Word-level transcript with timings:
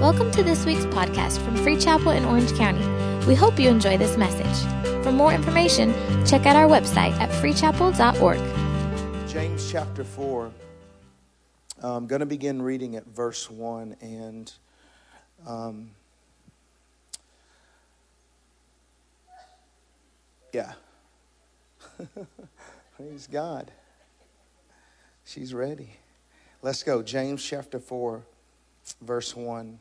Welcome 0.00 0.30
to 0.30 0.42
this 0.42 0.64
week's 0.64 0.86
podcast 0.86 1.44
from 1.44 1.54
Free 1.56 1.76
Chapel 1.76 2.12
in 2.12 2.24
Orange 2.24 2.54
County. 2.54 2.82
We 3.26 3.34
hope 3.34 3.60
you 3.60 3.68
enjoy 3.68 3.98
this 3.98 4.16
message. 4.16 5.04
For 5.04 5.12
more 5.12 5.30
information, 5.30 5.92
check 6.24 6.46
out 6.46 6.56
our 6.56 6.66
website 6.66 7.12
at 7.20 7.28
freechapel.org. 7.28 8.38
James 9.28 9.70
chapter 9.70 10.02
4. 10.02 10.50
I'm 11.82 12.06
going 12.06 12.20
to 12.20 12.26
begin 12.26 12.62
reading 12.62 12.96
at 12.96 13.04
verse 13.08 13.50
1 13.50 13.96
and 14.00 14.50
um, 15.46 15.90
yeah. 20.54 20.72
Praise 22.96 23.28
God. 23.30 23.70
She's 25.26 25.52
ready. 25.52 25.98
Let's 26.62 26.82
go. 26.82 27.02
James 27.02 27.44
chapter 27.44 27.78
4, 27.78 28.22
verse 29.02 29.36
1. 29.36 29.78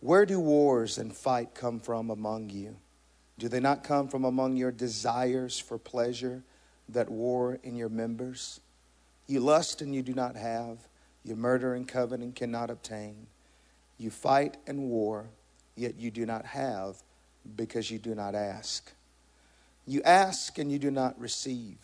Where 0.00 0.26
do 0.26 0.38
wars 0.38 0.98
and 0.98 1.14
fight 1.14 1.54
come 1.54 1.80
from 1.80 2.10
among 2.10 2.50
you? 2.50 2.76
Do 3.38 3.48
they 3.48 3.60
not 3.60 3.84
come 3.84 4.08
from 4.08 4.24
among 4.24 4.56
your 4.56 4.72
desires 4.72 5.58
for 5.58 5.78
pleasure 5.78 6.42
that 6.88 7.10
war 7.10 7.58
in 7.62 7.76
your 7.76 7.88
members? 7.88 8.60
You 9.26 9.40
lust 9.40 9.82
and 9.82 9.94
you 9.94 10.02
do 10.02 10.14
not 10.14 10.36
have. 10.36 10.78
You 11.24 11.34
murder 11.34 11.74
and 11.74 11.88
covet 11.88 12.20
and 12.20 12.34
cannot 12.34 12.70
obtain. 12.70 13.26
You 13.98 14.10
fight 14.10 14.56
and 14.66 14.88
war, 14.88 15.28
yet 15.74 15.98
you 15.98 16.10
do 16.10 16.24
not 16.24 16.44
have 16.46 17.02
because 17.56 17.90
you 17.90 17.98
do 17.98 18.14
not 18.14 18.34
ask. 18.34 18.92
You 19.86 20.02
ask 20.02 20.58
and 20.58 20.70
you 20.70 20.78
do 20.78 20.90
not 20.90 21.18
receive 21.18 21.78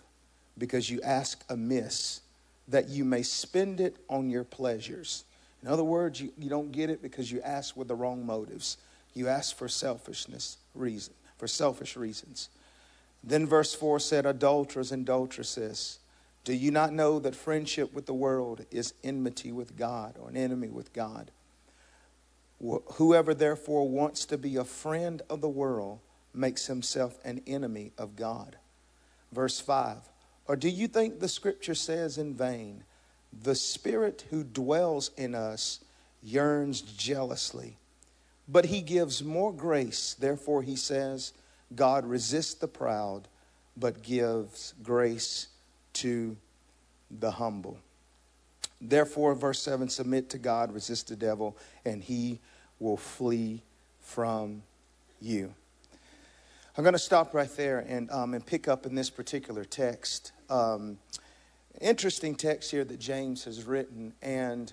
because 0.58 0.90
you 0.90 1.00
ask 1.02 1.44
amiss 1.48 2.20
that 2.68 2.88
you 2.88 3.04
may 3.04 3.22
spend 3.22 3.80
it 3.80 3.96
on 4.08 4.30
your 4.30 4.44
pleasures. 4.44 5.24
In 5.62 5.68
other 5.68 5.84
words, 5.84 6.20
you, 6.20 6.32
you 6.36 6.50
don't 6.50 6.72
get 6.72 6.90
it 6.90 7.02
because 7.02 7.30
you 7.30 7.40
ask 7.42 7.76
with 7.76 7.88
the 7.88 7.94
wrong 7.94 8.26
motives. 8.26 8.78
You 9.14 9.28
ask 9.28 9.56
for 9.56 9.68
selfishness 9.68 10.58
reason, 10.74 11.14
for 11.38 11.46
selfish 11.46 11.96
reasons. 11.96 12.48
Then 13.22 13.46
verse 13.46 13.74
4 13.74 14.00
said, 14.00 14.26
Adulterers 14.26 14.90
and 14.90 15.02
adulteresses, 15.02 15.98
do 16.44 16.52
you 16.52 16.72
not 16.72 16.92
know 16.92 17.20
that 17.20 17.36
friendship 17.36 17.92
with 17.94 18.06
the 18.06 18.14
world 18.14 18.66
is 18.72 18.94
enmity 19.04 19.52
with 19.52 19.76
God 19.76 20.16
or 20.20 20.28
an 20.28 20.36
enemy 20.36 20.68
with 20.68 20.92
God? 20.92 21.30
Whoever 22.94 23.34
therefore 23.34 23.88
wants 23.88 24.24
to 24.26 24.38
be 24.38 24.56
a 24.56 24.64
friend 24.64 25.22
of 25.28 25.40
the 25.40 25.48
world 25.48 26.00
makes 26.34 26.66
himself 26.66 27.18
an 27.24 27.42
enemy 27.46 27.92
of 27.98 28.16
God. 28.16 28.56
Verse 29.32 29.60
5 29.60 29.98
Or 30.46 30.56
do 30.56 30.68
you 30.68 30.88
think 30.88 31.20
the 31.20 31.28
scripture 31.28 31.74
says 31.74 32.18
in 32.18 32.34
vain, 32.34 32.84
the 33.42 33.54
spirit 33.54 34.24
who 34.30 34.44
dwells 34.44 35.10
in 35.16 35.34
us 35.34 35.80
yearns 36.22 36.82
jealously, 36.82 37.76
but 38.48 38.66
he 38.66 38.80
gives 38.80 39.22
more 39.22 39.52
grace. 39.52 40.14
Therefore, 40.18 40.62
he 40.62 40.76
says, 40.76 41.32
God 41.74 42.06
resists 42.06 42.54
the 42.54 42.68
proud, 42.68 43.28
but 43.76 44.02
gives 44.02 44.74
grace 44.82 45.48
to 45.94 46.36
the 47.10 47.32
humble. 47.32 47.78
Therefore, 48.80 49.34
verse 49.34 49.60
7 49.60 49.88
submit 49.88 50.28
to 50.30 50.38
God, 50.38 50.72
resist 50.72 51.08
the 51.08 51.16
devil, 51.16 51.56
and 51.84 52.02
he 52.02 52.40
will 52.80 52.96
flee 52.96 53.62
from 54.00 54.62
you. 55.20 55.54
I'm 56.76 56.84
going 56.84 56.94
to 56.94 56.98
stop 56.98 57.34
right 57.34 57.54
there 57.56 57.80
and, 57.80 58.10
um, 58.10 58.34
and 58.34 58.44
pick 58.44 58.66
up 58.66 58.86
in 58.86 58.94
this 58.94 59.10
particular 59.10 59.64
text. 59.64 60.32
Um, 60.48 60.98
interesting 61.80 62.34
text 62.34 62.70
here 62.70 62.84
that 62.84 62.98
James 62.98 63.44
has 63.44 63.64
written. 63.64 64.12
And 64.22 64.72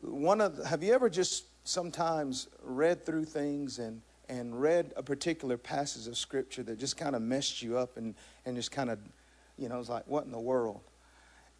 one 0.00 0.40
of 0.40 0.56
the, 0.56 0.66
have 0.66 0.82
you 0.82 0.92
ever 0.92 1.08
just 1.08 1.44
sometimes 1.64 2.48
read 2.62 3.04
through 3.04 3.24
things 3.24 3.78
and, 3.78 4.02
and 4.28 4.60
read 4.60 4.92
a 4.96 5.02
particular 5.02 5.56
passage 5.56 6.06
of 6.06 6.16
scripture 6.16 6.62
that 6.62 6.78
just 6.78 6.96
kind 6.96 7.16
of 7.16 7.22
messed 7.22 7.62
you 7.62 7.78
up 7.78 7.96
and, 7.96 8.14
and 8.46 8.56
just 8.56 8.70
kind 8.70 8.90
of, 8.90 8.98
you 9.58 9.68
know, 9.68 9.78
it's 9.78 9.88
like, 9.88 10.06
what 10.06 10.24
in 10.24 10.32
the 10.32 10.40
world? 10.40 10.80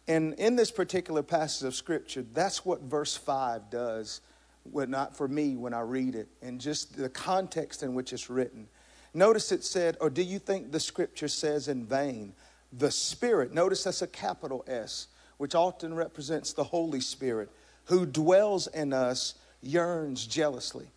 And 0.07 0.33
in 0.35 0.55
this 0.55 0.71
particular 0.71 1.23
passage 1.23 1.67
of 1.67 1.75
scripture, 1.75 2.25
that's 2.33 2.65
what 2.65 2.81
verse 2.81 3.15
5 3.15 3.69
does, 3.69 4.21
well, 4.65 4.87
not 4.87 5.15
for 5.15 5.27
me 5.27 5.55
when 5.55 5.73
I 5.73 5.81
read 5.81 6.15
it, 6.15 6.27
and 6.41 6.59
just 6.59 6.97
the 6.97 7.09
context 7.09 7.83
in 7.83 7.93
which 7.93 8.13
it's 8.13 8.29
written. 8.29 8.67
Notice 9.13 9.51
it 9.51 9.63
said, 9.63 9.97
or 9.99 10.09
do 10.09 10.23
you 10.23 10.39
think 10.39 10.71
the 10.71 10.79
scripture 10.79 11.27
says 11.27 11.67
in 11.67 11.85
vain? 11.85 12.33
The 12.71 12.91
Spirit, 12.91 13.53
notice 13.53 13.83
that's 13.83 14.01
a 14.01 14.07
capital 14.07 14.63
S, 14.67 15.07
which 15.37 15.55
often 15.55 15.93
represents 15.93 16.53
the 16.53 16.63
Holy 16.63 17.01
Spirit, 17.01 17.49
who 17.85 18.05
dwells 18.05 18.67
in 18.67 18.93
us, 18.93 19.35
yearns 19.61 20.25
jealously. 20.25 20.87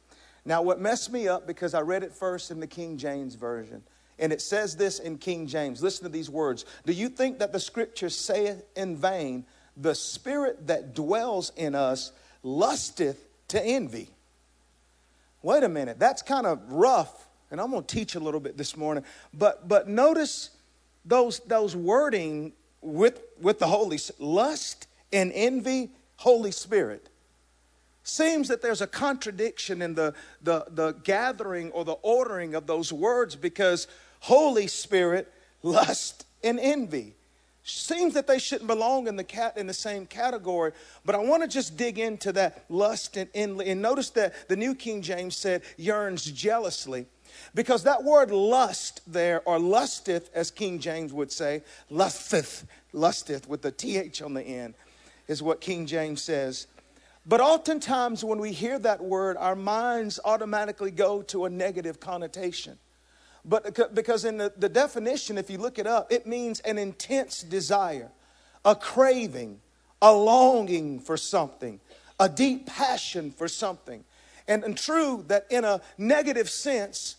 Now, 0.45 0.63
what 0.63 0.81
messed 0.81 1.13
me 1.13 1.27
up 1.27 1.47
because 1.47 1.75
I 1.75 1.81
read 1.81 2.03
it 2.03 2.13
first 2.13 2.51
in 2.51 2.61
the 2.61 2.67
King 2.67 2.97
James 2.97 3.35
Version, 3.35 3.83
and 4.19 4.33
it 4.33 4.41
says 4.41 4.77
this 4.77 4.99
in 4.99 5.19
King 5.19 5.47
James. 5.47 5.83
Listen 5.83 6.05
to 6.05 6.11
these 6.11 6.31
words. 6.31 6.65
Do 6.87 6.93
you 6.93 7.09
think 7.09 7.39
that 7.41 7.53
the 7.53 7.61
scripture 7.61 8.11
saith 8.11 8.63
in 8.77 8.97
vain, 8.97 9.45
the 9.77 9.95
Spirit 9.95 10.69
that 10.69 10.95
dwells 10.95 11.51
in 11.57 11.75
us 11.75 12.13
lusteth 12.43 13.27
to 13.49 13.65
envy? 13.65 14.11
Wait 15.43 15.63
a 15.63 15.69
minute, 15.69 15.99
that's 15.99 16.23
kind 16.23 16.47
of 16.47 16.61
rough 16.71 17.25
and 17.55 17.61
I'm 17.61 17.71
to 17.71 17.83
teach 17.83 18.17
a 18.17 18.21
little 18.21 18.41
bit 18.41 18.57
this 18.57 18.77
morning. 18.77 19.05
But 19.33 19.69
but 19.69 19.89
notice 19.89 20.51
those 21.05 21.41
those 21.41 21.77
wording 21.77 22.53
with 22.81 23.23
with 23.41 23.59
the 23.59 23.67
Holy 23.67 23.99
lust 24.19 24.87
and 25.13 25.33
envy, 25.35 25.91
Holy 26.17 26.51
Spirit. 26.51 27.09
Seems 28.03 28.49
that 28.49 28.61
there's 28.61 28.83
a 28.83 28.87
contradiction 28.87 29.81
in 29.81 29.95
the, 29.95 30.13
the, 30.43 30.67
the 30.71 30.93
gathering 31.05 31.71
or 31.71 31.87
the 31.87 31.97
ordering 32.03 32.55
of 32.55 32.67
those 32.67 32.93
words 32.93 33.35
because 33.35 33.89
Holy 34.21 34.67
Spirit, 34.67 35.33
lust, 35.63 36.27
and 36.43 36.61
envy. 36.61 37.15
Seems 37.63 38.13
that 38.13 38.27
they 38.27 38.39
shouldn't 38.39 38.67
belong 38.67 39.07
in 39.07 39.17
the 39.17 39.25
cat 39.25 39.57
in 39.57 39.67
the 39.67 39.73
same 39.73 40.05
category, 40.05 40.73
but 41.07 41.15
I 41.15 41.19
want 41.19 41.45
to 41.45 41.49
just 41.49 41.79
dig 41.79 41.99
into 41.99 42.31
that 42.33 42.67
lust 42.69 43.17
and 43.17 43.31
envy. 43.35 43.71
And 43.71 43.81
notice 43.81 44.11
that 44.11 44.51
the 44.51 44.57
New 44.57 44.75
King 44.75 45.01
James 45.01 45.35
said 45.35 45.63
yearns 45.79 46.27
jealously. 46.27 47.07
Because 47.55 47.85
that 47.85 48.05
word 48.05 48.31
lust 48.31 49.01
there, 49.07 49.43
or 49.45 49.59
lusteth, 49.59 50.31
as 50.35 50.51
King 50.51 50.79
James 50.79 51.13
would 51.13 51.33
say, 51.33 51.63
lusteth, 51.91 52.67
lusteth 52.93 53.49
with 53.49 53.63
the 53.63 53.71
TH 53.71 54.23
on 54.23 54.35
the 54.35 54.43
end, 54.43 54.75
is 55.29 55.43
what 55.43 55.61
King 55.61 55.87
James 55.87 56.23
says. 56.23 56.67
But 57.27 57.41
oftentimes 57.41 58.23
when 58.23 58.39
we 58.39 58.53
hear 58.53 58.79
that 58.81 59.03
word, 59.03 59.37
our 59.39 59.57
minds 59.57 60.21
automatically 60.25 60.91
go 60.91 61.23
to 61.23 61.47
a 61.47 61.51
negative 61.51 62.01
connotation. 62.01 62.79
But 63.45 63.95
because 63.95 64.25
in 64.25 64.39
the, 64.39 64.53
the 64.57 64.69
definition, 64.69 65.37
if 65.37 65.51
you 65.51 65.59
look 65.59 65.79
it 65.79 65.87
up, 65.87 66.11
it 66.11 66.27
means 66.27 66.61
an 66.61 66.79
intense 66.79 67.43
desire, 67.43 68.11
a 68.65 68.75
craving, 68.75 69.61
a 70.01 70.13
longing 70.13 70.99
for 70.99 71.17
something, 71.17 71.81
a 72.19 72.29
deep 72.29 72.67
passion 72.67 73.31
for 73.31 73.49
something. 73.49 74.05
And, 74.47 74.65
and 74.65 74.77
true 74.77 75.25
that 75.29 75.47
in 75.51 75.65
a 75.65 75.81
negative 75.97 76.51
sense, 76.51 77.17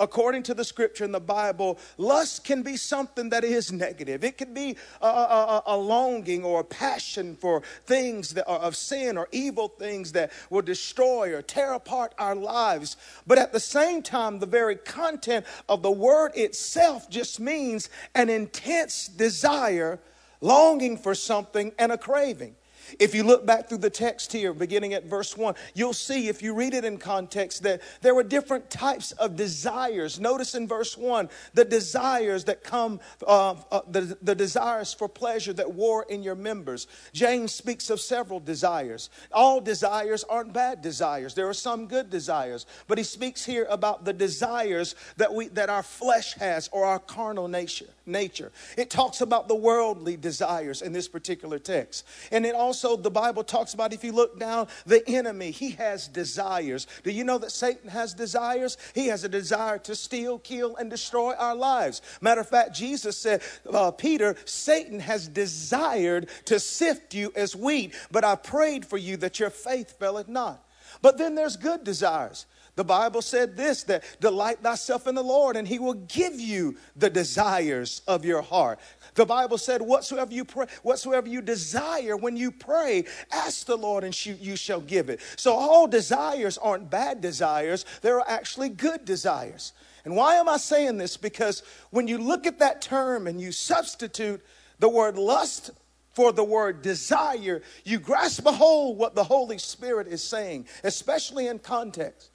according 0.00 0.42
to 0.44 0.54
the 0.54 0.64
scripture 0.64 1.04
in 1.04 1.12
the 1.12 1.20
Bible, 1.20 1.78
lust 1.98 2.42
can 2.42 2.62
be 2.62 2.76
something 2.76 3.28
that 3.28 3.44
is 3.44 3.70
negative. 3.70 4.24
It 4.24 4.38
can 4.38 4.52
be 4.52 4.76
a, 5.00 5.06
a, 5.06 5.62
a, 5.66 5.76
longing 5.76 6.42
or 6.42 6.60
a 6.60 6.64
passion 6.64 7.36
for 7.36 7.62
things 7.84 8.30
that 8.30 8.48
are 8.48 8.58
of 8.58 8.74
sin 8.74 9.16
or 9.16 9.28
evil 9.30 9.68
things 9.68 10.12
that 10.12 10.32
will 10.48 10.62
destroy 10.62 11.34
or 11.34 11.42
tear 11.42 11.74
apart 11.74 12.14
our 12.18 12.34
lives. 12.34 12.96
But 13.26 13.38
at 13.38 13.52
the 13.52 13.60
same 13.60 14.02
time, 14.02 14.38
the 14.38 14.46
very 14.46 14.76
content 14.76 15.44
of 15.68 15.82
the 15.82 15.90
word 15.90 16.32
itself 16.34 17.10
just 17.10 17.38
means 17.38 17.90
an 18.14 18.30
intense 18.30 19.06
desire, 19.06 20.00
longing 20.40 20.96
for 20.96 21.14
something, 21.14 21.72
and 21.78 21.92
a 21.92 21.98
craving. 21.98 22.56
If 22.98 23.14
you 23.14 23.24
look 23.24 23.46
back 23.46 23.68
through 23.68 23.78
the 23.78 23.90
text 23.90 24.32
here, 24.32 24.52
beginning 24.52 24.94
at 24.94 25.04
verse 25.04 25.36
1, 25.36 25.54
you'll 25.74 25.92
see, 25.92 26.28
if 26.28 26.42
you 26.42 26.54
read 26.54 26.74
it 26.74 26.84
in 26.84 26.98
context, 26.98 27.62
that 27.62 27.82
there 28.00 28.14
were 28.14 28.22
different 28.22 28.70
types 28.70 29.12
of 29.12 29.36
desires. 29.36 30.18
Notice 30.18 30.54
in 30.54 30.66
verse 30.66 30.96
1 30.96 31.28
the 31.54 31.64
desires 31.64 32.44
that 32.44 32.64
come, 32.64 33.00
uh, 33.26 33.54
uh, 33.70 33.80
the, 33.88 34.16
the 34.22 34.34
desires 34.34 34.94
for 34.94 35.08
pleasure 35.08 35.52
that 35.52 35.72
war 35.72 36.06
in 36.08 36.22
your 36.22 36.34
members. 36.34 36.86
James 37.12 37.52
speaks 37.52 37.90
of 37.90 38.00
several 38.00 38.40
desires. 38.40 39.10
All 39.32 39.60
desires 39.60 40.24
aren't 40.24 40.52
bad 40.52 40.82
desires, 40.82 41.34
there 41.34 41.48
are 41.48 41.54
some 41.54 41.86
good 41.86 42.10
desires. 42.10 42.66
But 42.88 42.98
he 42.98 43.04
speaks 43.04 43.44
here 43.44 43.66
about 43.68 44.04
the 44.04 44.12
desires 44.12 44.94
that, 45.16 45.32
we, 45.32 45.48
that 45.48 45.68
our 45.68 45.82
flesh 45.82 46.34
has 46.34 46.68
or 46.72 46.84
our 46.84 46.98
carnal 46.98 47.48
nature. 47.48 47.90
nature. 48.06 48.52
It 48.76 48.90
talks 48.90 49.20
about 49.20 49.48
the 49.48 49.54
worldly 49.54 50.16
desires 50.16 50.82
in 50.82 50.92
this 50.92 51.08
particular 51.08 51.58
text. 51.58 52.06
And 52.32 52.46
it 52.46 52.54
also 52.54 52.79
also, 52.84 53.00
the 53.00 53.10
Bible 53.10 53.44
talks 53.44 53.74
about 53.74 53.92
if 53.92 54.04
you 54.04 54.12
look 54.12 54.38
down, 54.38 54.68
the 54.86 55.06
enemy, 55.08 55.50
he 55.50 55.72
has 55.72 56.08
desires. 56.08 56.86
Do 57.02 57.10
you 57.10 57.24
know 57.24 57.38
that 57.38 57.52
Satan 57.52 57.90
has 57.90 58.14
desires? 58.14 58.78
He 58.94 59.08
has 59.08 59.24
a 59.24 59.28
desire 59.28 59.78
to 59.80 59.94
steal, 59.94 60.38
kill, 60.38 60.76
and 60.76 60.88
destroy 60.88 61.34
our 61.34 61.54
lives. 61.54 62.00
Matter 62.20 62.40
of 62.40 62.48
fact, 62.48 62.74
Jesus 62.74 63.16
said, 63.16 63.42
uh, 63.70 63.90
Peter, 63.90 64.36
Satan 64.44 65.00
has 65.00 65.28
desired 65.28 66.28
to 66.46 66.58
sift 66.58 67.14
you 67.14 67.32
as 67.36 67.54
wheat, 67.54 67.94
but 68.10 68.24
I 68.24 68.36
prayed 68.36 68.86
for 68.86 68.96
you 68.96 69.16
that 69.18 69.38
your 69.38 69.50
faith 69.50 69.98
faileth 69.98 70.28
not. 70.28 70.64
But 71.02 71.18
then 71.18 71.34
there's 71.34 71.56
good 71.56 71.84
desires. 71.84 72.46
The 72.76 72.84
Bible 72.84 73.22
said 73.22 73.56
this 73.56 73.82
that 73.84 74.04
delight 74.20 74.62
thyself 74.62 75.06
in 75.06 75.14
the 75.14 75.22
Lord, 75.22 75.56
and 75.56 75.66
he 75.66 75.78
will 75.78 75.94
give 75.94 76.40
you 76.40 76.76
the 76.96 77.10
desires 77.10 78.02
of 78.06 78.24
your 78.24 78.42
heart. 78.42 78.78
The 79.14 79.26
Bible 79.26 79.58
said, 79.58 79.82
whatsoever 79.82 80.32
you 80.32 80.44
pray, 80.44 80.66
whatsoever 80.82 81.28
you 81.28 81.42
desire 81.42 82.16
when 82.16 82.36
you 82.36 82.50
pray, 82.50 83.04
ask 83.32 83.66
the 83.66 83.76
Lord 83.76 84.04
and 84.04 84.26
you 84.26 84.56
shall 84.56 84.80
give 84.80 85.10
it. 85.10 85.20
So 85.36 85.54
all 85.54 85.86
desires 85.86 86.58
aren't 86.58 86.90
bad 86.90 87.20
desires, 87.20 87.84
they're 88.02 88.20
actually 88.20 88.68
good 88.68 89.04
desires. 89.04 89.72
And 90.04 90.16
why 90.16 90.36
am 90.36 90.48
I 90.48 90.56
saying 90.56 90.96
this? 90.96 91.16
Because 91.16 91.62
when 91.90 92.08
you 92.08 92.18
look 92.18 92.46
at 92.46 92.58
that 92.60 92.80
term 92.80 93.26
and 93.26 93.40
you 93.40 93.52
substitute 93.52 94.42
the 94.78 94.88
word 94.88 95.18
lust 95.18 95.70
for 96.12 96.32
the 96.32 96.44
word 96.44 96.82
desire, 96.82 97.62
you 97.84 97.98
grasp 97.98 98.46
a 98.46 98.52
hold 98.52 98.96
what 98.96 99.14
the 99.14 99.24
Holy 99.24 99.58
Spirit 99.58 100.08
is 100.08 100.22
saying, 100.22 100.66
especially 100.84 101.48
in 101.48 101.58
context. 101.58 102.29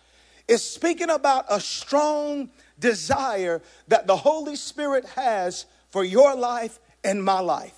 It's 0.48 0.64
speaking 0.64 1.10
about 1.10 1.46
a 1.50 1.60
strong 1.60 2.50
desire 2.80 3.62
that 3.88 4.08
the 4.08 4.16
Holy 4.16 4.56
Spirit 4.56 5.06
has 5.16 5.66
for 5.90 6.04
your 6.04 6.36
life 6.36 6.80
and 7.04 7.24
my 7.24 7.40
life. 7.40 7.75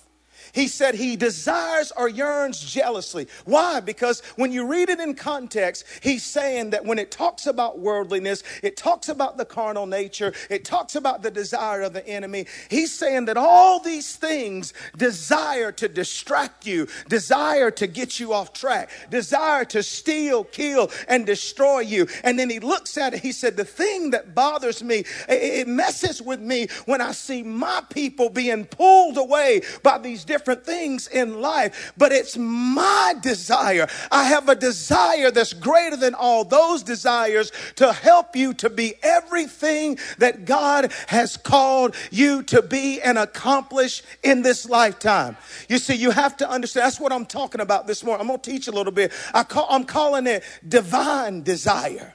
He 0.52 0.68
said 0.68 0.94
he 0.94 1.16
desires 1.16 1.92
or 1.96 2.08
yearns 2.08 2.60
jealously. 2.60 3.28
Why? 3.44 3.80
Because 3.80 4.20
when 4.36 4.52
you 4.52 4.66
read 4.66 4.88
it 4.88 5.00
in 5.00 5.14
context, 5.14 5.84
he's 6.02 6.24
saying 6.24 6.70
that 6.70 6.84
when 6.84 6.98
it 6.98 7.10
talks 7.10 7.46
about 7.46 7.78
worldliness, 7.78 8.42
it 8.62 8.76
talks 8.76 9.08
about 9.08 9.36
the 9.36 9.44
carnal 9.44 9.86
nature, 9.86 10.32
it 10.50 10.64
talks 10.64 10.96
about 10.96 11.22
the 11.22 11.30
desire 11.30 11.82
of 11.82 11.92
the 11.92 12.06
enemy. 12.06 12.46
He's 12.70 12.92
saying 12.92 13.26
that 13.26 13.36
all 13.36 13.80
these 13.80 14.16
things 14.16 14.72
desire 14.96 15.72
to 15.72 15.88
distract 15.88 16.66
you, 16.66 16.88
desire 17.08 17.70
to 17.72 17.86
get 17.86 18.18
you 18.18 18.32
off 18.32 18.52
track, 18.52 18.90
desire 19.10 19.64
to 19.66 19.82
steal, 19.82 20.44
kill, 20.44 20.90
and 21.08 21.26
destroy 21.26 21.80
you. 21.80 22.08
And 22.24 22.38
then 22.38 22.50
he 22.50 22.60
looks 22.60 22.96
at 22.96 23.14
it, 23.14 23.20
he 23.20 23.32
said, 23.32 23.56
The 23.56 23.64
thing 23.64 24.10
that 24.10 24.34
bothers 24.34 24.82
me, 24.82 25.04
it 25.28 25.68
messes 25.68 26.22
with 26.22 26.40
me 26.40 26.68
when 26.86 27.00
I 27.00 27.12
see 27.12 27.42
my 27.42 27.82
people 27.90 28.30
being 28.30 28.64
pulled 28.64 29.18
away 29.18 29.62
by 29.82 29.98
these 29.98 30.24
different 30.24 30.37
different 30.38 30.64
things 30.64 31.08
in 31.08 31.40
life, 31.40 31.92
but 31.96 32.12
it's 32.12 32.36
my 32.36 33.14
desire. 33.20 33.88
I 34.12 34.24
have 34.24 34.48
a 34.48 34.54
desire 34.54 35.32
that's 35.32 35.52
greater 35.52 35.96
than 35.96 36.14
all 36.14 36.44
those 36.44 36.84
desires 36.84 37.50
to 37.74 37.92
help 37.92 38.36
you 38.36 38.54
to 38.54 38.70
be 38.70 38.94
everything 39.02 39.98
that 40.18 40.44
God 40.44 40.92
has 41.08 41.36
called 41.36 41.96
you 42.12 42.44
to 42.44 42.62
be 42.62 43.02
and 43.02 43.18
accomplish 43.18 44.04
in 44.22 44.42
this 44.42 44.68
lifetime. 44.68 45.36
You 45.68 45.78
see, 45.78 45.96
you 45.96 46.12
have 46.12 46.36
to 46.36 46.48
understand 46.48 46.84
that's 46.84 47.00
what 47.00 47.12
I'm 47.12 47.26
talking 47.26 47.60
about 47.60 47.88
this 47.88 48.04
morning. 48.04 48.20
I'm 48.20 48.28
going 48.28 48.38
to 48.38 48.50
teach 48.50 48.68
a 48.68 48.72
little 48.72 48.92
bit. 48.92 49.12
I 49.34 49.42
call, 49.42 49.66
I'm 49.68 49.84
calling 49.84 50.28
it 50.28 50.44
divine 50.66 51.42
desire. 51.42 52.14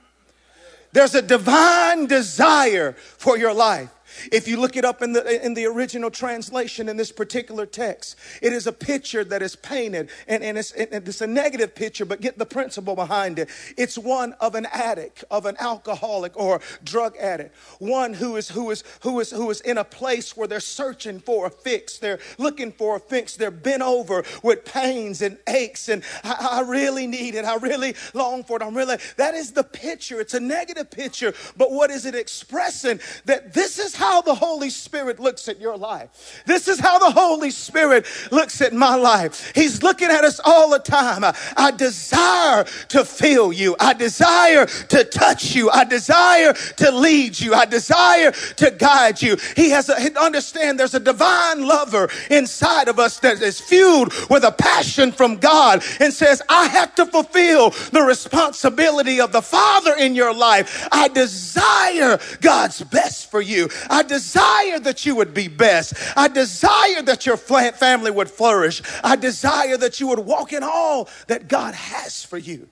There's 0.94 1.16
a 1.16 1.22
divine 1.22 2.06
desire 2.06 2.94
for 2.94 3.38
your 3.38 3.54
life. 3.54 3.90
If 4.32 4.48
you 4.48 4.60
look 4.60 4.76
it 4.76 4.86
up 4.86 5.02
in 5.02 5.14
the, 5.14 5.46
in 5.46 5.54
the 5.54 5.66
original 5.66 6.12
translation 6.12 6.90
in 6.90 6.98
this 6.98 7.12
particular 7.12 7.66
text, 7.66 8.16
it 8.42 8.54
is 8.54 8.68
a 8.68 8.72
picture 8.72 9.24
that 9.24 9.42
is 9.42 9.56
painted, 9.56 10.10
and, 10.28 10.44
and, 10.44 10.58
it's, 10.58 10.72
and 10.72 11.08
it's 11.08 11.22
a 11.22 11.28
negative 11.28 11.76
picture, 11.76 12.06
but 12.06 12.22
get 12.22 12.38
the 12.38 12.46
principle 12.46 12.96
behind 12.96 13.40
it. 13.40 13.50
It's 13.78 13.98
one 13.98 14.34
of 14.34 14.56
an 14.56 14.68
addict, 14.72 15.24
of 15.32 15.46
an 15.46 15.56
alcoholic 15.60 16.38
or 16.38 16.62
drug 16.84 17.16
addict, 17.18 17.56
one 17.80 18.14
who 18.14 18.36
is, 18.36 18.50
who 18.50 18.72
is, 18.72 18.84
who 19.02 19.20
is, 19.20 19.32
who 19.32 19.50
is 19.50 19.62
in 19.62 19.78
a 19.78 19.84
place 19.84 20.36
where 20.36 20.48
they're 20.48 20.60
searching 20.60 21.20
for 21.20 21.48
a 21.48 21.50
fix. 21.50 21.98
They're 21.98 22.20
looking 22.38 22.72
for 22.72 22.96
a 22.96 23.00
fix. 23.00 23.36
They're 23.36 23.52
bent 23.52 23.82
over 23.82 24.24
with 24.42 24.66
pains 24.66 25.22
and 25.22 25.38
aches, 25.48 25.90
and 25.90 26.04
I, 26.24 26.62
I 26.64 26.70
really 26.70 27.08
need 27.08 27.36
it. 27.36 27.46
I 27.46 27.56
really 27.56 27.96
long 28.14 28.44
for 28.44 28.58
it. 28.58 28.64
I'm 28.64 28.76
really, 28.76 28.98
that 29.18 29.34
is 29.34 29.52
the 29.52 29.64
picture. 29.64 30.20
It's 30.20 30.34
a 30.34 30.40
negative 30.40 30.92
picture, 30.92 31.34
but 31.58 31.72
what 31.72 31.92
is 31.92 32.06
it 32.06 32.16
expressing? 32.16 33.00
That 33.26 33.54
this 33.54 33.80
is 33.80 33.96
how 34.04 34.22
the 34.22 34.36
Holy 34.36 34.70
Spirit 34.70 35.18
looks 35.18 35.48
at 35.48 35.62
your 35.62 35.78
life. 35.78 36.44
This 36.46 36.68
is 36.68 36.78
how 36.78 37.00
the 37.00 37.12
Holy 37.12 37.52
Spirit 37.52 38.06
looks 38.32 38.62
at 38.62 38.74
my 38.74 38.96
life. 38.96 39.54
He's 39.56 39.82
looking 39.82 40.10
at 40.10 40.26
us 40.26 40.42
all 40.44 40.70
the 40.70 40.80
time. 40.80 41.24
I 41.56 41.72
desire 41.72 42.66
to 42.90 43.06
feel 43.06 43.54
you. 43.54 43.78
I 43.80 43.94
desire 43.94 44.66
to 44.66 45.06
touch 45.06 45.56
you. 45.56 45.70
I 45.70 45.86
desire 45.86 46.52
to 46.52 46.92
lead 46.92 47.40
you. 47.40 47.54
I 47.54 47.64
desire 47.64 48.32
to 48.32 48.72
guide 48.72 49.22
you. 49.22 49.38
He 49.56 49.70
has 49.70 49.88
a, 49.88 49.96
understand 50.20 50.78
there's 50.78 50.96
a 50.96 51.00
divine 51.00 51.66
lover 51.66 52.10
inside 52.30 52.90
of 52.90 53.00
us 53.00 53.20
that 53.20 53.42
is 53.42 53.62
fueled 53.62 54.12
with 54.30 54.44
a 54.44 54.52
passion 54.52 55.14
from 55.14 55.38
God 55.38 55.82
and 56.02 56.12
says, 56.12 56.42
I 56.50 56.68
have 56.68 56.94
to 56.96 57.06
fulfill 57.06 57.70
the 57.70 58.02
responsibility 58.02 59.22
of 59.22 59.32
the 59.32 59.42
Father 59.42 59.96
in 59.98 60.14
your 60.14 60.36
life. 60.36 60.90
I 60.92 61.08
desire 61.08 62.20
God's 62.42 62.82
best 62.84 63.32
for 63.32 63.40
you. 63.40 63.70
I 63.94 64.02
desire 64.02 64.80
that 64.80 65.06
you 65.06 65.16
would 65.18 65.36
be 65.36 65.48
best. 65.48 65.94
I 66.18 66.28
desire 66.28 67.04
that 67.04 67.28
your 67.28 67.38
family 67.38 68.10
would 68.10 68.28
flourish. 68.28 68.82
I 69.04 69.16
desire 69.16 69.78
that 69.78 70.00
you 70.00 70.08
would 70.08 70.18
walk 70.18 70.52
in 70.52 70.64
all 70.64 71.08
that 71.28 71.48
God 71.48 71.76
has 71.76 72.26
for 72.26 72.40
you. 72.40 72.70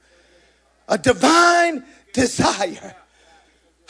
A 0.89 0.97
divine 0.97 1.85
desire. 2.11 2.95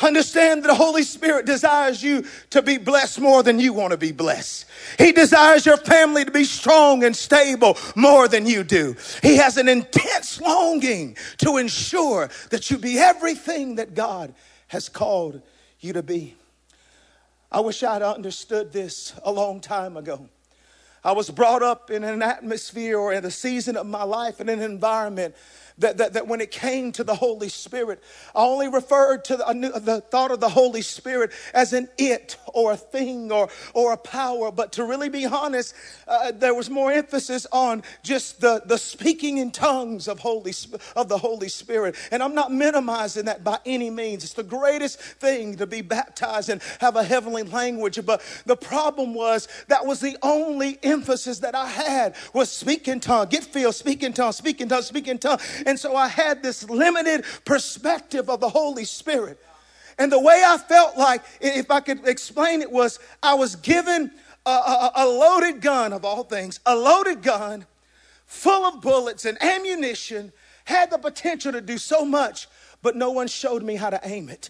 Understand 0.01 0.63
that 0.63 0.68
the 0.68 0.75
Holy 0.75 1.04
Spirit 1.04 1.45
desires 1.45 2.04
you 2.04 2.25
to 2.50 2.62
be 2.62 2.78
blessed 2.78 3.22
more 3.22 3.44
than 3.44 3.60
you 3.60 3.72
want 3.72 3.92
to 3.92 3.98
be 3.98 4.12
blessed. 4.12 4.66
He 4.98 5.13
desires 5.13 5.66
your 5.66 5.78
family 5.78 6.25
to 6.25 6.31
be 6.31 6.44
strong 6.44 7.06
and 7.06 7.16
stable 7.16 7.78
more 7.95 8.28
than 8.28 8.45
you 8.45 8.66
do. 8.66 8.98
He 9.22 9.38
has 9.38 9.56
an 9.56 9.69
intense 9.69 10.42
longing 10.42 11.16
to 11.38 11.56
ensure 11.56 12.30
that 12.50 12.69
you 12.69 12.78
be 12.78 13.00
everything 13.00 13.75
that 13.75 13.95
God 13.95 14.33
has 14.68 14.89
called 14.89 15.42
you 15.80 15.94
to 15.94 16.04
be. 16.04 16.36
I 17.53 17.59
wish 17.59 17.83
I'd 17.83 18.01
understood 18.01 18.71
this 18.71 19.13
a 19.25 19.31
long 19.31 19.59
time 19.59 19.98
ago. 19.98 20.30
I 21.03 21.12
was 21.12 21.30
brought 21.30 21.62
up 21.62 21.92
in 21.92 22.06
an 22.06 22.21
atmosphere 22.21 22.98
or 22.98 23.12
in 23.12 23.25
a 23.25 23.31
season 23.31 23.75
of 23.75 23.86
my 23.88 24.03
life 24.03 24.39
in 24.39 24.48
an 24.48 24.62
environment 24.62 25.36
that, 25.77 25.97
that, 25.97 26.13
that 26.13 26.27
when 26.27 26.41
it 26.41 26.51
came 26.51 26.91
to 26.94 27.03
the 27.03 27.15
Holy 27.15 27.50
Spirit, 27.50 28.01
I 28.35 28.44
only 28.44 28.69
referred 28.69 29.25
to 29.25 29.38
the, 29.38 29.79
the 29.83 30.01
thought 30.01 30.31
of 30.31 30.39
the 30.39 30.50
Holy 30.50 30.81
Spirit 30.81 31.31
as 31.53 31.73
an 31.73 31.89
it 31.97 32.38
or 32.53 32.73
a 32.73 32.77
thing 32.77 33.31
or, 33.31 33.50
or 33.73 33.94
a 33.94 33.97
power. 33.97 34.51
But 34.51 34.71
to 34.73 34.85
really 34.85 35.09
be 35.09 35.25
honest, 35.25 35.73
uh, 36.07 36.31
there 36.31 36.53
was 36.53 36.69
more 36.69 36.91
emphasis 36.91 37.47
on 37.51 37.83
just 38.03 38.41
the, 38.41 38.62
the 38.65 38.77
speaking 38.77 39.38
in 39.38 39.51
tongues 39.51 40.07
of, 40.07 40.19
Holy, 40.19 40.53
of 40.95 41.09
the 41.09 41.18
Holy 41.18 41.49
Spirit. 41.49 41.95
And 42.11 42.21
I'm 42.21 42.35
not 42.35 42.51
minimizing 42.51 43.25
that 43.25 43.44
by 43.44 43.59
any 43.66 43.90
means. 43.90 44.23
It's 44.23 44.33
the 44.33 44.44
greatest 44.44 44.99
thing 44.99 45.57
to 45.57 45.68
be 45.68 45.81
baptized 45.81 46.49
and 46.49 46.61
have 46.80 46.95
a 46.95 47.04
heavenly 47.04 47.44
language. 47.44 47.99
But 48.06 48.21
the 48.45 48.56
problem 48.56 49.13
was 49.13 49.47
that 49.68 49.85
was 49.85 49.99
the 49.99 50.18
only 50.21 50.80
emphasis 50.83 51.40
that 51.40 51.56
I 51.56 51.68
had 51.68 52.16
was 52.33 52.49
speaking 52.49 52.99
tongue. 52.99 53.28
Get 53.28 53.44
filled, 53.44 53.75
speaking 53.75 54.13
tongue, 54.13 54.31
speaking 54.33 54.68
tongue, 54.68 54.81
speaking 54.81 55.18
tongue. 55.18 55.40
So 55.80 55.95
I 55.95 56.07
had 56.07 56.42
this 56.44 56.69
limited 56.69 57.25
perspective 57.45 58.30
of 58.30 58.40
the 58.40 58.49
Holy 58.49 58.85
Spirit. 58.85 59.40
And 59.97 60.11
the 60.11 60.19
way 60.19 60.44
I 60.45 60.57
felt 60.57 60.97
like, 60.97 61.21
if 61.40 61.69
I 61.69 61.80
could 61.80 62.07
explain 62.07 62.61
it, 62.61 62.71
was 62.71 62.99
I 63.21 63.33
was 63.33 63.56
given 63.56 64.11
a, 64.45 64.49
a, 64.49 64.92
a, 64.95 65.06
loaded 65.06 65.61
gun, 65.61 65.94
of 65.94 66.04
all 66.04 66.23
things, 66.23 66.59
a 66.66 66.75
loaded 66.75 67.21
gun 67.21 67.66
full 68.25 68.66
of 68.66 68.81
bullets 68.81 69.25
and 69.25 69.42
ammunition, 69.44 70.31
had 70.66 70.90
the 70.90 70.97
potential 70.97 71.51
to 71.51 71.61
do 71.61 71.78
so 71.78 72.06
much, 72.06 72.47
but 72.81 72.95
no 72.95 73.11
one 73.11 73.28
showed 73.28 73.61
me 73.61 73.75
how 73.75 73.90
to 73.90 73.99
aim 74.04 74.30
it. 74.30 74.49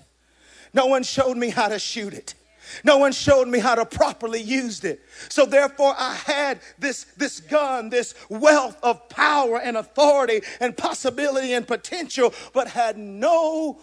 No 0.73 0.85
one 0.85 1.03
showed 1.03 1.35
me 1.35 1.49
how 1.49 1.67
to 1.67 1.79
shoot 1.79 2.13
it. 2.13 2.35
No 2.83 2.97
one 2.97 3.11
showed 3.11 3.47
me 3.47 3.59
how 3.59 3.75
to 3.75 3.85
properly 3.85 4.41
use 4.41 4.83
it. 4.83 5.01
So 5.29 5.45
therefore 5.45 5.93
I 5.97 6.15
had 6.15 6.59
this, 6.79 7.05
this 7.17 7.39
gun, 7.39 7.89
this 7.89 8.15
wealth 8.29 8.77
of 8.83 9.09
power 9.09 9.59
and 9.59 9.77
authority 9.77 10.41
and 10.59 10.75
possibility 10.75 11.53
and 11.53 11.67
potential, 11.67 12.33
but 12.53 12.67
had 12.67 12.97
no 12.97 13.79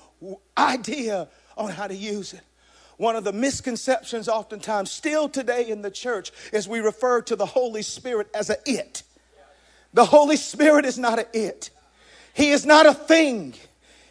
idea 0.57 1.29
on 1.57 1.71
how 1.71 1.87
to 1.87 1.95
use 1.95 2.33
it. 2.33 2.43
One 2.97 3.15
of 3.15 3.23
the 3.23 3.33
misconceptions, 3.33 4.29
oftentimes, 4.29 4.91
still 4.91 5.29
today 5.29 5.69
in 5.69 5.83
the 5.83 5.91
church, 5.91 6.33
is 6.53 6.69
we 6.69 6.81
refer 6.81 7.23
to 7.23 7.37
the 7.37 7.47
Holy 7.47 7.83
Spirit 7.83 8.29
as 8.35 8.51
a 8.51 8.57
it. 8.67 9.05
The 9.95 10.05
Holy 10.05 10.37
Spirit 10.37 10.85
is 10.85 10.99
not 10.99 11.19
a 11.19 11.27
it. 11.33 11.71
He 12.35 12.51
is 12.51 12.67
not 12.67 12.87
a 12.87 12.95
thing. 12.95 13.55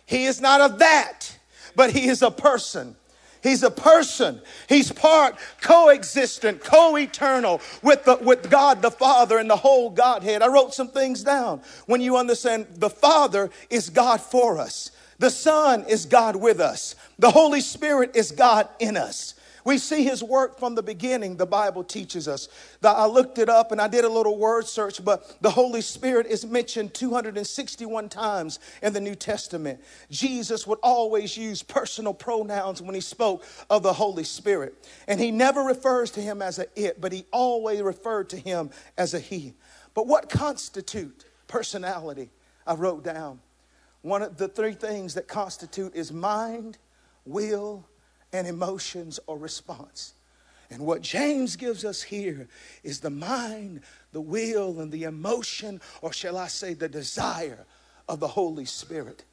He 0.06 0.26
is 0.26 0.40
not 0.40 0.72
a 0.72 0.74
that, 0.78 1.38
but 1.76 1.92
He 1.92 2.08
is 2.08 2.22
a 2.22 2.32
person. 2.32 2.96
He's 3.42 3.64
a 3.64 3.72
person. 3.72 4.42
He's 4.68 4.92
part 4.92 5.36
coexistent, 5.62 6.64
co-eternal 6.64 7.62
with 7.82 8.06
the, 8.06 8.18
with 8.18 8.50
God 8.50 8.82
the 8.82 8.92
Father 8.92 9.38
and 9.38 9.50
the 9.50 9.56
whole 9.56 9.90
Godhead. 9.90 10.42
I 10.42 10.48
wrote 10.48 10.74
some 10.74 10.90
things 10.90 11.24
down. 11.24 11.62
When 11.86 12.02
you 12.02 12.18
understand 12.18 12.68
the 12.76 12.90
Father 12.90 13.50
is 13.70 13.90
God 13.90 14.22
for 14.22 14.60
us. 14.60 14.92
The 15.20 15.30
Son 15.30 15.84
is 15.88 16.06
God 16.06 16.36
with 16.36 16.60
us. 16.60 16.96
The 17.18 17.32
Holy 17.32 17.62
Spirit 17.62 18.16
is 18.16 18.32
God 18.32 18.70
in 18.80 18.98
us. 18.98 19.34
We 19.68 19.80
see 19.80 20.06
his 20.06 20.24
work 20.24 20.58
from 20.58 20.76
the 20.76 20.82
beginning, 20.82 21.36
the 21.36 21.46
Bible 21.46 21.84
teaches 21.84 22.30
us. 22.30 22.48
I 22.82 23.06
looked 23.06 23.38
it 23.38 23.50
up 23.50 23.74
and 23.74 23.82
I 23.82 23.90
did 23.90 24.06
a 24.06 24.10
little 24.10 24.38
word 24.38 24.66
search, 24.66 25.04
but 25.04 25.42
the 25.42 25.50
Holy 25.50 25.82
Spirit 25.82 26.26
is 26.26 26.46
mentioned 26.46 26.94
261 26.94 28.08
times 28.08 28.60
in 28.82 28.94
the 28.94 29.02
New 29.02 29.14
Testament. 29.14 29.82
Jesus 30.10 30.66
would 30.68 30.80
always 30.82 31.36
use 31.36 31.64
personal 31.64 32.14
pronouns 32.14 32.82
when 32.82 32.96
he 32.96 33.02
spoke 33.02 33.44
of 33.70 33.84
the 33.84 33.92
Holy 33.92 34.24
Spirit. 34.24 34.88
And 35.06 35.20
he 35.20 35.32
never 35.32 35.64
refers 35.64 36.12
to 36.12 36.22
him 36.22 36.42
as 36.42 36.60
a 36.60 36.68
it, 36.82 37.02
but 37.02 37.12
he 37.12 37.26
always 37.34 37.82
referred 37.82 38.30
to 38.30 38.38
him 38.38 38.70
as 38.98 39.14
a 39.14 39.20
he. 39.20 39.54
But 39.94 40.08
what 40.08 40.30
constitute 40.30 41.26
personality? 41.50 42.30
I 42.66 42.76
wrote 42.76 43.04
down. 43.04 43.42
One 44.02 44.22
of 44.22 44.38
the 44.38 44.48
three 44.48 44.76
things 44.76 45.16
that 45.16 45.28
constitute 45.28 45.94
is 45.94 46.14
mind, 46.14 46.78
will, 47.26 47.86
and 48.34 48.48
emotions 48.48 49.20
or 49.28 49.38
response. 49.38 50.14
And 50.70 50.86
what 50.86 51.02
James 51.02 51.56
gives 51.56 51.86
us 51.86 52.04
here 52.04 52.48
is 52.84 53.00
the 53.00 53.10
mind, 53.10 53.82
the 54.12 54.22
will, 54.22 54.82
and 54.82 54.92
the 54.92 55.04
emotion, 55.04 55.80
or 56.02 56.12
shall 56.12 56.38
I 56.38 56.48
say, 56.48 56.74
the 56.74 56.90
desire 56.90 57.66
of 58.10 58.20
the 58.20 58.28
Holy 58.28 58.66
Spirit. 58.66 59.24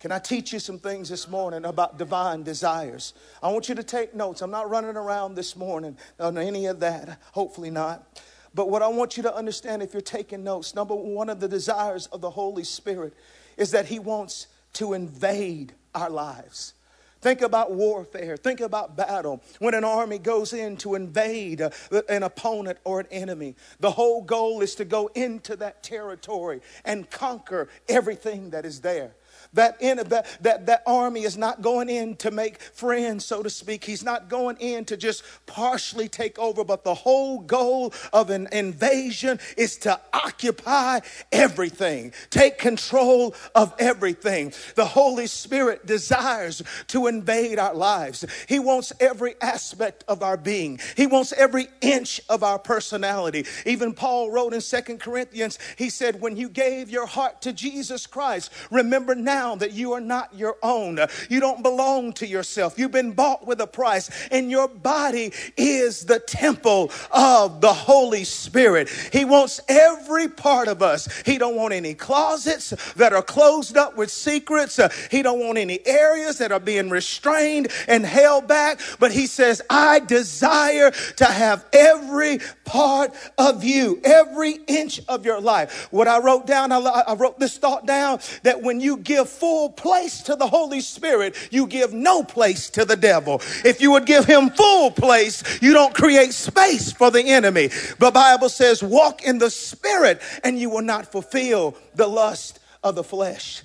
Can 0.00 0.10
I 0.10 0.18
teach 0.18 0.52
you 0.52 0.58
some 0.58 0.80
things 0.80 1.08
this 1.08 1.28
morning 1.28 1.64
about 1.64 1.96
divine 1.96 2.42
desires? 2.42 3.14
I 3.40 3.52
want 3.52 3.68
you 3.68 3.76
to 3.76 3.84
take 3.84 4.14
notes. 4.14 4.42
I'm 4.42 4.50
not 4.50 4.68
running 4.68 4.96
around 4.96 5.36
this 5.36 5.54
morning 5.54 5.96
on 6.18 6.36
any 6.36 6.66
of 6.66 6.80
that, 6.80 7.20
hopefully 7.30 7.70
not. 7.70 8.20
But 8.52 8.68
what 8.68 8.82
I 8.82 8.88
want 8.88 9.16
you 9.16 9.22
to 9.22 9.34
understand 9.34 9.80
if 9.80 9.92
you're 9.92 10.02
taking 10.02 10.42
notes, 10.42 10.74
number 10.74 10.94
one 10.94 11.28
of 11.28 11.38
the 11.38 11.46
desires 11.46 12.06
of 12.08 12.20
the 12.20 12.30
Holy 12.30 12.64
Spirit 12.64 13.14
is 13.56 13.70
that 13.70 13.86
He 13.86 14.00
wants 14.00 14.48
to 14.74 14.92
invade 14.92 15.74
our 15.94 16.10
lives. 16.10 16.74
Think 17.22 17.40
about 17.40 17.72
warfare. 17.72 18.36
Think 18.36 18.60
about 18.60 18.96
battle. 18.96 19.40
When 19.60 19.74
an 19.74 19.84
army 19.84 20.18
goes 20.18 20.52
in 20.52 20.76
to 20.78 20.96
invade 20.96 21.62
an 22.08 22.24
opponent 22.24 22.78
or 22.84 22.98
an 22.98 23.06
enemy, 23.12 23.54
the 23.78 23.92
whole 23.92 24.22
goal 24.22 24.60
is 24.60 24.74
to 24.74 24.84
go 24.84 25.06
into 25.14 25.54
that 25.56 25.84
territory 25.84 26.60
and 26.84 27.08
conquer 27.10 27.68
everything 27.88 28.50
that 28.50 28.66
is 28.66 28.80
there. 28.80 29.14
That, 29.54 29.76
in, 29.82 29.98
that, 29.98 30.26
that, 30.40 30.66
that 30.66 30.82
army 30.86 31.24
is 31.24 31.36
not 31.36 31.60
going 31.60 31.90
in 31.90 32.16
to 32.16 32.30
make 32.30 32.60
friends, 32.60 33.26
so 33.26 33.42
to 33.42 33.50
speak. 33.50 33.84
He's 33.84 34.02
not 34.02 34.30
going 34.30 34.56
in 34.56 34.86
to 34.86 34.96
just 34.96 35.22
partially 35.44 36.08
take 36.08 36.38
over, 36.38 36.64
but 36.64 36.84
the 36.84 36.94
whole 36.94 37.40
goal 37.40 37.92
of 38.14 38.30
an 38.30 38.48
invasion 38.50 39.38
is 39.58 39.76
to 39.78 40.00
occupy 40.14 41.00
everything, 41.30 42.14
take 42.30 42.56
control 42.58 43.34
of 43.54 43.74
everything. 43.78 44.54
The 44.74 44.86
Holy 44.86 45.26
Spirit 45.26 45.84
desires 45.84 46.62
to 46.88 47.06
invade 47.06 47.58
our 47.58 47.74
lives. 47.74 48.24
He 48.48 48.58
wants 48.58 48.92
every 49.00 49.34
aspect 49.42 50.02
of 50.08 50.22
our 50.22 50.38
being, 50.38 50.80
He 50.96 51.06
wants 51.06 51.32
every 51.34 51.68
inch 51.82 52.20
of 52.30 52.42
our 52.42 52.58
personality. 52.58 53.44
Even 53.66 53.92
Paul 53.92 54.30
wrote 54.30 54.54
in 54.54 54.62
Second 54.62 55.00
Corinthians, 55.00 55.58
he 55.76 55.90
said, 55.90 56.20
When 56.20 56.36
you 56.36 56.48
gave 56.48 56.88
your 56.88 57.06
heart 57.06 57.42
to 57.42 57.52
Jesus 57.52 58.06
Christ, 58.06 58.50
remember 58.70 59.14
now 59.14 59.41
that 59.42 59.72
you 59.72 59.92
are 59.92 60.00
not 60.00 60.34
your 60.34 60.56
own. 60.62 60.98
You 61.28 61.40
don't 61.40 61.62
belong 61.62 62.12
to 62.14 62.26
yourself. 62.26 62.78
You've 62.78 62.92
been 62.92 63.12
bought 63.12 63.46
with 63.46 63.60
a 63.60 63.66
price, 63.66 64.10
and 64.30 64.50
your 64.50 64.68
body 64.68 65.32
is 65.56 66.04
the 66.04 66.18
temple 66.18 66.90
of 67.10 67.60
the 67.60 67.72
Holy 67.72 68.24
Spirit. 68.24 68.88
He 69.12 69.24
wants 69.24 69.60
every 69.68 70.28
part 70.28 70.68
of 70.68 70.82
us. 70.82 71.08
He 71.22 71.38
don't 71.38 71.56
want 71.56 71.74
any 71.74 71.94
closets 71.94 72.70
that 72.94 73.12
are 73.12 73.22
closed 73.22 73.76
up 73.76 73.96
with 73.96 74.10
secrets. 74.10 74.78
He 75.10 75.22
don't 75.22 75.40
want 75.40 75.58
any 75.58 75.84
areas 75.86 76.38
that 76.38 76.52
are 76.52 76.60
being 76.60 76.90
restrained 76.90 77.68
and 77.88 78.06
held 78.06 78.48
back. 78.48 78.80
But 78.98 79.12
he 79.12 79.26
says, 79.26 79.60
I 79.68 80.00
desire 80.00 80.90
to 81.16 81.24
have 81.24 81.64
every 81.72 82.38
part 82.64 83.12
of 83.38 83.64
you, 83.64 84.00
every 84.04 84.52
inch 84.66 85.00
of 85.08 85.24
your 85.24 85.40
life. 85.40 85.88
What 85.90 86.08
I 86.08 86.18
wrote 86.18 86.46
down, 86.46 86.72
I 86.72 87.14
wrote 87.14 87.38
this 87.38 87.58
thought 87.58 87.86
down 87.86 88.20
that 88.42 88.62
when 88.62 88.80
you 88.80 88.96
give 88.96 89.28
full 89.32 89.70
place 89.70 90.22
to 90.22 90.36
the 90.36 90.46
Holy 90.46 90.80
Spirit, 90.80 91.36
you 91.50 91.66
give 91.66 91.92
no 91.92 92.22
place 92.22 92.70
to 92.70 92.84
the 92.84 92.96
devil. 92.96 93.40
If 93.64 93.80
you 93.80 93.90
would 93.92 94.06
give 94.06 94.24
him 94.24 94.50
full 94.50 94.90
place, 94.90 95.60
you 95.62 95.72
don't 95.72 95.94
create 95.94 96.32
space 96.32 96.92
for 96.92 97.10
the 97.10 97.22
enemy. 97.22 97.68
The 97.98 98.10
Bible 98.12 98.48
says, 98.48 98.82
walk 98.82 99.22
in 99.22 99.38
the 99.38 99.50
Spirit 99.50 100.20
and 100.44 100.58
you 100.58 100.70
will 100.70 100.82
not 100.82 101.10
fulfill 101.10 101.76
the 101.94 102.06
lust 102.06 102.60
of 102.82 102.94
the 102.94 103.04
flesh. 103.04 103.62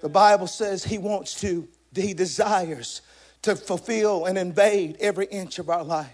The 0.00 0.08
Bible 0.08 0.46
says 0.46 0.84
he 0.84 0.98
wants 0.98 1.40
to, 1.40 1.66
he 1.94 2.14
desires 2.14 3.00
to 3.42 3.56
fulfill 3.56 4.26
and 4.26 4.38
invade 4.38 4.96
every 5.00 5.26
inch 5.26 5.58
of 5.58 5.68
our 5.68 5.84
life. 5.84 6.12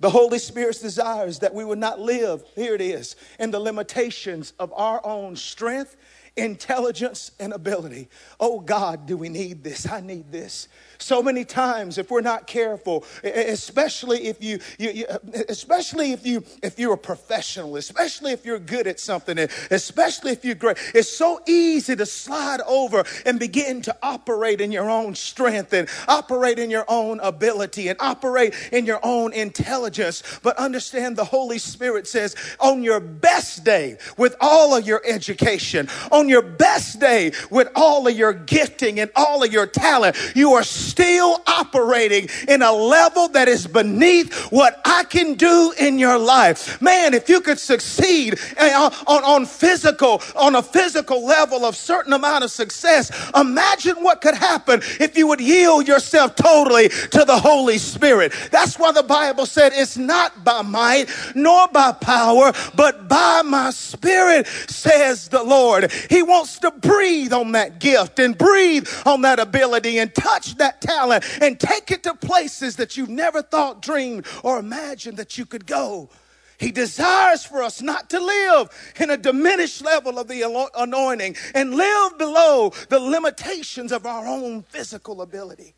The 0.00 0.10
Holy 0.10 0.40
Spirit's 0.40 0.80
desires 0.80 1.38
that 1.38 1.54
we 1.54 1.64
would 1.64 1.78
not 1.78 2.00
live, 2.00 2.42
here 2.56 2.74
it 2.74 2.80
is, 2.80 3.14
in 3.38 3.52
the 3.52 3.60
limitations 3.60 4.52
of 4.58 4.72
our 4.74 5.00
own 5.06 5.36
strength 5.36 5.96
intelligence 6.36 7.32
and 7.38 7.52
ability. 7.52 8.08
Oh 8.40 8.60
God, 8.60 9.06
do 9.06 9.16
we 9.16 9.28
need 9.28 9.62
this? 9.62 9.86
I 9.88 10.00
need 10.00 10.32
this. 10.32 10.68
So 10.98 11.20
many 11.20 11.44
times, 11.44 11.98
if 11.98 12.10
we're 12.10 12.20
not 12.20 12.46
careful, 12.46 13.04
especially 13.24 14.28
if 14.28 14.42
you, 14.42 14.60
you, 14.78 14.90
you, 14.90 15.06
especially 15.48 16.12
if 16.12 16.24
you, 16.24 16.44
if 16.62 16.78
you're 16.78 16.94
a 16.94 16.98
professional, 16.98 17.76
especially 17.76 18.30
if 18.30 18.46
you're 18.46 18.60
good 18.60 18.86
at 18.86 19.00
something, 19.00 19.36
especially 19.70 20.30
if 20.30 20.44
you're 20.44 20.54
great, 20.54 20.76
it's 20.94 21.10
so 21.10 21.40
easy 21.46 21.96
to 21.96 22.06
slide 22.06 22.60
over 22.68 23.04
and 23.26 23.40
begin 23.40 23.82
to 23.82 23.96
operate 24.00 24.60
in 24.60 24.70
your 24.70 24.88
own 24.88 25.16
strength 25.16 25.72
and 25.72 25.88
operate 26.06 26.60
in 26.60 26.70
your 26.70 26.84
own 26.86 27.18
ability 27.20 27.88
and 27.88 27.98
operate 28.00 28.54
in 28.70 28.86
your 28.86 29.00
own 29.02 29.32
intelligence. 29.32 30.22
But 30.42 30.56
understand 30.56 31.16
the 31.16 31.24
Holy 31.24 31.58
Spirit 31.58 32.06
says, 32.06 32.36
on 32.60 32.84
your 32.84 33.00
best 33.00 33.64
day, 33.64 33.98
with 34.16 34.36
all 34.40 34.76
of 34.76 34.86
your 34.86 35.02
education, 35.04 35.88
on 36.12 36.21
your 36.28 36.42
best 36.42 37.00
day, 37.00 37.32
with 37.50 37.68
all 37.74 38.06
of 38.06 38.16
your 38.16 38.32
gifting 38.32 39.00
and 39.00 39.10
all 39.16 39.42
of 39.42 39.52
your 39.52 39.66
talent, 39.66 40.16
you 40.34 40.52
are 40.52 40.62
still 40.62 41.40
operating 41.46 42.28
in 42.48 42.62
a 42.62 42.72
level 42.72 43.28
that 43.28 43.48
is 43.48 43.66
beneath 43.66 44.32
what 44.50 44.80
I 44.84 45.04
can 45.04 45.34
do 45.34 45.72
in 45.78 45.98
your 45.98 46.18
life. 46.18 46.80
Man, 46.80 47.14
if 47.14 47.28
you 47.28 47.40
could 47.40 47.58
succeed 47.58 48.38
eh, 48.56 48.74
on, 48.74 48.92
on, 49.06 49.24
on 49.24 49.46
physical, 49.46 50.22
on 50.36 50.54
a 50.54 50.62
physical 50.62 51.24
level 51.24 51.64
of 51.64 51.76
certain 51.76 52.12
amount 52.12 52.44
of 52.44 52.50
success, 52.50 53.10
imagine 53.34 53.96
what 54.02 54.20
could 54.20 54.34
happen 54.34 54.80
if 55.00 55.16
you 55.16 55.26
would 55.26 55.40
yield 55.40 55.86
yourself 55.86 56.34
totally 56.36 56.88
to 56.88 57.24
the 57.24 57.38
Holy 57.38 57.78
Spirit. 57.78 58.32
That's 58.50 58.78
why 58.78 58.92
the 58.92 59.02
Bible 59.02 59.46
said 59.46 59.72
it's 59.74 59.96
not 59.96 60.44
by 60.44 60.62
might 60.62 61.06
nor 61.34 61.68
by 61.68 61.92
power, 61.92 62.52
but 62.74 63.08
by 63.08 63.42
my 63.44 63.70
spirit, 63.70 64.46
says 64.46 65.28
the 65.28 65.42
Lord. 65.42 65.92
He 66.12 66.22
wants 66.22 66.58
to 66.58 66.70
breathe 66.70 67.32
on 67.32 67.52
that 67.52 67.80
gift 67.80 68.18
and 68.18 68.36
breathe 68.36 68.86
on 69.06 69.22
that 69.22 69.38
ability 69.38 69.98
and 69.98 70.14
touch 70.14 70.58
that 70.58 70.82
talent 70.82 71.24
and 71.40 71.58
take 71.58 71.90
it 71.90 72.02
to 72.02 72.12
places 72.12 72.76
that 72.76 72.98
you've 72.98 73.08
never 73.08 73.40
thought, 73.40 73.80
dreamed, 73.80 74.26
or 74.42 74.58
imagined 74.58 75.16
that 75.16 75.38
you 75.38 75.46
could 75.46 75.64
go. 75.66 76.10
He 76.58 76.70
desires 76.70 77.46
for 77.46 77.62
us 77.62 77.80
not 77.80 78.10
to 78.10 78.20
live 78.20 78.92
in 79.00 79.08
a 79.08 79.16
diminished 79.16 79.82
level 79.82 80.18
of 80.18 80.28
the 80.28 80.70
anointing 80.76 81.34
and 81.54 81.74
live 81.74 82.18
below 82.18 82.74
the 82.90 83.00
limitations 83.00 83.90
of 83.90 84.04
our 84.04 84.26
own 84.26 84.64
physical 84.64 85.22
ability. 85.22 85.72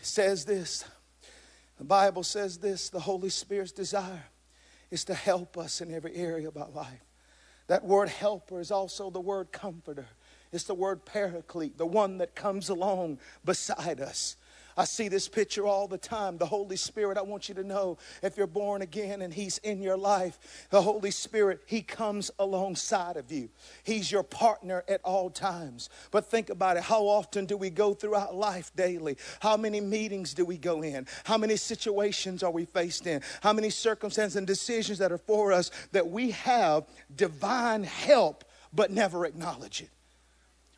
It 0.00 0.06
says 0.06 0.44
this 0.44 0.84
the 1.78 1.84
Bible 1.84 2.24
says 2.24 2.58
this 2.58 2.88
the 2.88 2.98
Holy 2.98 3.30
Spirit's 3.30 3.70
desire 3.70 4.24
is 4.90 5.04
to 5.04 5.14
help 5.14 5.56
us 5.56 5.80
in 5.80 5.94
every 5.94 6.16
area 6.16 6.48
of 6.48 6.56
our 6.56 6.70
life. 6.70 7.07
That 7.68 7.84
word 7.84 8.08
helper 8.08 8.60
is 8.60 8.70
also 8.70 9.10
the 9.10 9.20
word 9.20 9.52
comforter. 9.52 10.06
It's 10.52 10.64
the 10.64 10.74
word 10.74 11.04
paraclete, 11.04 11.78
the 11.78 11.86
one 11.86 12.18
that 12.18 12.34
comes 12.34 12.68
along 12.68 13.18
beside 13.44 14.00
us. 14.00 14.36
I 14.78 14.84
see 14.84 15.08
this 15.08 15.26
picture 15.26 15.66
all 15.66 15.88
the 15.88 15.98
time. 15.98 16.38
The 16.38 16.46
Holy 16.46 16.76
Spirit, 16.76 17.18
I 17.18 17.22
want 17.22 17.48
you 17.48 17.54
to 17.56 17.64
know 17.64 17.98
if 18.22 18.36
you're 18.36 18.46
born 18.46 18.80
again 18.80 19.22
and 19.22 19.34
He's 19.34 19.58
in 19.58 19.82
your 19.82 19.96
life, 19.96 20.38
the 20.70 20.80
Holy 20.80 21.10
Spirit, 21.10 21.62
He 21.66 21.82
comes 21.82 22.30
alongside 22.38 23.16
of 23.16 23.32
you. 23.32 23.50
He's 23.82 24.12
your 24.12 24.22
partner 24.22 24.84
at 24.86 25.00
all 25.02 25.30
times. 25.30 25.90
But 26.12 26.30
think 26.30 26.48
about 26.48 26.76
it 26.76 26.84
how 26.84 27.02
often 27.02 27.44
do 27.44 27.56
we 27.56 27.70
go 27.70 27.92
throughout 27.92 28.36
life 28.36 28.70
daily? 28.76 29.16
How 29.40 29.56
many 29.56 29.80
meetings 29.80 30.32
do 30.32 30.44
we 30.44 30.56
go 30.56 30.82
in? 30.82 31.08
How 31.24 31.38
many 31.38 31.56
situations 31.56 32.44
are 32.44 32.52
we 32.52 32.64
faced 32.64 33.08
in? 33.08 33.20
How 33.42 33.52
many 33.52 33.70
circumstances 33.70 34.36
and 34.36 34.46
decisions 34.46 34.98
that 34.98 35.10
are 35.10 35.18
for 35.18 35.52
us 35.52 35.72
that 35.90 36.08
we 36.08 36.30
have 36.30 36.86
divine 37.16 37.82
help 37.82 38.44
but 38.72 38.92
never 38.92 39.26
acknowledge 39.26 39.80
it? 39.80 39.90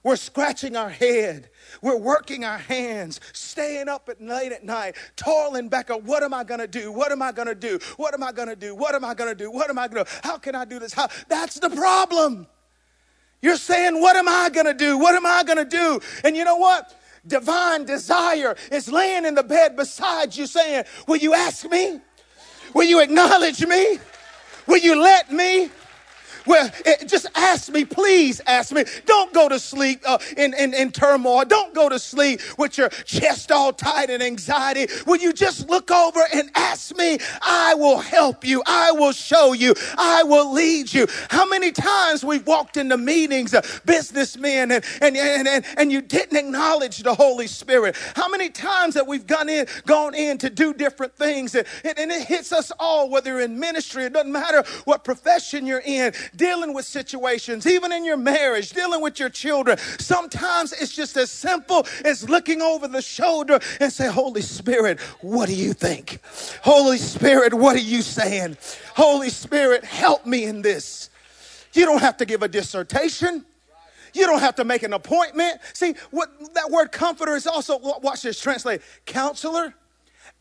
We're 0.03 0.17
scratching 0.17 0.77
our 0.77 0.89
head. 0.89 1.51
We're 1.83 1.99
working 1.99 2.45
our 2.45 2.59
hands, 2.59 3.21
staying 3.33 3.89
up 3.89 4.09
at 4.09 4.21
late 4.21 4.53
at 4.53 4.65
night, 4.65 4.97
toiling 5.17 5.69
back 5.69 5.91
on 5.91 6.05
what 6.05 6.23
am 6.23 6.33
I 6.33 6.43
going 6.43 6.61
to 6.61 6.67
do? 6.67 6.91
What 6.91 7.13
am 7.13 7.21
I 7.21 7.33
going 7.33 7.49
to 7.49 7.55
do? 7.55 7.79
What 7.97 8.15
am 8.15 8.23
I 8.23 8.33
going 8.33 8.49
to 8.49 8.57
do? 8.57 8.75
What 8.75 8.95
am 8.95 9.05
I 9.05 9.15
going 9.15 9.29
to 9.29 9.35
do? 9.35 9.51
What 9.51 9.69
am 9.69 9.79
I 9.79 9.89
going 9.89 10.05
to 10.05 10.11
do? 10.11 10.19
How 10.23 10.39
can 10.39 10.55
I 10.55 10.65
do 10.65 10.79
this? 10.79 10.95
How? 10.95 11.09
That's 11.29 11.59
the 11.59 11.71
problem. 11.71 12.47
You're 13.43 13.57
saying, 13.57 14.01
what 14.01 14.17
am 14.17 14.29
I 14.29 14.51
going 14.51 14.67
to 14.67 14.75
do? 14.75 14.99
What 14.99 15.15
am 15.15 15.27
I 15.27 15.43
going 15.45 15.59
to 15.59 15.65
do? 15.65 16.01
And 16.25 16.37
you 16.37 16.45
know 16.45 16.57
what? 16.57 16.95
divine 17.27 17.85
desire 17.85 18.57
is 18.73 18.91
laying 18.91 19.25
in 19.25 19.35
the 19.35 19.43
bed 19.43 19.77
beside 19.77 20.35
you 20.37 20.47
saying, 20.47 20.85
Will 21.07 21.19
you 21.19 21.35
ask 21.35 21.69
me? 21.71 22.01
Will 22.75 22.87
you 22.87 23.01
acknowledge 23.01 23.65
me? 23.67 23.99
Will 24.67 24.79
you 24.79 25.01
let 25.01 25.33
me? 25.33 25.71
Well, 26.47 26.71
it, 26.87 27.09
just 27.09 27.27
ask 27.35 27.71
me, 27.71 27.85
please 27.85 28.41
ask 28.47 28.73
me. 28.73 28.85
Don't 29.07 29.33
go 29.33 29.49
to 29.49 29.59
sleep 29.59 30.03
uh, 30.07 30.19
in, 30.37 30.55
in, 30.55 30.75
in 30.75 30.93
turmoil. 30.93 31.45
Don't 31.45 31.75
go 31.75 31.89
to 31.89 31.99
sleep 31.99 32.41
with 32.59 32.79
your 32.79 32.89
chest 32.91 33.53
all 33.53 33.73
tight 33.73 34.11
and 34.11 34.23
anxiety. 34.23 34.87
Will 35.07 35.19
you 35.19 35.33
just 35.33 35.69
look 35.69 35.91
over 35.91 36.21
and 36.35 36.51
ask 36.55 36.97
me? 36.97 37.19
I 37.43 37.75
will 37.75 37.99
help 37.99 38.45
you. 38.45 38.63
I 38.67 38.93
will 38.93 39.13
show 39.13 39.53
you. 39.53 39.75
I 39.99 40.23
will 40.25 40.53
lead 40.53 40.93
you. 40.93 41.07
How 41.31 41.47
many 41.47 41.73
times 41.73 42.25
we've 42.25 42.47
walked 42.47 42.77
into 42.77 42.97
meetings, 42.97 43.55
uh, 43.55 43.63
businessmen, 43.85 44.73
and, 44.73 44.85
and, 45.01 45.17
and, 45.17 45.49
and, 45.49 45.65
and 45.77 45.93
you 45.93 46.01
didn't 46.03 46.37
acknowledge 46.37 46.99
the 46.99 47.15
Holy 47.15 47.47
Spirit? 47.47 47.97
How 48.17 48.29
many 48.29 48.51
times 48.51 48.95
that 48.95 49.07
we've 49.07 49.27
gone 49.27 49.49
in, 49.49 49.67
gone 49.87 50.15
in 50.15 50.39
to 50.39 50.51
do 50.51 50.75
different 50.75 51.15
things, 51.17 51.55
and, 51.55 51.67
and 51.85 52.11
it 52.11 52.27
hits 52.27 52.53
us 52.53 52.73
all, 52.79 53.11
whether 53.11 53.41
in 53.41 53.59
ministry, 53.59 54.05
it 54.05 54.13
doesn't 54.13 54.33
matter 54.33 54.65
what 54.85 55.05
profession 55.05 55.67
you're 55.67 55.83
in 55.85 56.13
dealing 56.37 56.75
with 56.75 56.85
situations, 56.85 57.67
even 57.67 57.93
in 57.93 58.05
your 58.05 58.17
marriage, 58.17 58.71
dealing 58.71 59.01
with 59.01 59.19
your 59.19 59.29
children. 59.29 59.79
Sometimes 59.99 60.73
it's 60.73 60.95
just 60.95 61.17
as 61.17 61.31
simple 61.31 61.87
as 62.05 62.29
looking 62.29 62.63
over 62.63 62.89
the 62.89 63.03
shoulder 63.03 63.59
and 63.81 63.93
say, 63.93 64.09
Holy 64.09 64.43
Spirit, 64.43 65.01
what 65.21 65.49
do 65.49 65.55
you 65.55 65.73
think? 65.73 66.21
Holy 66.63 66.99
Spirit, 66.99 67.55
what 67.55 67.77
are 67.77 67.81
you 67.81 68.03
saying? 68.03 68.57
Holy 68.95 69.31
Spirit, 69.31 69.85
help 69.85 70.27
me 70.27 70.45
in 70.45 70.63
this. 70.63 71.11
You 71.73 71.87
don't 71.87 72.01
have 72.01 72.17
to 72.19 72.25
give 72.25 72.43
a 72.43 72.49
dissertation. 72.49 73.45
You 74.13 74.27
don't 74.27 74.41
have 74.41 74.57
to 74.57 74.65
make 74.65 74.83
an 74.83 74.93
appointment. 74.93 75.61
See, 75.73 75.95
what 76.11 76.31
that 76.55 76.71
word 76.71 76.91
comforter 76.91 77.37
is 77.37 77.47
also, 77.47 77.79
watch 77.79 78.23
this 78.23 78.41
translate 78.41 78.83
counselor, 79.07 79.73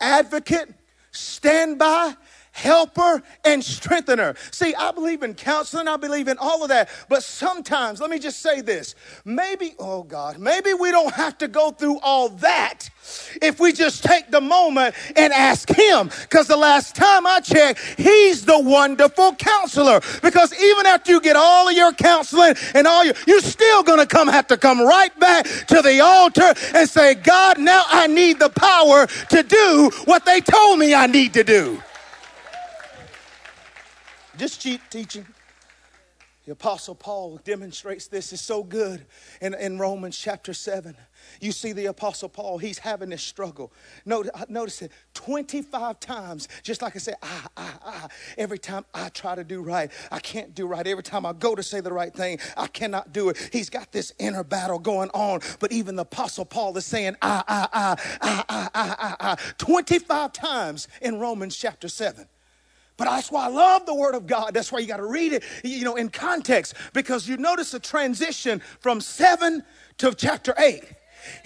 advocate, 0.01 0.73
standby, 1.11 2.15
helper 2.59 3.23
and 3.45 3.63
strengthener. 3.63 4.35
See, 4.51 4.75
I 4.75 4.91
believe 4.91 5.23
in 5.23 5.33
counseling, 5.33 5.87
I 5.87 5.97
believe 5.97 6.27
in 6.27 6.37
all 6.37 6.61
of 6.63 6.69
that. 6.69 6.89
But 7.07 7.23
sometimes, 7.23 8.01
let 8.01 8.09
me 8.09 8.19
just 8.19 8.41
say 8.41 8.61
this 8.61 8.95
maybe, 9.25 9.75
oh 9.79 10.03
God, 10.03 10.37
maybe 10.39 10.73
we 10.73 10.91
don't 10.91 11.13
have 11.13 11.37
to 11.39 11.47
go 11.47 11.71
through 11.71 11.99
all 11.99 12.29
that 12.29 12.89
if 13.41 13.59
we 13.59 13.71
just 13.71 14.03
take 14.03 14.29
the 14.29 14.41
moment 14.41 14.95
and 15.15 15.33
ask 15.33 15.69
Him. 15.69 16.09
Because 16.21 16.47
the 16.47 16.57
last 16.57 16.95
time 16.95 17.25
I 17.25 17.39
checked, 17.39 17.79
He's 17.97 18.45
the 18.45 18.59
wonderful 18.59 19.35
counselor. 19.35 20.01
Because 20.21 20.53
even 20.61 20.85
after 20.85 21.11
you 21.11 21.21
get 21.21 21.35
all 21.35 21.67
of 21.67 21.75
your 21.75 21.93
counseling 21.93 22.55
and 22.75 22.85
all 22.87 23.05
your, 23.05 23.13
you're 23.25 23.41
still 23.41 23.83
going 23.83 23.99
to 23.99 24.05
come 24.05 24.27
have 24.27 24.47
to 24.47 24.57
come 24.57 24.81
right 24.81 25.17
back 25.19 25.45
to 25.45 25.81
the 25.81 26.01
altar 26.01 26.53
and 26.75 26.89
say, 26.89 27.15
God, 27.15 27.57
now 27.57 27.83
I 27.87 28.07
need 28.07 28.39
the 28.39 28.49
power 28.49 29.07
to 29.07 29.43
do 29.43 29.91
what 30.05 30.25
they 30.25 30.41
told 30.41 30.79
me 30.79 30.93
I 30.93 31.07
need 31.07 31.33
to 31.33 31.43
do. 31.43 31.81
Just 34.39 34.61
cheap 34.61 34.79
teaching. 34.89 35.25
The 36.45 36.53
Apostle 36.53 36.95
Paul 36.95 37.41
demonstrates 37.43 38.07
this 38.07 38.31
is 38.31 38.39
so 38.39 38.63
good 38.63 39.05
in, 39.41 39.53
in 39.53 39.77
Romans 39.77 40.17
chapter 40.17 40.53
7. 40.53 40.95
You 41.41 41.51
see 41.51 41.73
the 41.73 41.87
Apostle 41.87 42.29
Paul, 42.29 42.57
he's 42.57 42.79
having 42.79 43.09
this 43.09 43.21
struggle. 43.21 43.73
Notice, 44.05 44.31
notice 44.47 44.81
it 44.81 44.93
25 45.13 45.99
times, 45.99 46.47
just 46.63 46.81
like 46.81 46.95
I 46.95 46.99
said, 46.99 47.15
ah, 47.21 47.47
ah, 47.57 47.79
ah. 47.85 48.07
Every 48.37 48.57
time 48.57 48.85
I 48.93 49.09
try 49.09 49.35
to 49.35 49.43
do 49.43 49.61
right, 49.61 49.91
I 50.09 50.19
can't 50.19 50.55
do 50.55 50.67
right. 50.67 50.87
Every 50.87 51.03
time 51.03 51.25
I 51.25 51.33
go 51.33 51.53
to 51.53 51.61
say 51.61 51.81
the 51.81 51.91
right 51.91 52.13
thing, 52.13 52.39
I 52.55 52.67
cannot 52.67 53.11
do 53.11 53.27
it. 53.27 53.49
He's 53.51 53.69
got 53.69 53.91
this 53.91 54.13
inner 54.19 54.45
battle 54.45 54.79
going 54.79 55.09
on. 55.09 55.41
But 55.59 55.73
even 55.73 55.97
the 55.97 56.03
Apostle 56.03 56.45
Paul 56.45 56.77
is 56.77 56.85
saying, 56.85 57.17
ah, 57.21 57.43
ah, 57.45 57.69
ah, 57.73 57.95
ah, 58.21 58.45
ah, 58.47 58.69
ah, 58.73 58.95
ah, 58.97 59.15
ah, 59.19 59.35
25 59.57 60.31
times 60.31 60.87
in 61.01 61.19
Romans 61.19 61.57
chapter 61.57 61.89
7. 61.89 62.25
But 62.99 63.05
that's 63.05 63.31
why 63.31 63.45
I 63.45 63.47
love 63.47 63.85
the 63.85 63.95
Word 63.95 64.13
of 64.13 64.27
God. 64.27 64.53
That's 64.53 64.71
why 64.71 64.79
you 64.79 64.87
got 64.87 64.97
to 64.97 65.05
read 65.05 65.31
it, 65.31 65.43
you 65.63 65.85
know, 65.85 65.95
in 65.95 66.09
context, 66.09 66.75
because 66.93 67.27
you 67.27 67.37
notice 67.37 67.73
a 67.73 67.79
transition 67.79 68.61
from 68.81 68.99
seven 68.99 69.63
to 69.99 70.13
chapter 70.13 70.53
eight. 70.59 70.83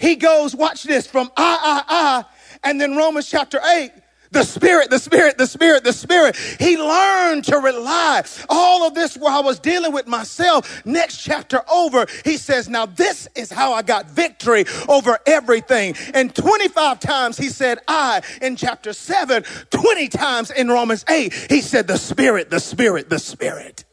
He 0.00 0.16
goes, 0.16 0.54
watch 0.54 0.82
this, 0.82 1.06
from 1.06 1.30
I, 1.36 1.84
I, 1.88 1.94
I, 1.94 2.24
and 2.68 2.80
then 2.80 2.96
Romans 2.96 3.30
chapter 3.30 3.60
eight 3.76 3.92
the 4.34 4.44
Spirit, 4.44 4.90
the 4.90 4.98
Spirit, 4.98 5.38
the 5.38 5.46
Spirit, 5.46 5.84
the 5.84 5.92
Spirit. 5.92 6.36
He 6.36 6.76
learned 6.76 7.44
to 7.44 7.56
rely. 7.58 8.22
All 8.48 8.86
of 8.86 8.94
this 8.94 9.16
while 9.16 9.38
I 9.38 9.40
was 9.40 9.58
dealing 9.58 9.92
with 9.92 10.06
myself. 10.06 10.84
Next 10.84 11.22
chapter 11.22 11.62
over, 11.72 12.06
he 12.24 12.36
says, 12.36 12.68
Now 12.68 12.86
this 12.86 13.28
is 13.34 13.50
how 13.50 13.72
I 13.72 13.82
got 13.82 14.10
victory 14.10 14.66
over 14.88 15.18
everything. 15.24 15.94
And 16.12 16.34
25 16.34 17.00
times 17.00 17.38
he 17.38 17.48
said, 17.48 17.78
I 17.88 18.22
in 18.42 18.56
chapter 18.56 18.92
7, 18.92 19.44
20 19.70 20.08
times 20.08 20.50
in 20.50 20.68
Romans 20.68 21.04
8, 21.08 21.32
he 21.48 21.60
said, 21.60 21.86
The 21.86 21.96
Spirit, 21.96 22.50
the 22.50 22.60
Spirit, 22.60 23.08
the 23.08 23.18
Spirit. 23.18 23.84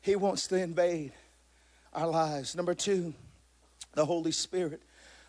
He 0.00 0.16
wants 0.16 0.48
to 0.48 0.56
invade 0.56 1.12
our 1.92 2.08
lives. 2.08 2.56
Number 2.56 2.74
two, 2.74 3.14
the 3.94 4.06
Holy 4.06 4.32
Spirit 4.32 4.82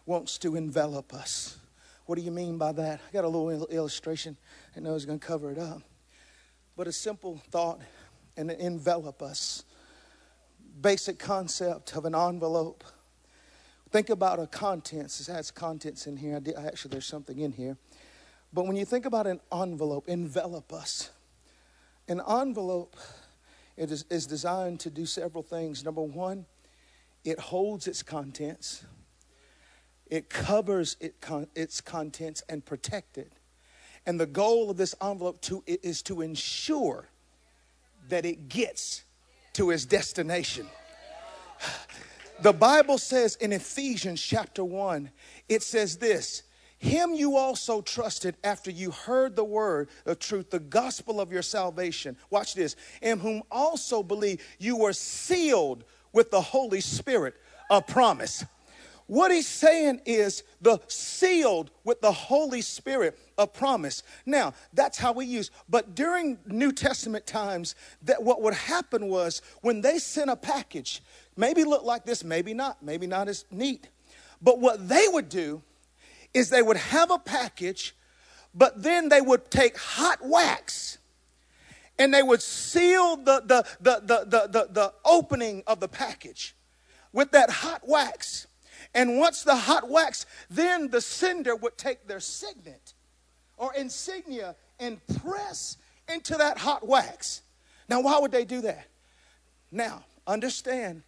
wants 0.05 0.38
to 0.39 0.55
envelop 0.55 1.13
us. 1.13 1.57
What 2.06 2.18
do 2.18 2.22
you 2.22 2.32
mean 2.32 2.58
by 2.58 2.72
that? 2.74 3.00
I 3.08 3.14
got 3.14 3.24
a 3.24 3.28
little 3.28 3.68
illustration. 3.68 4.38
I 4.76 4.80
know 4.80 4.96
it's 4.96 5.06
going 5.06 5.20
to 5.20 5.26
cover 5.26 5.52
it 5.52 5.58
up. 5.58 5.82
But 6.76 6.88
a 6.88 6.92
simple 6.92 7.42
thought 7.50 7.82
and 8.38 8.52
envelop 8.52 9.22
us. 9.22 9.64
Basic 10.82 11.20
concept 11.20 11.96
of 11.96 12.06
an 12.06 12.16
envelope. 12.16 12.84
Think 13.92 14.10
about 14.10 14.40
a 14.40 14.48
contents. 14.48 15.20
It 15.20 15.32
has 15.32 15.52
contents 15.52 16.08
in 16.08 16.18
here. 16.18 16.38
I 16.38 16.40
Did, 16.40 16.56
actually, 16.56 16.92
there's 16.92 17.06
something 17.06 17.40
in 17.40 17.52
here. 17.52 17.78
But 18.54 18.66
when 18.66 18.76
you 18.76 18.86
think 18.86 19.06
about 19.06 19.28
an 19.28 19.40
envelope, 19.52 20.08
envelop 20.08 20.74
us. 20.74 21.12
An 22.08 22.22
envelope 22.28 22.98
it 23.78 23.92
is, 23.92 24.06
is 24.10 24.26
designed 24.26 24.80
to 24.82 24.90
do 24.90 25.06
several 25.06 25.44
things. 25.44 25.84
Number 25.84 26.02
one, 26.02 26.46
it 27.24 27.40
holds 27.40 27.88
its 27.88 28.04
contents 28.04 28.86
it 30.12 30.30
covers 30.30 30.97
it 31.00 31.19
con- 31.21 31.47
its 31.56 31.82
contents 31.82 32.43
and 32.50 32.63
protect 32.63 33.17
it. 33.17 33.32
And 34.06 34.19
the 34.19 34.26
goal 34.26 34.69
of 34.69 34.78
this 34.78 34.93
envelope 35.02 35.41
to, 35.43 35.63
is 35.65 36.02
to 36.04 36.21
ensure 36.21 37.08
that 38.10 38.26
it 38.26 38.50
gets 38.50 39.04
to 39.54 39.71
its 39.71 39.86
destination. 39.86 40.67
The 42.41 42.54
Bible 42.54 42.97
says 42.97 43.36
in 43.36 43.54
Ephesians 43.54 44.19
chapter 44.19 44.65
1, 44.65 45.12
it 45.47 45.62
says 45.62 45.97
this 45.97 46.41
Him 46.80 47.13
you 47.13 47.38
also 47.38 47.82
trusted 47.82 48.36
after 48.43 48.71
you 48.71 48.89
heard 48.89 49.36
the 49.36 49.43
word 49.43 49.89
of 50.08 50.17
truth, 50.17 50.50
the 50.50 50.58
gospel 50.58 51.21
of 51.21 51.32
your 51.32 51.43
salvation. 51.43 52.17
Watch 52.32 52.56
this. 52.56 52.76
In 53.04 53.19
whom 53.19 53.43
also 53.52 54.02
believe 54.02 54.41
you 54.58 54.76
were 54.76 54.93
sealed 54.93 55.84
with 56.13 56.32
the 56.32 56.41
Holy 56.41 56.82
Spirit 56.82 57.36
of 57.69 57.86
promise 57.86 58.43
what 59.12 59.30
he's 59.30 59.45
saying 59.45 60.00
is 60.06 60.41
the 60.62 60.80
sealed 60.88 61.69
with 61.84 62.00
the 62.00 62.13
Holy 62.13 62.62
Spirit 62.62 63.19
of 63.38 63.52
promise. 63.52 64.04
Now, 64.26 64.54
that's 64.74 64.97
how 64.97 65.12
we 65.12 65.26
use. 65.26 65.52
But 65.67 65.95
during 65.95 66.38
New 66.45 66.71
Testament 66.71 67.28
times, 67.28 67.76
that 68.04 68.24
what 68.24 68.41
would 68.41 68.54
happen 68.54 69.10
was 69.10 69.41
when 69.60 69.82
they 69.82 70.00
sent 70.00 70.30
a 70.30 70.38
package, 70.38 71.04
maybe 71.36 71.65
look 71.65 71.84
like 71.84 72.06
this, 72.06 72.24
maybe 72.24 72.54
not, 72.54 72.82
maybe 72.82 73.06
not 73.06 73.28
as 73.28 73.43
neat. 73.52 73.89
But 74.41 74.60
what 74.60 74.88
they 74.88 75.04
would 75.10 75.28
do 75.28 75.62
is 76.34 76.50
they 76.50 76.62
would 76.62 76.78
have 76.78 77.12
a 77.12 77.19
package, 77.19 77.93
but 78.56 78.82
then 78.82 79.10
they 79.10 79.19
would 79.19 79.52
take 79.52 79.78
hot 79.78 80.19
wax 80.21 81.00
and 82.00 82.13
they 82.13 82.24
would 82.24 82.41
seal 82.41 83.17
the, 83.17 83.43
the, 83.45 83.65
the, 83.82 84.02
the, 84.06 84.26
the, 84.26 84.47
the, 84.47 84.67
the 84.71 84.93
opening 85.04 85.63
of 85.67 85.82
the 85.82 85.89
package 85.89 86.56
with 87.12 87.32
that 87.32 87.50
hot 87.50 87.82
wax. 87.86 88.47
And 88.93 89.17
once 89.17 89.43
the 89.43 89.56
hot 89.56 89.89
wax, 89.89 90.25
then 90.49 90.89
the 90.89 91.01
sender 91.01 91.56
would 91.56 91.77
take 91.77 92.08
their 92.08 92.19
signet 92.19 92.93
or 93.58 93.73
insignia 93.73 94.56
and 94.80 94.99
press 95.21 95.77
into 96.13 96.36
that 96.36 96.58
hot 96.58 96.86
wax. 96.86 97.41
Now, 97.88 98.01
why 98.01 98.19
would 98.19 98.32
they 98.32 98.45
do 98.45 98.62
that? 98.62 98.88
Now, 99.71 100.04
understand 100.27 101.04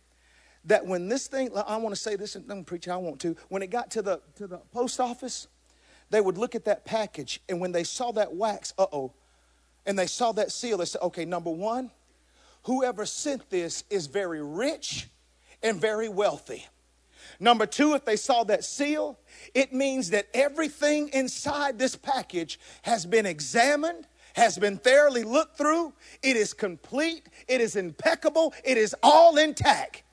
that 0.66 0.86
when 0.86 1.10
this 1.10 1.28
thing, 1.28 1.50
I 1.56 1.78
want 1.78 1.94
to 1.94 2.00
say 2.00 2.16
this, 2.16 2.36
and 2.36 2.50
I'm 2.50 2.64
preaching, 2.64 2.94
I 2.94 2.98
want 2.98 3.20
to. 3.22 3.36
When 3.50 3.62
it 3.62 3.70
got 3.70 3.92
to 3.92 4.02
the 4.02 4.22
to 4.36 4.48
the 4.48 4.60
post 4.72 5.00
office, 5.00 5.48
they 6.10 6.22
would 6.22 6.38
look 6.38 6.56
at 6.56 6.66
that 6.66 6.86
package, 6.86 7.42
and 7.50 7.60
when 7.60 7.72
they 7.72 7.84
saw 7.84 8.12
that 8.14 8.34
wax, 8.34 8.74
uh 8.78 8.86
oh, 8.92 9.14
and 9.86 10.00
they 10.00 10.08
saw 10.08 10.32
that 10.34 10.52
seal, 10.52 10.78
they 10.78 10.86
said, 10.86 11.02
okay, 11.02 11.26
number 11.26 11.52
one, 11.52 11.92
whoever 12.64 13.06
sent 13.06 13.50
this 13.50 13.84
is 13.90 14.08
very 14.08 14.42
rich 14.42 15.10
and 15.62 15.80
very 15.82 16.08
wealthy. 16.08 16.66
Number 17.40 17.66
two, 17.66 17.94
if 17.94 18.06
they 18.06 18.16
saw 18.16 18.44
that 18.46 18.64
seal, 18.64 19.20
it 19.54 19.74
means 19.74 20.10
that 20.12 20.28
everything 20.34 21.10
inside 21.10 21.80
this 21.80 21.96
package 21.96 22.60
has 22.84 23.06
been 23.06 23.26
examined, 23.26 24.08
has 24.36 24.58
been 24.58 24.78
thoroughly 24.78 25.24
looked 25.24 25.58
through. 25.58 25.94
It 26.22 26.36
is 26.36 26.54
complete, 26.54 27.28
it 27.48 27.62
is 27.62 27.76
impeccable, 27.76 28.54
it 28.64 28.78
is 28.78 28.96
all 29.04 29.38
intact. 29.38 30.04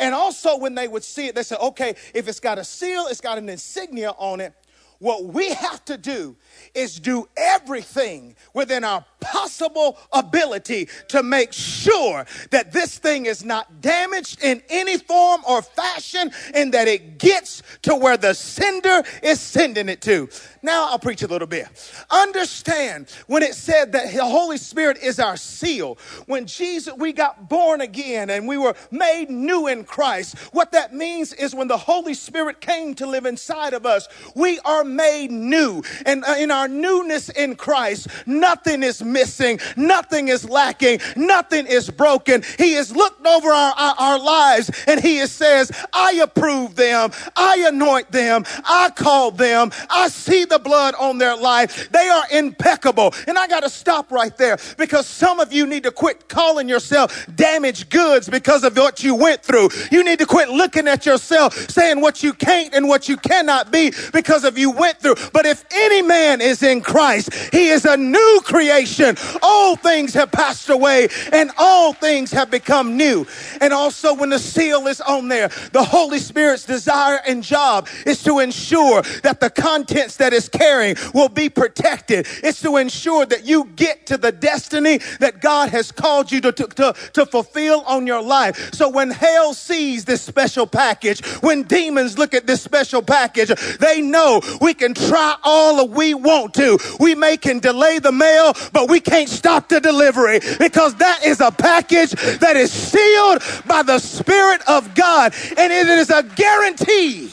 And 0.00 0.14
also, 0.14 0.56
when 0.56 0.74
they 0.74 0.88
would 0.88 1.04
see 1.04 1.26
it, 1.26 1.34
they 1.34 1.42
said, 1.42 1.58
okay, 1.58 1.94
if 2.14 2.28
it's 2.28 2.40
got 2.40 2.58
a 2.58 2.64
seal, 2.64 3.06
it's 3.08 3.20
got 3.20 3.38
an 3.38 3.48
insignia 3.48 4.12
on 4.18 4.40
it. 4.40 4.54
What 4.98 5.24
we 5.24 5.50
have 5.50 5.84
to 5.86 5.96
do 5.96 6.36
is 6.74 6.98
do 6.98 7.28
everything 7.36 8.34
within 8.54 8.84
our 8.84 9.04
possible 9.20 9.98
ability 10.12 10.88
to 11.08 11.22
make 11.22 11.52
sure 11.52 12.24
that 12.50 12.72
this 12.72 12.98
thing 12.98 13.26
is 13.26 13.44
not 13.44 13.80
damaged 13.80 14.42
in 14.42 14.62
any 14.68 14.98
form 14.98 15.42
or 15.48 15.62
fashion 15.62 16.30
and 16.54 16.72
that 16.74 16.88
it 16.88 17.18
gets 17.18 17.62
to 17.82 17.94
where 17.94 18.16
the 18.16 18.34
sender 18.34 19.02
is 19.22 19.40
sending 19.40 19.88
it 19.88 20.00
to. 20.02 20.28
Now 20.62 20.90
I'll 20.90 20.98
preach 20.98 21.22
a 21.22 21.26
little 21.26 21.46
bit. 21.46 21.66
Understand 22.10 23.10
when 23.26 23.42
it 23.42 23.54
said 23.54 23.92
that 23.92 24.12
the 24.14 24.24
Holy 24.24 24.58
Spirit 24.58 24.98
is 25.02 25.20
our 25.20 25.36
seal. 25.36 25.98
When 26.26 26.46
Jesus, 26.46 26.94
we 26.96 27.12
got 27.12 27.48
born 27.48 27.80
again 27.80 28.30
and 28.30 28.48
we 28.48 28.56
were 28.58 28.74
made 28.90 29.28
new 29.28 29.66
in 29.66 29.84
Christ, 29.84 30.36
what 30.52 30.72
that 30.72 30.94
means 30.94 31.32
is 31.32 31.54
when 31.54 31.68
the 31.68 31.76
Holy 31.76 32.14
Spirit 32.14 32.60
came 32.60 32.94
to 32.94 33.06
live 33.06 33.26
inside 33.26 33.74
of 33.74 33.84
us, 33.84 34.08
we 34.34 34.58
are 34.60 34.84
made 34.86 35.30
new. 35.30 35.82
And 36.04 36.24
uh, 36.24 36.36
in 36.38 36.50
our 36.50 36.68
newness 36.68 37.28
in 37.30 37.56
Christ, 37.56 38.08
nothing 38.26 38.82
is 38.82 39.02
missing, 39.02 39.58
nothing 39.76 40.28
is 40.28 40.48
lacking, 40.48 41.00
nothing 41.16 41.66
is 41.66 41.90
broken. 41.90 42.42
He 42.58 42.72
has 42.74 42.94
looked 42.94 43.26
over 43.26 43.48
our, 43.48 43.74
our, 43.76 43.94
our 43.98 44.18
lives 44.18 44.70
and 44.86 45.00
He 45.00 45.26
says, 45.26 45.70
I 45.92 46.12
approve 46.22 46.76
them, 46.76 47.10
I 47.36 47.66
anoint 47.68 48.10
them, 48.12 48.44
I 48.64 48.90
call 48.94 49.30
them, 49.30 49.70
I 49.90 50.08
see 50.08 50.44
the 50.44 50.58
blood 50.58 50.94
on 50.98 51.18
their 51.18 51.36
life. 51.36 51.90
They 51.90 52.08
are 52.08 52.24
impeccable. 52.32 53.14
And 53.26 53.38
I 53.38 53.46
got 53.46 53.62
to 53.62 53.70
stop 53.70 54.10
right 54.10 54.36
there 54.36 54.58
because 54.78 55.06
some 55.06 55.40
of 55.40 55.52
you 55.52 55.66
need 55.66 55.82
to 55.84 55.90
quit 55.90 56.28
calling 56.28 56.68
yourself 56.68 57.26
damaged 57.34 57.90
goods 57.90 58.28
because 58.28 58.64
of 58.64 58.76
what 58.76 59.02
you 59.02 59.14
went 59.14 59.42
through. 59.42 59.70
You 59.90 60.04
need 60.04 60.18
to 60.18 60.26
quit 60.26 60.48
looking 60.48 60.88
at 60.88 61.06
yourself 61.06 61.54
saying 61.70 62.00
what 62.00 62.22
you 62.22 62.32
can't 62.32 62.74
and 62.74 62.88
what 62.88 63.08
you 63.08 63.16
cannot 63.16 63.72
be 63.72 63.92
because 64.12 64.44
of 64.44 64.58
you 64.58 64.70
went 64.76 65.00
through. 65.00 65.16
But 65.32 65.46
if 65.46 65.64
any 65.72 66.02
man 66.02 66.40
is 66.40 66.62
in 66.62 66.80
Christ, 66.80 67.32
he 67.52 67.68
is 67.68 67.84
a 67.84 67.96
new 67.96 68.40
creation. 68.44 69.16
All 69.42 69.76
things 69.76 70.14
have 70.14 70.30
passed 70.32 70.68
away 70.68 71.08
and 71.32 71.50
all 71.58 71.92
things 71.92 72.30
have 72.32 72.50
become 72.50 72.96
new. 72.96 73.26
And 73.60 73.72
also 73.72 74.14
when 74.14 74.30
the 74.30 74.38
seal 74.38 74.86
is 74.86 75.00
on 75.00 75.28
there, 75.28 75.48
the 75.72 75.84
Holy 75.84 76.18
Spirit's 76.18 76.64
desire 76.64 77.20
and 77.26 77.42
job 77.42 77.88
is 78.06 78.22
to 78.24 78.38
ensure 78.38 79.02
that 79.22 79.40
the 79.40 79.50
contents 79.50 80.16
that 80.16 80.32
is 80.32 80.48
carrying 80.48 80.96
will 81.14 81.28
be 81.28 81.48
protected. 81.48 82.26
It's 82.42 82.60
to 82.62 82.76
ensure 82.76 83.26
that 83.26 83.44
you 83.44 83.64
get 83.76 84.06
to 84.06 84.16
the 84.16 84.32
destiny 84.32 84.98
that 85.20 85.40
God 85.40 85.70
has 85.70 85.92
called 85.92 86.30
you 86.30 86.40
to, 86.42 86.52
to, 86.52 86.66
to, 86.66 86.94
to 87.14 87.26
fulfill 87.26 87.80
on 87.82 88.06
your 88.06 88.22
life. 88.22 88.74
So 88.74 88.88
when 88.88 89.10
hell 89.10 89.54
sees 89.54 90.04
this 90.04 90.22
special 90.22 90.66
package, 90.66 91.24
when 91.42 91.62
demons 91.62 92.18
look 92.18 92.34
at 92.34 92.46
this 92.46 92.62
special 92.62 93.02
package, 93.02 93.48
they 93.78 94.00
know 94.00 94.40
we 94.66 94.74
can 94.74 94.94
try 94.94 95.36
all 95.44 95.86
we 95.86 96.12
want 96.12 96.52
to. 96.54 96.76
We 96.98 97.14
may 97.14 97.36
can 97.36 97.60
delay 97.60 98.00
the 98.00 98.10
mail, 98.10 98.52
but 98.72 98.90
we 98.90 98.98
can't 98.98 99.28
stop 99.28 99.68
the 99.68 99.80
delivery 99.80 100.40
because 100.58 100.96
that 100.96 101.24
is 101.24 101.40
a 101.40 101.52
package 101.52 102.10
that 102.40 102.56
is 102.56 102.72
sealed 102.72 103.44
by 103.64 103.84
the 103.84 104.00
Spirit 104.00 104.62
of 104.68 104.92
God. 104.96 105.34
And 105.56 105.72
it 105.72 105.86
is 105.86 106.10
a 106.10 106.24
guarantee 106.24 107.30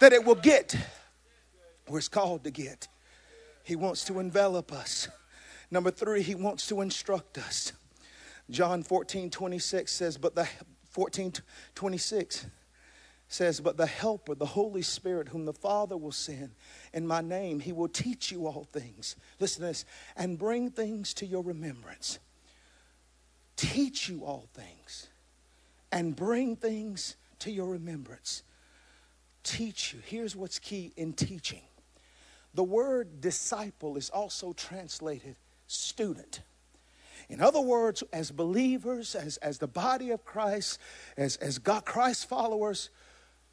that 0.00 0.14
it 0.14 0.24
will 0.24 0.36
get 0.36 0.74
where 1.86 1.98
it's 1.98 2.08
called 2.08 2.44
to 2.44 2.50
get. 2.50 2.88
He 3.62 3.76
wants 3.76 4.04
to 4.04 4.20
envelop 4.20 4.72
us. 4.72 5.08
Number 5.70 5.90
three, 5.90 6.22
he 6.22 6.34
wants 6.34 6.66
to 6.68 6.80
instruct 6.80 7.36
us. 7.36 7.74
John 8.48 8.82
14, 8.82 9.28
26 9.28 9.92
says, 9.92 10.16
but 10.16 10.34
the 10.34 10.48
14, 10.92 11.34
26 11.74 12.46
says, 13.34 13.60
but 13.60 13.76
the 13.76 13.86
helper, 13.86 14.34
the 14.34 14.46
Holy 14.46 14.82
Spirit, 14.82 15.28
whom 15.28 15.44
the 15.44 15.52
Father 15.52 15.96
will 15.96 16.12
send 16.12 16.50
in 16.92 17.06
my 17.06 17.20
name, 17.20 17.58
he 17.58 17.72
will 17.72 17.88
teach 17.88 18.30
you 18.30 18.46
all 18.46 18.68
things. 18.72 19.16
Listen 19.40 19.62
to 19.62 19.66
this, 19.68 19.84
and 20.16 20.38
bring 20.38 20.70
things 20.70 21.12
to 21.14 21.26
your 21.26 21.42
remembrance. 21.42 22.20
Teach 23.56 24.08
you 24.08 24.24
all 24.24 24.48
things 24.54 25.08
and 25.90 26.14
bring 26.14 26.56
things 26.56 27.16
to 27.40 27.50
your 27.50 27.68
remembrance. 27.68 28.42
Teach 29.42 29.92
you. 29.92 30.00
Here's 30.04 30.34
what's 30.34 30.58
key 30.58 30.92
in 30.96 31.12
teaching 31.12 31.62
the 32.54 32.64
word 32.64 33.20
disciple 33.20 33.96
is 33.96 34.10
also 34.10 34.52
translated 34.52 35.34
student. 35.66 36.42
In 37.28 37.40
other 37.40 37.60
words, 37.60 38.04
as 38.12 38.30
believers, 38.30 39.16
as, 39.16 39.38
as 39.38 39.58
the 39.58 39.66
body 39.66 40.10
of 40.10 40.24
Christ, 40.24 40.78
as, 41.16 41.36
as 41.36 41.58
God, 41.58 41.84
Christ 41.84 42.28
followers, 42.28 42.90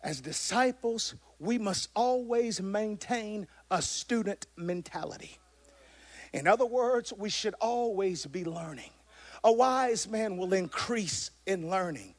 as 0.04 0.22
disciples, 0.22 1.16
we 1.40 1.58
must 1.58 1.90
always 1.96 2.62
maintain 2.62 3.48
a 3.70 3.82
student 3.82 4.48
mentality. 4.56 5.38
In 6.34 6.48
other 6.48 6.66
words, 6.66 7.14
we 7.18 7.30
should 7.30 7.56
always 7.60 8.26
be 8.26 8.46
learning. 8.46 8.92
A 9.44 9.52
wise 9.52 10.08
man 10.08 10.38
will 10.38 10.54
increase 10.54 11.32
in 11.46 11.70
learning 11.70 12.16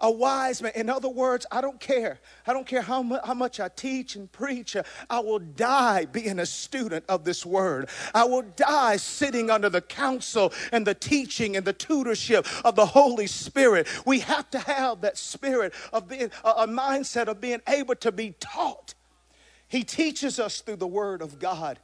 a 0.00 0.10
wise 0.10 0.62
man. 0.62 0.72
In 0.74 0.90
other 0.90 1.08
words, 1.08 1.46
I 1.50 1.60
don't 1.60 1.80
care. 1.80 2.20
I 2.46 2.52
don't 2.52 2.66
care 2.66 2.82
how, 2.82 3.02
mu- 3.02 3.18
how 3.24 3.34
much 3.34 3.60
I 3.60 3.68
teach 3.68 4.16
and 4.16 4.30
preach. 4.30 4.76
I 5.08 5.20
will 5.20 5.38
die 5.38 6.04
being 6.06 6.38
a 6.38 6.46
student 6.46 7.04
of 7.08 7.24
this 7.24 7.46
word. 7.46 7.88
I 8.14 8.24
will 8.24 8.42
die 8.42 8.96
sitting 8.96 9.50
under 9.50 9.68
the 9.68 9.80
counsel 9.80 10.52
and 10.72 10.86
the 10.86 10.94
teaching 10.94 11.56
and 11.56 11.64
the 11.64 11.72
tutorship 11.72 12.46
of 12.64 12.76
the 12.76 12.86
Holy 12.86 13.26
Spirit. 13.26 13.88
We 14.06 14.20
have 14.20 14.50
to 14.50 14.58
have 14.58 15.00
that 15.00 15.16
spirit 15.16 15.72
of 15.92 16.08
being, 16.08 16.30
a, 16.44 16.48
a 16.50 16.68
mindset 16.68 17.28
of 17.28 17.40
being 17.40 17.60
able 17.68 17.94
to 17.96 18.12
be 18.12 18.34
taught. 18.38 18.94
He 19.68 19.82
teaches 19.82 20.38
us 20.38 20.60
through 20.60 20.76
the 20.76 20.86
word 20.86 21.22
of 21.22 21.38
God. 21.38 21.78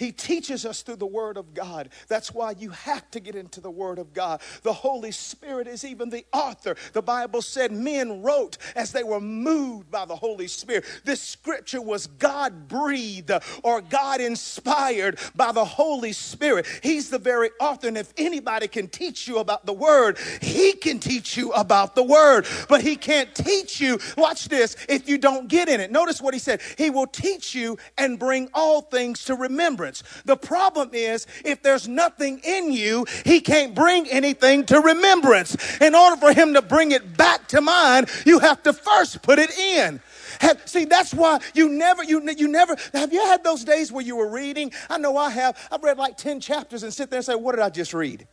He 0.00 0.12
teaches 0.12 0.64
us 0.64 0.80
through 0.80 0.96
the 0.96 1.04
Word 1.04 1.36
of 1.36 1.52
God. 1.52 1.90
That's 2.08 2.32
why 2.32 2.52
you 2.52 2.70
have 2.70 3.10
to 3.10 3.20
get 3.20 3.34
into 3.34 3.60
the 3.60 3.70
Word 3.70 3.98
of 3.98 4.14
God. 4.14 4.40
The 4.62 4.72
Holy 4.72 5.10
Spirit 5.10 5.68
is 5.68 5.84
even 5.84 6.08
the 6.08 6.24
author. 6.32 6.74
The 6.94 7.02
Bible 7.02 7.42
said 7.42 7.70
men 7.70 8.22
wrote 8.22 8.56
as 8.74 8.92
they 8.92 9.02
were 9.02 9.20
moved 9.20 9.90
by 9.90 10.06
the 10.06 10.16
Holy 10.16 10.48
Spirit. 10.48 10.86
This 11.04 11.20
scripture 11.20 11.82
was 11.82 12.06
God 12.06 12.66
breathed 12.66 13.30
or 13.62 13.82
God 13.82 14.22
inspired 14.22 15.18
by 15.34 15.52
the 15.52 15.66
Holy 15.66 16.12
Spirit. 16.12 16.66
He's 16.82 17.10
the 17.10 17.18
very 17.18 17.50
author. 17.60 17.88
And 17.88 17.98
if 17.98 18.14
anybody 18.16 18.68
can 18.68 18.88
teach 18.88 19.28
you 19.28 19.36
about 19.36 19.66
the 19.66 19.74
Word, 19.74 20.16
He 20.40 20.72
can 20.72 20.98
teach 20.98 21.36
you 21.36 21.52
about 21.52 21.94
the 21.94 22.04
Word. 22.04 22.46
But 22.70 22.80
He 22.80 22.96
can't 22.96 23.34
teach 23.34 23.82
you, 23.82 23.98
watch 24.16 24.48
this, 24.48 24.76
if 24.88 25.10
you 25.10 25.18
don't 25.18 25.46
get 25.46 25.68
in 25.68 25.78
it. 25.78 25.92
Notice 25.92 26.22
what 26.22 26.32
He 26.32 26.40
said 26.40 26.62
He 26.78 26.88
will 26.88 27.06
teach 27.06 27.54
you 27.54 27.76
and 27.98 28.18
bring 28.18 28.48
all 28.54 28.80
things 28.80 29.26
to 29.26 29.34
remembrance. 29.34 29.89
The 30.24 30.36
problem 30.36 30.90
is, 30.92 31.26
if 31.44 31.62
there's 31.62 31.88
nothing 31.88 32.40
in 32.44 32.72
you, 32.72 33.06
he 33.24 33.40
can't 33.40 33.74
bring 33.74 34.08
anything 34.08 34.64
to 34.66 34.80
remembrance. 34.80 35.56
In 35.80 35.94
order 35.94 36.16
for 36.16 36.32
him 36.32 36.54
to 36.54 36.62
bring 36.62 36.92
it 36.92 37.16
back 37.16 37.48
to 37.48 37.60
mind, 37.60 38.08
you 38.24 38.38
have 38.38 38.62
to 38.64 38.72
first 38.72 39.22
put 39.22 39.38
it 39.38 39.56
in. 39.58 40.00
Have, 40.40 40.62
see, 40.66 40.86
that's 40.86 41.12
why 41.12 41.40
you 41.54 41.68
never, 41.68 42.02
you, 42.02 42.22
you 42.36 42.48
never, 42.48 42.76
have 42.94 43.12
you 43.12 43.20
had 43.20 43.44
those 43.44 43.64
days 43.64 43.92
where 43.92 44.04
you 44.04 44.16
were 44.16 44.28
reading? 44.28 44.72
I 44.88 44.98
know 44.98 45.16
I 45.16 45.30
have. 45.30 45.68
I've 45.70 45.82
read 45.82 45.98
like 45.98 46.16
10 46.16 46.40
chapters 46.40 46.82
and 46.82 46.92
sit 46.92 47.10
there 47.10 47.18
and 47.18 47.26
say, 47.26 47.34
what 47.34 47.54
did 47.54 47.60
I 47.60 47.68
just 47.68 47.92
read? 47.92 48.26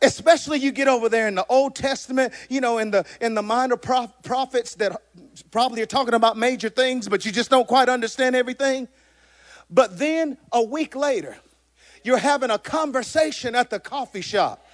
Especially 0.00 0.58
you 0.58 0.70
get 0.70 0.86
over 0.86 1.08
there 1.08 1.26
in 1.26 1.34
the 1.34 1.46
Old 1.48 1.74
Testament, 1.74 2.32
you 2.48 2.60
know, 2.60 2.78
in 2.78 2.90
the, 2.90 3.04
in 3.20 3.34
the 3.34 3.42
minor 3.42 3.76
prophets 3.76 4.74
that 4.76 5.00
probably 5.50 5.82
are 5.82 5.86
talking 5.86 6.14
about 6.14 6.36
major 6.36 6.68
things, 6.68 7.08
but 7.08 7.24
you 7.24 7.32
just 7.32 7.50
don't 7.50 7.66
quite 7.66 7.88
understand 7.88 8.36
everything. 8.36 8.88
But 9.70 9.98
then 9.98 10.38
a 10.52 10.62
week 10.62 10.96
later, 10.96 11.36
you're 12.02 12.18
having 12.18 12.50
a 12.50 12.58
conversation 12.58 13.54
at 13.54 13.70
the 13.70 13.80
coffee 13.80 14.20
shop. 14.20 14.64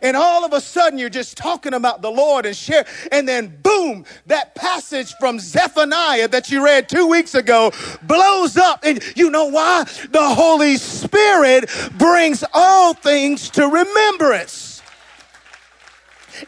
And 0.00 0.16
all 0.16 0.44
of 0.44 0.52
a 0.52 0.60
sudden, 0.60 0.98
you're 0.98 1.08
just 1.08 1.36
talking 1.36 1.74
about 1.74 2.02
the 2.02 2.10
Lord 2.10 2.44
and 2.44 2.56
share. 2.56 2.84
And 3.12 3.28
then, 3.28 3.58
boom, 3.62 4.04
that 4.26 4.54
passage 4.54 5.14
from 5.20 5.38
Zephaniah 5.38 6.26
that 6.28 6.50
you 6.50 6.64
read 6.64 6.88
two 6.88 7.06
weeks 7.06 7.36
ago 7.36 7.72
blows 8.02 8.56
up. 8.56 8.80
And 8.84 9.00
you 9.16 9.30
know 9.30 9.46
why? 9.46 9.84
The 10.10 10.34
Holy 10.34 10.76
Spirit 10.76 11.70
brings 11.98 12.42
all 12.52 12.94
things 12.94 13.48
to 13.50 13.68
remembrance. 13.68 14.82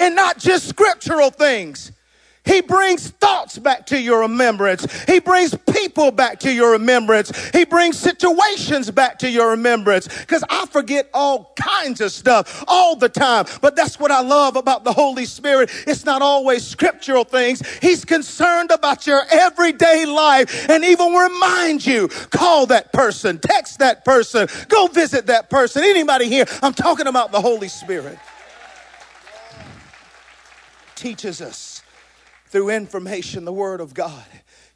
And 0.01 0.17
not 0.17 0.39
just 0.39 0.69
scriptural 0.69 1.31
things. 1.31 1.93
He 2.45 2.61
brings 2.61 3.11
thoughts 3.11 3.59
back 3.59 3.87
to 3.87 4.01
your 4.01 4.21
remembrance. 4.21 4.87
He 5.05 5.19
brings 5.19 5.55
people 5.73 6.11
back 6.11 6.41
to 6.41 6.53
your 6.53 6.73
remembrance. 6.73 7.33
He 7.51 7.65
brings 7.65 7.99
situations 7.99 8.91
back 8.91 9.19
to 9.21 9.31
your 9.31 9.51
remembrance. 9.51 10.09
Because 10.09 10.45
I 10.51 10.67
forget 10.67 11.09
all 11.15 11.53
kinds 11.57 12.01
of 12.03 12.13
stuff 12.13 12.63
all 12.69 12.97
the 12.97 13.09
time. 13.09 13.47
But 13.63 13.77
that's 13.77 13.99
what 13.99 14.11
I 14.11 14.21
love 14.21 14.57
about 14.57 14.85
the 14.85 14.93
Holy 14.93 15.25
Spirit. 15.25 15.71
It's 15.87 16.05
not 16.05 16.21
always 16.21 16.67
scriptural 16.67 17.25
things. 17.25 17.67
He's 17.79 18.05
concerned 18.05 18.71
about 18.71 19.07
your 19.07 19.23
everyday 19.31 20.05
life 20.05 20.69
and 20.69 20.85
even 20.85 21.15
remind 21.15 21.87
you, 21.87 22.09
call 22.31 22.67
that 22.67 22.93
person, 22.93 23.39
text 23.39 23.79
that 23.79 24.05
person, 24.05 24.49
go 24.69 24.87
visit 24.89 25.27
that 25.27 25.49
person. 25.49 25.83
Anybody 25.83 26.29
here? 26.29 26.45
I'm 26.63 26.75
talking 26.75 27.07
about 27.07 27.33
the 27.33 27.41
Holy 27.41 27.69
Spirit. 27.69 28.19
teaches 30.95 31.41
us 31.41 31.74
through 32.55 32.71
information, 32.71 33.45
the 33.45 33.53
Word 33.53 33.81
of 33.81 33.95
God 33.95 34.25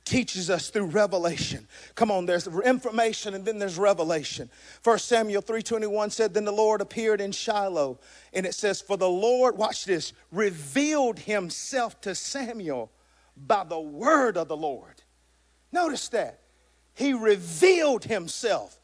teaches 0.05 0.51
us 0.51 0.69
through 0.69 0.87
revelation. 0.87 1.69
Come 1.95 2.11
on, 2.11 2.27
there's 2.27 2.49
information 2.49 3.35
and 3.35 3.45
then 3.45 3.61
there's 3.61 3.79
revelation. 3.79 4.51
First 4.83 5.07
Samuel 5.07 5.43
3:21 5.43 6.11
said, 6.11 6.35
Then 6.35 6.45
the 6.45 6.51
Lord 6.51 6.81
appeared 6.81 7.21
in 7.21 7.31
Shiloh, 7.31 8.01
and 8.33 8.45
it 8.45 8.55
says, 8.55 8.81
For 8.81 8.97
the 8.97 9.09
Lord, 9.09 9.57
watch 9.57 9.85
this, 9.85 10.13
revealed 10.33 11.21
himself 11.21 12.01
to 12.01 12.17
Samuel 12.17 12.91
by 13.37 13.63
the 13.63 13.79
word 13.79 14.37
of 14.37 14.49
the 14.49 14.57
Lord. 14.57 15.05
Notice 15.71 16.09
that. 16.09 16.41
He 16.95 17.13
revealed 17.13 18.03
himself 18.03 18.81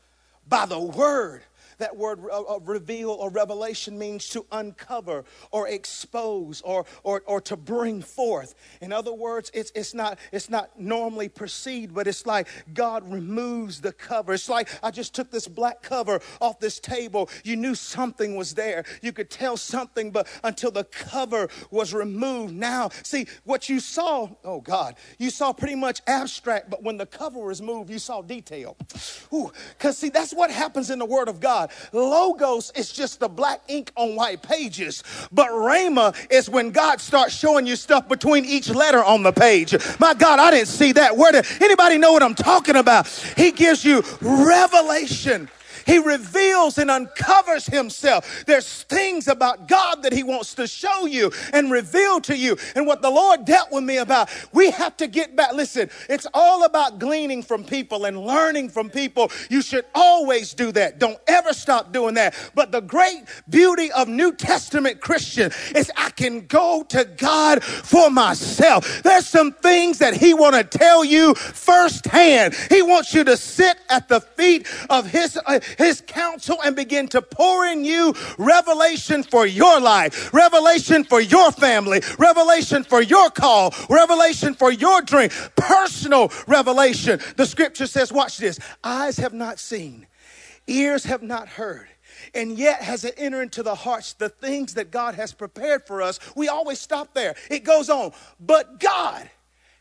by 0.46 0.66
the 0.66 0.78
word 0.78 1.42
that 1.78 1.96
word 1.96 2.20
uh, 2.30 2.42
uh, 2.42 2.58
reveal 2.60 3.10
or 3.10 3.30
revelation 3.30 3.98
means 3.98 4.28
to 4.30 4.46
uncover 4.52 5.24
or 5.50 5.68
expose 5.68 6.60
or, 6.62 6.87
or, 7.02 7.22
or 7.26 7.40
to 7.42 7.56
bring 7.56 8.02
forth. 8.02 8.54
In 8.80 8.92
other 8.92 9.12
words, 9.12 9.50
it's, 9.54 9.72
it's, 9.74 9.94
not, 9.94 10.18
it's 10.32 10.50
not 10.50 10.78
normally 10.78 11.28
perceived, 11.28 11.94
but 11.94 12.06
it's 12.06 12.26
like 12.26 12.48
God 12.72 13.10
removes 13.10 13.80
the 13.80 13.92
cover. 13.92 14.34
It's 14.34 14.48
like 14.48 14.68
I 14.82 14.90
just 14.90 15.14
took 15.14 15.30
this 15.30 15.48
black 15.48 15.82
cover 15.82 16.20
off 16.40 16.60
this 16.60 16.80
table. 16.80 17.28
You 17.44 17.56
knew 17.56 17.74
something 17.74 18.37
was 18.37 18.54
there. 18.54 18.84
You 19.02 19.12
could 19.12 19.30
tell 19.30 19.56
something, 19.56 20.10
but 20.10 20.26
until 20.42 20.70
the 20.70 20.84
cover 20.84 21.48
was 21.70 21.94
removed. 21.94 22.54
Now, 22.54 22.90
see, 23.02 23.26
what 23.44 23.68
you 23.68 23.80
saw, 23.80 24.28
oh 24.44 24.60
God, 24.60 24.96
you 25.18 25.30
saw 25.30 25.52
pretty 25.52 25.74
much 25.74 26.00
abstract, 26.06 26.70
but 26.70 26.82
when 26.82 26.96
the 26.96 27.06
cover 27.06 27.40
was 27.40 27.60
moved, 27.60 27.90
you 27.90 27.98
saw 27.98 28.22
detail. 28.22 28.76
Because, 29.30 29.98
see, 29.98 30.08
that's 30.08 30.32
what 30.32 30.50
happens 30.50 30.90
in 30.90 30.98
the 30.98 31.04
Word 31.04 31.28
of 31.28 31.40
God. 31.40 31.63
God. 31.66 31.77
Logos 31.92 32.72
is 32.74 32.92
just 32.92 33.20
the 33.20 33.29
black 33.29 33.61
ink 33.68 33.92
on 33.96 34.16
white 34.16 34.42
pages, 34.42 35.03
but 35.33 35.48
Rhema 35.48 36.14
is 36.31 36.48
when 36.48 36.70
God 36.70 37.00
starts 37.00 37.35
showing 37.35 37.66
you 37.66 37.77
stuff 37.77 38.09
between 38.09 38.44
each 38.44 38.68
letter 38.68 39.03
on 39.03 39.22
the 39.22 39.33
page. 39.33 39.74
My 39.98 40.14
God, 40.14 40.38
I 40.38 40.50
didn't 40.50 40.68
see 40.68 40.92
that. 40.92 41.16
Where 41.16 41.33
did 41.33 41.46
anybody 41.61 41.98
know 41.98 42.12
what 42.12 42.22
I'm 42.22 42.35
talking 42.35 42.77
about? 42.77 43.09
He 43.37 43.50
gives 43.50 43.85
you 43.85 44.03
revelation. 44.20 45.48
He 45.87 45.99
reveals 45.99 46.79
and 46.79 46.90
uncovers 46.90 47.66
himself. 47.66 48.44
There's 48.47 48.83
things 48.85 49.29
about 49.29 49.68
God 49.68 50.03
that 50.03 50.12
he 50.12 50.23
wants 50.23 50.55
to 50.55 50.66
show 50.66 51.07
you 51.07 51.33
and 51.53 51.70
reveal 51.70 52.20
to 52.23 52.37
you. 52.37 52.57
And 52.75 52.87
what 52.87 53.03
the 53.03 53.11
Lord 53.11 53.44
dealt 53.44 53.70
with 53.73 53.85
me 53.85 53.99
about, 53.99 54.31
we 54.53 54.70
have 54.70 54.97
to 54.99 55.07
get 55.07 55.37
back. 55.37 55.53
Listen, 55.53 55.90
it's 56.09 56.27
all 56.35 56.64
about 56.64 56.99
gleaning 56.99 57.42
from 57.42 57.64
people 57.64 58.05
and 58.05 58.18
learning 58.18 58.70
from 58.70 58.90
people. 58.90 59.31
You 59.51 59.62
should 59.62 59.85
always 59.94 60.55
do 60.55 60.73
that. 60.73 60.99
Don't 60.99 61.18
ever 61.27 61.53
stop 61.53 61.92
doing 61.92 62.14
that. 62.14 62.35
But 62.55 62.73
the 62.73 62.81
great 62.81 63.25
beauty 63.49 63.90
of 63.92 64.09
New 64.09 64.33
Testament 64.33 65.01
Christian 65.01 65.51
is 65.75 65.90
I 65.97 66.11
can 66.11 66.47
go 66.47 66.85
to 66.90 67.05
God 67.05 67.62
for 67.62 68.11
myself. 68.11 69.03
There's 69.03 69.27
some 69.27 69.53
things 69.53 69.99
that 69.99 70.14
he 70.14 70.35
want 70.35 70.55
to 70.55 70.64
tell 70.79 71.05
you 71.05 71.35
firsthand. 71.35 72.55
He 72.70 72.83
wants 72.83 73.14
you 73.14 73.25
to 73.25 73.37
sit 73.37 73.77
at 73.88 74.09
the 74.09 74.20
feet 74.20 74.66
of 74.90 75.07
his 75.07 75.38
uh, 75.47 75.61
his 75.78 76.02
counsel 76.06 76.58
and 76.64 76.76
begin 76.76 77.08
to 77.08 77.22
pour 77.22 77.66
in 77.66 77.84
you 77.84 78.14
revelation 78.38 79.22
for 79.22 79.46
your 79.46 79.80
life, 79.80 80.32
revelation 80.32 81.04
for 81.04 81.20
your 81.20 81.52
family, 81.52 82.00
revelation 82.18 82.84
for 82.84 83.02
your 83.02 83.30
call, 83.30 83.74
revelation 83.88 84.54
for 84.54 84.72
your 84.72 85.02
dream, 85.02 85.30
personal 85.56 86.32
revelation. 86.46 87.20
The 87.37 87.46
scripture 87.46 87.87
says, 87.87 88.12
watch 88.12 88.38
this 88.38 88.58
eyes 88.82 89.16
have 89.18 89.32
not 89.32 89.58
seen, 89.58 90.06
ears 90.66 91.04
have 91.04 91.22
not 91.22 91.48
heard 91.48 91.88
and 92.34 92.58
yet 92.58 92.82
has 92.82 93.04
it 93.04 93.14
entered 93.16 93.42
into 93.42 93.62
the 93.62 93.74
hearts 93.74 94.14
the 94.14 94.28
things 94.28 94.74
that 94.74 94.90
God 94.90 95.14
has 95.14 95.32
prepared 95.32 95.87
for 95.87 96.02
us. 96.02 96.18
We 96.34 96.48
always 96.48 96.80
stop 96.80 97.14
there. 97.14 97.34
It 97.50 97.64
goes 97.64 97.90
on. 97.90 98.12
But 98.40 98.80
God 98.80 99.28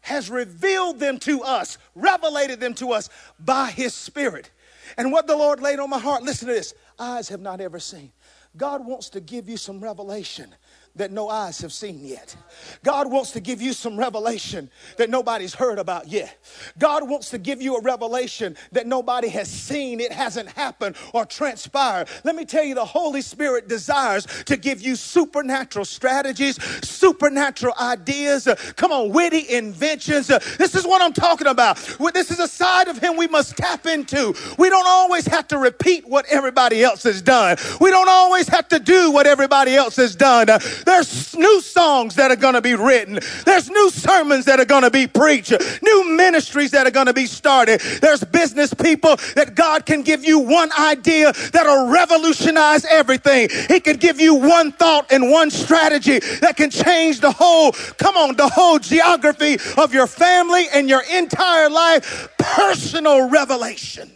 has 0.01 0.29
revealed 0.29 0.99
them 0.99 1.17
to 1.19 1.41
us, 1.43 1.77
revelated 1.95 2.59
them 2.59 2.73
to 2.75 2.91
us 2.91 3.09
by 3.39 3.71
his 3.71 3.93
spirit. 3.93 4.51
And 4.97 5.11
what 5.11 5.27
the 5.27 5.35
Lord 5.35 5.59
laid 5.59 5.79
on 5.79 5.89
my 5.89 5.99
heart, 5.99 6.23
listen 6.23 6.47
to 6.47 6.53
this 6.53 6.73
eyes 6.99 7.29
have 7.29 7.41
not 7.41 7.61
ever 7.61 7.79
seen. 7.79 8.11
God 8.55 8.85
wants 8.85 9.09
to 9.09 9.19
give 9.19 9.49
you 9.49 9.57
some 9.57 9.79
revelation 9.79 10.53
that 10.95 11.11
no 11.11 11.27
eyes 11.27 11.59
have 11.61 11.73
seen 11.73 12.05
yet. 12.05 12.35
God 12.83 13.11
wants 13.11 13.31
to 13.31 13.39
give 13.39 13.61
you 13.61 13.73
some 13.73 13.97
revelation 13.97 14.69
that 14.97 15.09
nobody's 15.09 15.55
heard 15.55 15.79
about 15.79 16.07
yet. 16.07 16.37
God 16.77 17.09
wants 17.09 17.31
to 17.31 17.39
give 17.39 17.61
you 17.61 17.75
a 17.77 17.81
revelation 17.81 18.55
that 18.73 18.85
nobody 18.85 19.27
has 19.29 19.49
seen, 19.49 19.99
it 19.99 20.11
hasn't 20.11 20.49
happened 20.49 20.95
or 21.13 21.25
transpired. 21.25 22.09
Let 22.23 22.35
me 22.35 22.45
tell 22.45 22.63
you, 22.63 22.75
the 22.75 22.85
Holy 22.85 23.21
Spirit 23.21 23.67
desires 23.67 24.27
to 24.45 24.55
give 24.55 24.81
you 24.81 24.95
supernatural 24.95 25.85
strategies, 25.85 26.63
supernatural 26.87 27.73
ideas. 27.81 28.47
Uh, 28.47 28.55
come 28.75 28.91
on, 28.91 29.09
witty 29.09 29.49
inventions. 29.49 30.29
Uh, 30.29 30.39
this 30.59 30.75
is 30.75 30.85
what 30.85 31.01
I'm 31.01 31.13
talking 31.13 31.47
about. 31.47 31.77
This 32.13 32.29
is 32.29 32.39
a 32.39 32.47
side 32.47 32.87
of 32.87 32.99
Him 32.99 33.17
we 33.17 33.27
must 33.27 33.57
tap 33.57 33.87
into. 33.87 34.35
We 34.59 34.69
don't 34.69 34.87
always 34.87 35.25
have 35.25 35.47
to 35.47 35.57
repeat 35.57 36.07
what 36.07 36.25
everybody 36.29 36.83
else 36.83 37.01
has 37.03 37.21
done, 37.23 37.57
we 37.81 37.89
don't 37.89 38.09
always 38.09 38.47
have 38.49 38.67
to 38.69 38.79
do 38.79 39.11
what 39.11 39.25
everybody 39.25 39.75
else 39.75 39.95
has 39.95 40.15
done. 40.15 40.49
Uh, 40.49 40.59
there's 40.85 41.35
new 41.35 41.61
songs 41.61 42.15
that 42.15 42.31
are 42.31 42.35
going 42.35 42.53
to 42.53 42.61
be 42.61 42.75
written. 42.75 43.19
There's 43.45 43.69
new 43.69 43.89
sermons 43.89 44.45
that 44.45 44.59
are 44.59 44.65
going 44.65 44.83
to 44.83 44.91
be 44.91 45.07
preached. 45.07 45.53
New 45.81 46.15
ministries 46.15 46.71
that 46.71 46.87
are 46.87 46.91
going 46.91 47.07
to 47.07 47.13
be 47.13 47.25
started. 47.25 47.81
There's 48.01 48.23
business 48.23 48.73
people 48.73 49.17
that 49.35 49.55
God 49.55 49.85
can 49.85 50.01
give 50.01 50.23
you 50.23 50.39
one 50.39 50.71
idea 50.77 51.33
that'll 51.51 51.87
revolutionize 51.87 52.85
everything. 52.85 53.49
He 53.67 53.79
can 53.79 53.97
give 53.97 54.19
you 54.19 54.35
one 54.35 54.71
thought 54.71 55.11
and 55.11 55.31
one 55.31 55.51
strategy 55.51 56.19
that 56.41 56.55
can 56.57 56.69
change 56.69 57.19
the 57.19 57.31
whole, 57.31 57.71
come 57.97 58.17
on, 58.17 58.35
the 58.35 58.49
whole 58.49 58.79
geography 58.79 59.57
of 59.77 59.93
your 59.93 60.07
family 60.07 60.65
and 60.73 60.89
your 60.89 61.03
entire 61.13 61.69
life. 61.69 62.29
Personal 62.37 63.29
revelation. 63.29 64.11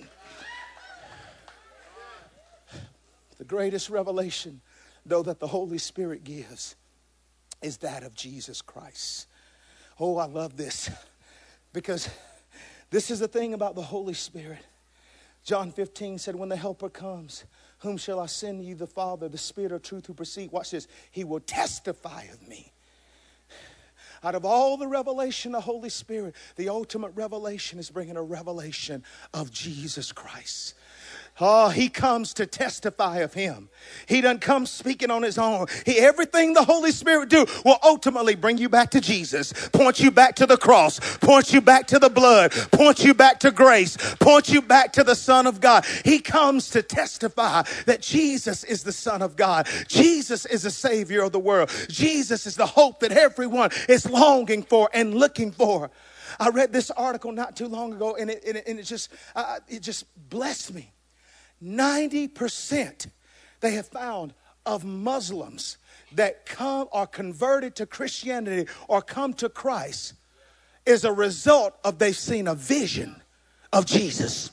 The 3.37 3.45
greatest 3.45 3.89
revelation 3.89 4.61
though, 5.07 5.23
that 5.23 5.39
the 5.39 5.47
Holy 5.47 5.77
Spirit 5.77 6.23
gives 6.23 6.75
is 7.61 7.77
that 7.77 8.03
of 8.03 8.13
Jesus 8.13 8.61
Christ. 8.61 9.27
Oh, 9.99 10.17
I 10.17 10.25
love 10.25 10.57
this 10.57 10.89
because 11.73 12.09
this 12.89 13.09
is 13.09 13.19
the 13.19 13.27
thing 13.27 13.53
about 13.53 13.75
the 13.75 13.81
Holy 13.81 14.13
Spirit. 14.13 14.59
John 15.43 15.71
15 15.71 16.19
said, 16.19 16.35
When 16.35 16.49
the 16.49 16.55
Helper 16.55 16.89
comes, 16.89 17.45
whom 17.79 17.97
shall 17.97 18.19
I 18.19 18.25
send 18.25 18.63
you, 18.63 18.75
the 18.75 18.87
Father, 18.87 19.29
the 19.29 19.37
Spirit 19.37 19.71
of 19.71 19.81
truth 19.81 20.05
who 20.05 20.13
proceed? 20.13 20.51
Watch 20.51 20.71
this. 20.71 20.87
He 21.11 21.23
will 21.23 21.39
testify 21.39 22.23
of 22.23 22.47
me. 22.47 22.73
Out 24.23 24.35
of 24.35 24.45
all 24.45 24.77
the 24.77 24.87
revelation 24.87 25.53
of 25.53 25.61
the 25.61 25.71
Holy 25.71 25.89
Spirit, 25.89 26.35
the 26.55 26.69
ultimate 26.69 27.11
revelation 27.15 27.79
is 27.79 27.89
bringing 27.89 28.17
a 28.17 28.21
revelation 28.21 29.03
of 29.33 29.51
Jesus 29.51 30.11
Christ. 30.11 30.73
Oh, 31.39 31.69
he 31.69 31.89
comes 31.89 32.33
to 32.35 32.47
testify 32.47 33.17
of 33.17 33.33
him. 33.33 33.69
He 34.07 34.21
doesn't 34.21 34.41
come 34.41 34.65
speaking 34.65 35.11
on 35.11 35.21
his 35.21 35.37
own. 35.37 35.67
He, 35.85 35.99
everything 35.99 36.53
the 36.53 36.63
Holy 36.63 36.91
Spirit 36.91 37.29
do 37.29 37.45
will 37.63 37.77
ultimately 37.83 38.33
bring 38.33 38.57
you 38.57 38.69
back 38.69 38.89
to 38.91 39.01
Jesus, 39.01 39.53
point 39.69 39.99
you 39.99 40.09
back 40.09 40.35
to 40.37 40.47
the 40.47 40.57
cross, 40.57 40.99
point 41.17 41.53
you 41.53 41.61
back 41.61 41.87
to 41.87 41.99
the 41.99 42.09
blood, 42.09 42.51
point 42.71 43.03
you 43.03 43.13
back 43.13 43.39
to 43.41 43.51
grace, 43.51 43.97
point 44.15 44.49
you 44.49 44.63
back 44.63 44.93
to 44.93 45.03
the 45.03 45.15
Son 45.15 45.45
of 45.45 45.61
God. 45.61 45.85
He 46.03 46.19
comes 46.19 46.71
to 46.71 46.81
testify 46.81 47.63
that 47.85 48.01
Jesus 48.01 48.63
is 48.63 48.81
the 48.81 48.91
Son 48.91 49.21
of 49.21 49.35
God. 49.35 49.67
Jesus 49.87 50.45
is 50.47 50.63
the 50.63 50.71
Savior 50.71 51.21
of 51.21 51.33
the 51.33 51.39
world. 51.39 51.69
Jesus 51.87 52.47
is 52.47 52.55
the 52.55 52.65
hope 52.65 52.99
that 53.01 53.11
everyone 53.11 53.69
is 53.87 54.09
longing 54.09 54.63
for 54.63 54.89
and 54.91 55.13
looking 55.13 55.51
for. 55.51 55.91
I 56.39 56.49
read 56.49 56.73
this 56.73 56.89
article 56.91 57.31
not 57.31 57.55
too 57.55 57.67
long 57.67 57.93
ago, 57.93 58.15
and 58.15 58.29
it, 58.29 58.43
and 58.45 58.57
it, 58.57 58.67
and 58.67 58.79
it 58.79 58.83
just 58.83 59.09
uh, 59.35 59.59
it 59.67 59.81
just 59.81 60.05
blessed 60.29 60.73
me. 60.73 60.91
90% 61.63 63.07
they 63.59 63.71
have 63.71 63.87
found 63.87 64.33
of 64.65 64.83
Muslims 64.83 65.77
that 66.13 66.45
come 66.45 66.87
are 66.91 67.07
converted 67.07 67.75
to 67.75 67.85
Christianity 67.85 68.69
or 68.87 69.01
come 69.01 69.33
to 69.35 69.49
Christ 69.49 70.13
is 70.85 71.03
a 71.03 71.11
result 71.11 71.75
of 71.83 71.99
they've 71.99 72.17
seen 72.17 72.47
a 72.47 72.55
vision 72.55 73.21
of 73.73 73.85
Jesus. 73.85 74.51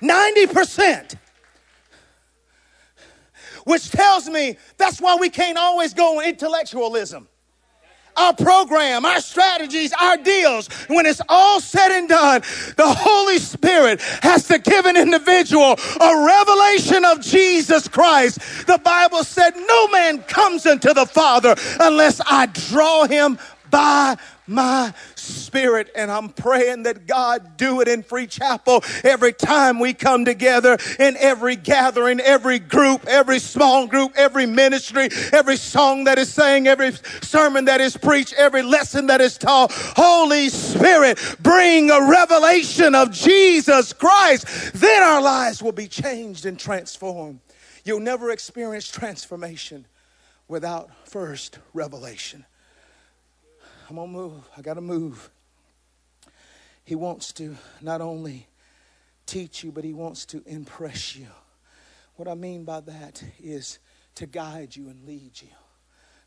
90%. 0.00 1.14
Which 3.64 3.90
tells 3.90 4.28
me 4.28 4.56
that's 4.76 5.00
why 5.00 5.16
we 5.16 5.30
can't 5.30 5.58
always 5.58 5.92
go 5.94 6.18
on 6.18 6.24
intellectualism 6.24 7.28
our 8.18 8.34
program, 8.34 9.04
our 9.04 9.20
strategies, 9.20 9.92
our 10.00 10.16
deals, 10.16 10.68
when 10.88 11.06
it's 11.06 11.20
all 11.28 11.60
said 11.60 11.96
and 11.96 12.08
done, 12.08 12.42
the 12.76 12.86
Holy 12.86 13.38
Spirit 13.38 14.00
has 14.22 14.46
to 14.48 14.58
give 14.58 14.86
an 14.86 14.96
individual 14.96 15.76
a 16.00 16.26
revelation 16.26 17.04
of 17.04 17.20
Jesus 17.20 17.88
Christ. 17.88 18.66
The 18.66 18.78
Bible 18.78 19.24
said, 19.24 19.54
No 19.56 19.88
man 19.88 20.22
comes 20.22 20.66
unto 20.66 20.92
the 20.92 21.06
Father 21.06 21.54
unless 21.80 22.20
I 22.26 22.46
draw 22.46 23.06
him 23.06 23.38
by 23.70 24.16
my 24.46 24.92
Spirit. 25.28 25.90
And 25.94 26.10
I'm 26.10 26.30
praying 26.30 26.84
that 26.84 27.06
God 27.06 27.56
do 27.56 27.80
it 27.80 27.88
in 27.88 28.02
Free 28.02 28.26
Chapel 28.26 28.82
every 29.04 29.32
time 29.32 29.78
we 29.78 29.94
come 29.94 30.24
together 30.24 30.78
in 30.98 31.16
every 31.18 31.56
gathering, 31.56 32.20
every 32.20 32.58
group, 32.58 33.06
every 33.06 33.38
small 33.38 33.86
group, 33.86 34.12
every 34.16 34.46
ministry, 34.46 35.08
every 35.32 35.56
song 35.56 36.04
that 36.04 36.18
is 36.18 36.32
sang, 36.32 36.66
every 36.66 36.92
sermon 37.22 37.66
that 37.66 37.80
is 37.80 37.96
preached, 37.96 38.34
every 38.34 38.62
lesson 38.62 39.06
that 39.06 39.20
is 39.20 39.38
taught. 39.38 39.72
Holy 39.72 40.48
Spirit, 40.48 41.18
bring 41.40 41.90
a 41.90 42.08
revelation 42.08 42.94
of 42.94 43.10
Jesus 43.12 43.92
Christ. 43.92 44.72
Then 44.74 45.02
our 45.02 45.20
lives 45.20 45.62
will 45.62 45.72
be 45.72 45.88
changed 45.88 46.46
and 46.46 46.58
transformed. 46.58 47.40
You'll 47.84 48.00
never 48.00 48.30
experience 48.30 48.88
transformation 48.88 49.86
without 50.48 50.90
first 51.06 51.58
revelation. 51.72 52.44
I'm 53.88 53.96
gonna 53.96 54.12
move. 54.12 54.48
I 54.56 54.62
gotta 54.62 54.80
move. 54.80 55.30
He 56.84 56.94
wants 56.94 57.32
to 57.34 57.56
not 57.80 58.00
only 58.00 58.46
teach 59.26 59.62
you, 59.62 59.72
but 59.72 59.84
he 59.84 59.92
wants 59.92 60.24
to 60.26 60.42
impress 60.46 61.16
you. 61.16 61.26
What 62.16 62.28
I 62.28 62.34
mean 62.34 62.64
by 62.64 62.80
that 62.80 63.22
is 63.38 63.78
to 64.16 64.26
guide 64.26 64.74
you 64.74 64.88
and 64.88 65.04
lead 65.06 65.40
you. 65.40 65.48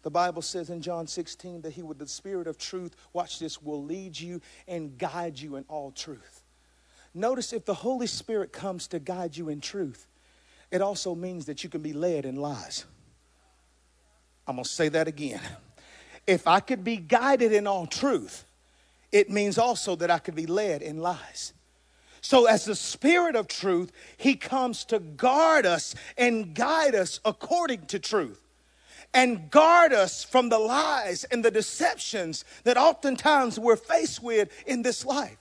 The 0.04 0.12
Bible 0.12 0.42
says 0.42 0.70
in 0.70 0.82
John 0.82 1.06
16 1.06 1.62
that 1.62 1.74
he 1.74 1.84
with 1.84 2.00
the 2.00 2.08
spirit 2.08 2.48
of 2.48 2.58
truth, 2.58 2.96
watch 3.14 3.40
this, 3.40 3.62
will 3.62 3.84
lead 3.84 4.20
you 4.20 4.42
and 4.68 4.98
guide 4.98 5.38
you 5.38 5.58
in 5.58 5.66
all 5.68 5.92
truth. 5.92 6.44
Notice 7.14 7.54
if 7.54 7.66
the 7.66 7.74
Holy 7.74 8.08
Spirit 8.08 8.54
comes 8.54 8.88
to 8.88 9.00
guide 9.00 9.36
you 9.36 9.50
in 9.50 9.62
truth, 9.62 10.08
it 10.72 10.82
also 10.82 11.14
means 11.14 11.46
that 11.46 11.64
you 11.64 11.70
can 11.70 11.82
be 11.82 11.94
led 11.94 12.26
in 12.26 12.38
lies. 12.38 12.86
I'm 14.48 14.56
going 14.56 14.64
to 14.64 14.70
say 14.70 14.90
that 14.90 15.08
again. 15.08 15.42
If 16.28 16.48
I 16.48 16.60
could 16.60 16.84
be 16.84 16.98
guided 16.98 17.54
in 17.54 17.68
all 17.68 17.86
truth, 17.86 18.46
it 19.12 19.30
means 19.30 19.58
also 19.58 19.96
that 19.98 20.12
I 20.12 20.20
could 20.20 20.36
be 20.36 20.46
led 20.46 20.82
in 20.82 21.00
lies. 21.00 21.54
So, 22.22 22.46
as 22.46 22.66
the 22.66 22.76
Spirit 22.76 23.36
of 23.36 23.48
truth, 23.48 23.92
He 24.18 24.36
comes 24.36 24.86
to 24.86 25.00
guard 25.00 25.66
us 25.66 25.96
and 26.18 26.54
guide 26.54 26.94
us 26.94 27.20
according 27.26 27.88
to 27.88 28.00
truth 28.00 28.40
and 29.14 29.50
guard 29.50 29.92
us 29.92 30.24
from 30.24 30.50
the 30.50 30.60
lies 30.60 31.24
and 31.26 31.44
the 31.44 31.52
deceptions 31.52 32.46
that 32.64 32.78
oftentimes 32.78 33.60
we're 33.60 33.76
faced 33.76 34.24
with 34.24 34.50
in 34.66 34.84
this 34.84 35.06
life. 35.06 35.38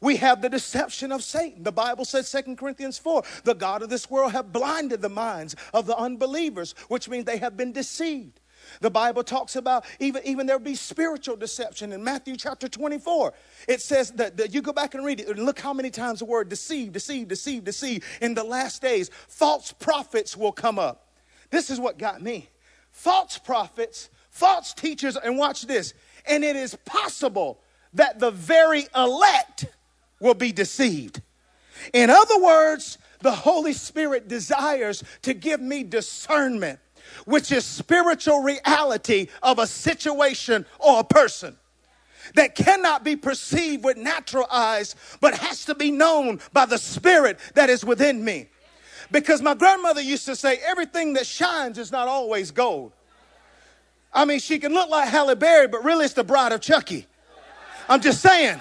We 0.00 0.16
have 0.16 0.42
the 0.42 0.48
deception 0.48 1.12
of 1.12 1.22
Satan. 1.22 1.62
The 1.62 1.72
Bible 1.72 2.04
says, 2.04 2.30
2 2.30 2.56
Corinthians 2.56 2.98
4, 2.98 3.22
the 3.44 3.54
God 3.54 3.82
of 3.82 3.88
this 3.88 4.10
world 4.10 4.32
have 4.32 4.52
blinded 4.52 5.00
the 5.00 5.08
minds 5.08 5.54
of 5.72 5.86
the 5.86 5.96
unbelievers, 5.96 6.74
which 6.88 7.08
means 7.08 7.24
they 7.24 7.38
have 7.38 7.56
been 7.56 7.72
deceived. 7.72 8.40
The 8.80 8.90
Bible 8.90 9.22
talks 9.22 9.56
about 9.56 9.84
even, 10.00 10.22
even 10.24 10.46
there 10.46 10.58
will 10.58 10.64
be 10.64 10.74
spiritual 10.74 11.36
deception 11.36 11.92
in 11.92 12.02
Matthew 12.02 12.36
chapter 12.36 12.68
24. 12.68 13.32
It 13.68 13.80
says 13.80 14.10
that, 14.12 14.36
that 14.36 14.54
you 14.54 14.62
go 14.62 14.72
back 14.72 14.94
and 14.94 15.04
read 15.04 15.20
it 15.20 15.28
and 15.28 15.44
look 15.44 15.58
how 15.58 15.72
many 15.72 15.90
times 15.90 16.20
the 16.20 16.24
word 16.24 16.48
deceive, 16.48 16.92
deceive, 16.92 17.28
deceive, 17.28 17.64
deceive. 17.64 18.04
In 18.20 18.34
the 18.34 18.44
last 18.44 18.82
days, 18.82 19.10
false 19.28 19.72
prophets 19.72 20.36
will 20.36 20.52
come 20.52 20.78
up. 20.78 21.08
This 21.50 21.70
is 21.70 21.78
what 21.78 21.98
got 21.98 22.22
me. 22.22 22.48
False 22.90 23.38
prophets, 23.38 24.10
false 24.30 24.72
teachers, 24.74 25.16
and 25.16 25.38
watch 25.38 25.62
this. 25.66 25.94
And 26.26 26.44
it 26.44 26.56
is 26.56 26.76
possible 26.84 27.60
that 27.94 28.18
the 28.18 28.30
very 28.30 28.86
elect 28.94 29.66
will 30.20 30.34
be 30.34 30.52
deceived. 30.52 31.20
In 31.92 32.10
other 32.10 32.40
words, 32.40 32.98
the 33.20 33.32
Holy 33.32 33.72
Spirit 33.72 34.28
desires 34.28 35.02
to 35.22 35.34
give 35.34 35.60
me 35.60 35.84
discernment, 35.84 36.78
which 37.24 37.52
is 37.52 37.64
spiritual 37.64 38.40
reality 38.40 39.28
of 39.42 39.58
a 39.58 39.66
situation 39.66 40.66
or 40.78 41.00
a 41.00 41.04
person 41.04 41.56
that 42.34 42.54
cannot 42.54 43.04
be 43.04 43.16
perceived 43.16 43.84
with 43.84 43.96
natural 43.96 44.46
eyes, 44.50 44.94
but 45.20 45.34
has 45.34 45.64
to 45.64 45.74
be 45.74 45.90
known 45.90 46.40
by 46.52 46.66
the 46.66 46.78
Spirit 46.78 47.38
that 47.54 47.68
is 47.68 47.84
within 47.84 48.24
me. 48.24 48.48
Because 49.10 49.42
my 49.42 49.54
grandmother 49.54 50.00
used 50.00 50.24
to 50.26 50.36
say, 50.36 50.58
everything 50.64 51.12
that 51.14 51.26
shines 51.26 51.78
is 51.78 51.92
not 51.92 52.08
always 52.08 52.50
gold. 52.50 52.92
I 54.12 54.24
mean, 54.24 54.38
she 54.40 54.58
can 54.58 54.72
look 54.72 54.88
like 54.90 55.08
Halle 55.08 55.34
Berry, 55.34 55.68
but 55.68 55.84
really 55.84 56.04
it's 56.04 56.14
the 56.14 56.24
bride 56.24 56.52
of 56.52 56.60
Chucky. 56.60 57.06
I'm 57.88 58.00
just 58.00 58.20
saying. 58.20 58.60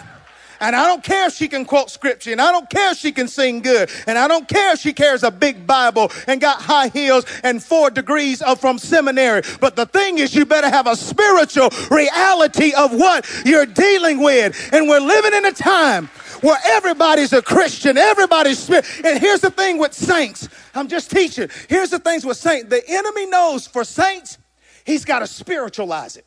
And 0.62 0.76
I 0.76 0.86
don't 0.86 1.04
care 1.04 1.28
if 1.28 1.34
she 1.34 1.48
can 1.48 1.66
quote 1.66 1.90
scripture, 1.90 2.32
and 2.32 2.40
I 2.40 2.52
don't 2.52 2.70
care 2.70 2.92
if 2.92 2.98
she 3.00 3.12
can 3.12 3.28
sing 3.28 3.62
good, 3.62 3.90
and 4.06 4.18
I 4.18 4.28
don't 4.28 4.48
care 4.48 4.74
if 4.74 4.80
she 4.80 4.94
carries 4.94 5.24
a 5.24 5.32
big 5.32 5.66
Bible 5.66 6.12
and 6.28 6.40
got 6.40 6.62
high 6.62 6.90
heels 6.90 7.26
and 7.44 7.62
four 7.62 7.90
degrees 7.90 8.44
from 8.60 8.78
seminary. 8.78 9.42
But 9.60 9.76
the 9.76 9.88
thing 9.88 10.20
is, 10.20 10.36
you 10.36 10.46
better 10.46 10.70
have 10.70 10.86
a 10.86 10.96
spiritual 10.96 11.70
reality 11.90 12.74
of 12.74 12.94
what 12.94 13.26
you're 13.44 13.66
dealing 13.66 14.22
with. 14.22 14.70
And 14.72 14.88
we're 14.88 15.00
living 15.00 15.34
in 15.34 15.46
a 15.46 15.52
time 15.52 16.08
where 16.42 16.60
everybody's 16.66 17.34
a 17.34 17.42
Christian, 17.42 17.98
everybody's 17.98 18.60
spirit. 18.60 18.86
And 19.04 19.20
here's 19.20 19.42
the 19.42 19.52
thing 19.52 19.80
with 19.80 19.94
saints. 19.94 20.48
I'm 20.76 20.88
just 20.88 21.10
teaching. 21.10 21.50
Here's 21.70 21.90
the 21.90 22.00
things 22.00 22.24
with 22.24 22.38
saints. 22.38 22.70
The 22.70 22.84
enemy 22.88 23.26
knows 23.26 23.66
for 23.66 23.84
saints, 23.84 24.38
he's 24.86 25.06
got 25.06 25.20
to 25.20 25.28
spiritualize 25.28 26.18
it. 26.18 26.26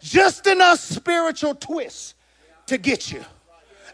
Just 0.00 0.46
enough 0.46 0.78
spiritual 0.78 1.54
twists 1.54 2.14
to 2.66 2.76
get 2.76 3.10
you. 3.10 3.24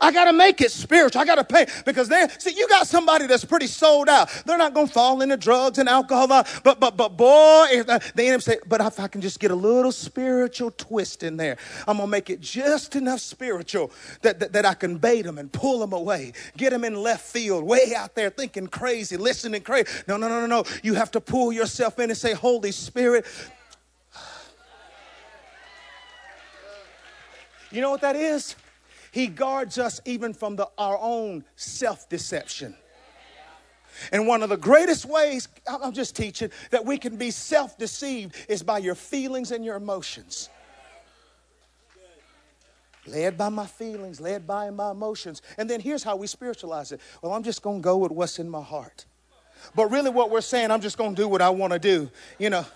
I 0.00 0.12
got 0.12 0.26
to 0.26 0.32
make 0.32 0.60
it 0.60 0.70
spiritual. 0.70 1.20
I 1.22 1.24
got 1.24 1.36
to 1.36 1.44
pay 1.44 1.66
because 1.84 2.08
they 2.08 2.26
see 2.38 2.54
you 2.56 2.68
got 2.68 2.86
somebody 2.86 3.26
that's 3.26 3.44
pretty 3.44 3.66
sold 3.66 4.08
out. 4.08 4.28
They're 4.46 4.58
not 4.58 4.74
going 4.74 4.86
to 4.86 4.92
fall 4.92 5.22
into 5.22 5.36
drugs 5.36 5.78
and 5.78 5.88
alcohol. 5.88 6.26
But 6.26 6.80
but 6.80 6.96
but 6.96 7.16
boy, 7.16 7.66
if 7.70 7.88
uh, 7.88 7.98
the 8.14 8.26
enemy 8.26 8.40
say, 8.40 8.58
but 8.66 8.80
if 8.80 8.98
I 9.00 9.08
can 9.08 9.20
just 9.20 9.40
get 9.40 9.50
a 9.50 9.54
little 9.54 9.92
spiritual 9.92 10.70
twist 10.70 11.22
in 11.22 11.36
there, 11.36 11.56
I'm 11.86 11.96
gonna 11.98 12.06
make 12.06 12.30
it 12.30 12.40
just 12.40 12.96
enough 12.96 13.20
spiritual 13.20 13.92
that, 14.22 14.40
that, 14.40 14.52
that 14.52 14.66
I 14.66 14.74
can 14.74 14.98
bait 14.98 15.22
them 15.22 15.38
and 15.38 15.52
pull 15.52 15.78
them 15.78 15.92
away, 15.92 16.32
get 16.56 16.70
them 16.70 16.84
in 16.84 16.94
left 16.94 17.26
field, 17.26 17.64
way 17.64 17.94
out 17.96 18.14
there 18.14 18.30
thinking 18.30 18.66
crazy, 18.66 19.16
listening 19.16 19.62
crazy. 19.62 19.86
No 20.08 20.16
no 20.16 20.28
no 20.28 20.40
no 20.40 20.46
no. 20.46 20.64
You 20.82 20.94
have 20.94 21.10
to 21.12 21.20
pull 21.20 21.52
yourself 21.52 21.98
in 21.98 22.10
and 22.10 22.18
say, 22.18 22.32
Holy 22.34 22.72
Spirit. 22.72 23.26
You 27.70 27.80
know 27.80 27.90
what 27.90 28.02
that 28.02 28.14
is? 28.14 28.54
He 29.14 29.28
guards 29.28 29.78
us 29.78 30.00
even 30.06 30.34
from 30.34 30.56
the, 30.56 30.68
our 30.76 30.98
own 31.00 31.44
self 31.54 32.08
deception. 32.08 32.74
And 34.10 34.26
one 34.26 34.42
of 34.42 34.48
the 34.48 34.56
greatest 34.56 35.04
ways, 35.04 35.46
I'm 35.68 35.92
just 35.92 36.16
teaching, 36.16 36.50
that 36.72 36.84
we 36.84 36.98
can 36.98 37.14
be 37.14 37.30
self 37.30 37.78
deceived 37.78 38.34
is 38.48 38.64
by 38.64 38.78
your 38.78 38.96
feelings 38.96 39.52
and 39.52 39.64
your 39.64 39.76
emotions. 39.76 40.48
Led 43.06 43.38
by 43.38 43.50
my 43.50 43.66
feelings, 43.66 44.20
led 44.20 44.48
by 44.48 44.70
my 44.70 44.90
emotions. 44.90 45.42
And 45.58 45.70
then 45.70 45.78
here's 45.78 46.02
how 46.02 46.16
we 46.16 46.26
spiritualize 46.26 46.90
it. 46.90 47.00
Well, 47.22 47.34
I'm 47.34 47.44
just 47.44 47.62
going 47.62 47.82
to 47.82 47.84
go 47.84 47.98
with 47.98 48.10
what's 48.10 48.40
in 48.40 48.50
my 48.50 48.62
heart. 48.62 49.04
But 49.76 49.92
really, 49.92 50.10
what 50.10 50.32
we're 50.32 50.40
saying, 50.40 50.72
I'm 50.72 50.80
just 50.80 50.98
going 50.98 51.14
to 51.14 51.22
do 51.22 51.28
what 51.28 51.40
I 51.40 51.50
want 51.50 51.72
to 51.72 51.78
do. 51.78 52.10
You 52.40 52.50
know, 52.50 52.66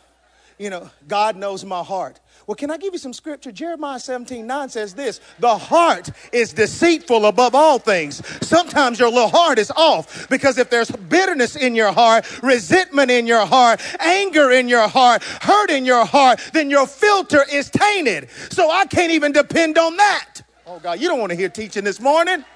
you 0.56 0.70
know, 0.70 0.88
God 1.08 1.36
knows 1.36 1.64
my 1.64 1.82
heart. 1.82 2.20
Well, 2.48 2.54
can 2.54 2.70
I 2.70 2.78
give 2.78 2.94
you 2.94 2.98
some 2.98 3.12
scripture? 3.12 3.52
Jeremiah 3.52 4.00
17 4.00 4.46
9 4.46 4.68
says 4.70 4.94
this 4.94 5.20
The 5.38 5.58
heart 5.58 6.08
is 6.32 6.54
deceitful 6.54 7.26
above 7.26 7.54
all 7.54 7.78
things. 7.78 8.26
Sometimes 8.40 8.98
your 8.98 9.10
little 9.10 9.28
heart 9.28 9.58
is 9.58 9.70
off 9.72 10.26
because 10.30 10.56
if 10.56 10.70
there's 10.70 10.90
bitterness 10.90 11.56
in 11.56 11.74
your 11.74 11.92
heart, 11.92 12.42
resentment 12.42 13.10
in 13.10 13.26
your 13.26 13.44
heart, 13.44 13.82
anger 14.00 14.50
in 14.50 14.66
your 14.66 14.88
heart, 14.88 15.22
hurt 15.22 15.68
in 15.68 15.84
your 15.84 16.06
heart, 16.06 16.40
then 16.54 16.70
your 16.70 16.86
filter 16.86 17.44
is 17.52 17.68
tainted. 17.68 18.30
So 18.48 18.70
I 18.70 18.86
can't 18.86 19.12
even 19.12 19.32
depend 19.32 19.76
on 19.76 19.98
that. 19.98 20.40
Oh, 20.66 20.78
God, 20.78 20.98
you 21.00 21.06
don't 21.06 21.20
want 21.20 21.30
to 21.30 21.36
hear 21.36 21.50
teaching 21.50 21.84
this 21.84 22.00
morning. 22.00 22.46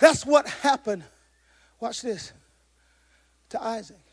That's 0.00 0.26
what 0.26 0.48
happened. 0.48 1.04
Watch 1.78 2.02
this 2.02 2.32
to 3.50 3.62
Isaac. 3.62 4.09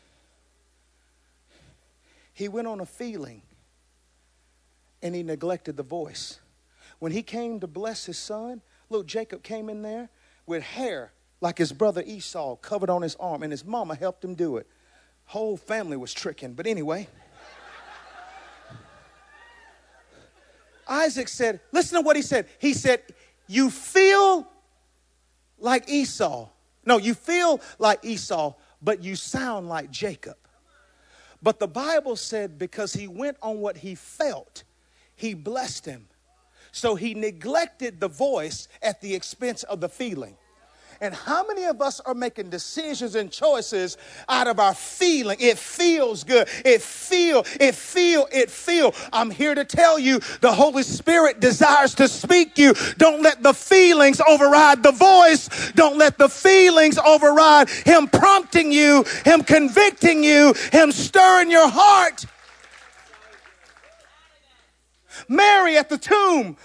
He 2.38 2.46
went 2.46 2.68
on 2.68 2.78
a 2.78 2.86
feeling 2.86 3.42
and 5.02 5.12
he 5.12 5.24
neglected 5.24 5.76
the 5.76 5.82
voice. 5.82 6.38
When 7.00 7.10
he 7.10 7.20
came 7.20 7.58
to 7.58 7.66
bless 7.66 8.06
his 8.06 8.16
son, 8.16 8.62
little 8.88 9.02
Jacob 9.02 9.42
came 9.42 9.68
in 9.68 9.82
there 9.82 10.08
with 10.46 10.62
hair 10.62 11.10
like 11.40 11.58
his 11.58 11.72
brother 11.72 12.00
Esau 12.06 12.54
covered 12.54 12.90
on 12.90 13.02
his 13.02 13.16
arm, 13.16 13.42
and 13.42 13.50
his 13.50 13.64
mama 13.64 13.96
helped 13.96 14.24
him 14.24 14.36
do 14.36 14.56
it. 14.56 14.68
Whole 15.24 15.56
family 15.56 15.96
was 15.96 16.14
tricking, 16.14 16.52
but 16.52 16.68
anyway. 16.68 17.08
Isaac 20.86 21.26
said, 21.26 21.58
listen 21.72 21.98
to 21.98 22.02
what 22.02 22.14
he 22.14 22.22
said. 22.22 22.46
He 22.60 22.72
said, 22.72 23.02
You 23.48 23.68
feel 23.68 24.46
like 25.58 25.90
Esau. 25.90 26.50
No, 26.86 26.98
you 26.98 27.14
feel 27.14 27.60
like 27.80 28.04
Esau, 28.04 28.54
but 28.80 29.02
you 29.02 29.16
sound 29.16 29.68
like 29.68 29.90
Jacob. 29.90 30.36
But 31.42 31.58
the 31.58 31.68
Bible 31.68 32.16
said 32.16 32.58
because 32.58 32.92
he 32.92 33.06
went 33.06 33.36
on 33.42 33.60
what 33.60 33.78
he 33.78 33.94
felt, 33.94 34.64
he 35.14 35.34
blessed 35.34 35.86
him. 35.86 36.08
So 36.72 36.94
he 36.94 37.14
neglected 37.14 38.00
the 38.00 38.08
voice 38.08 38.68
at 38.82 39.00
the 39.00 39.14
expense 39.14 39.62
of 39.62 39.80
the 39.80 39.88
feeling. 39.88 40.36
And 41.00 41.14
how 41.14 41.46
many 41.46 41.64
of 41.64 41.80
us 41.80 42.00
are 42.00 42.14
making 42.14 42.50
decisions 42.50 43.14
and 43.14 43.30
choices 43.30 43.96
out 44.28 44.48
of 44.48 44.58
our 44.58 44.74
feeling? 44.74 45.36
It 45.40 45.56
feels 45.56 46.24
good. 46.24 46.48
It 46.64 46.82
feel, 46.82 47.44
it 47.60 47.76
feel, 47.76 48.26
it 48.32 48.50
feel. 48.50 48.94
I'm 49.12 49.30
here 49.30 49.54
to 49.54 49.64
tell 49.64 49.98
you 49.98 50.18
the 50.40 50.52
Holy 50.52 50.82
Spirit 50.82 51.38
desires 51.38 51.94
to 51.96 52.08
speak 52.08 52.58
you. 52.58 52.74
Don't 52.96 53.22
let 53.22 53.44
the 53.44 53.54
feelings 53.54 54.20
override 54.28 54.82
the 54.82 54.90
voice. 54.90 55.48
Don't 55.72 55.98
let 55.98 56.18
the 56.18 56.28
feelings 56.28 56.98
override 56.98 57.70
Him 57.70 58.08
prompting 58.08 58.72
you, 58.72 59.04
Him 59.24 59.44
convicting 59.44 60.24
you, 60.24 60.52
Him 60.72 60.90
stirring 60.90 61.50
your 61.50 61.68
heart. 61.68 62.24
Mary 65.28 65.76
at 65.76 65.88
the 65.88 65.98
tomb. 65.98 66.56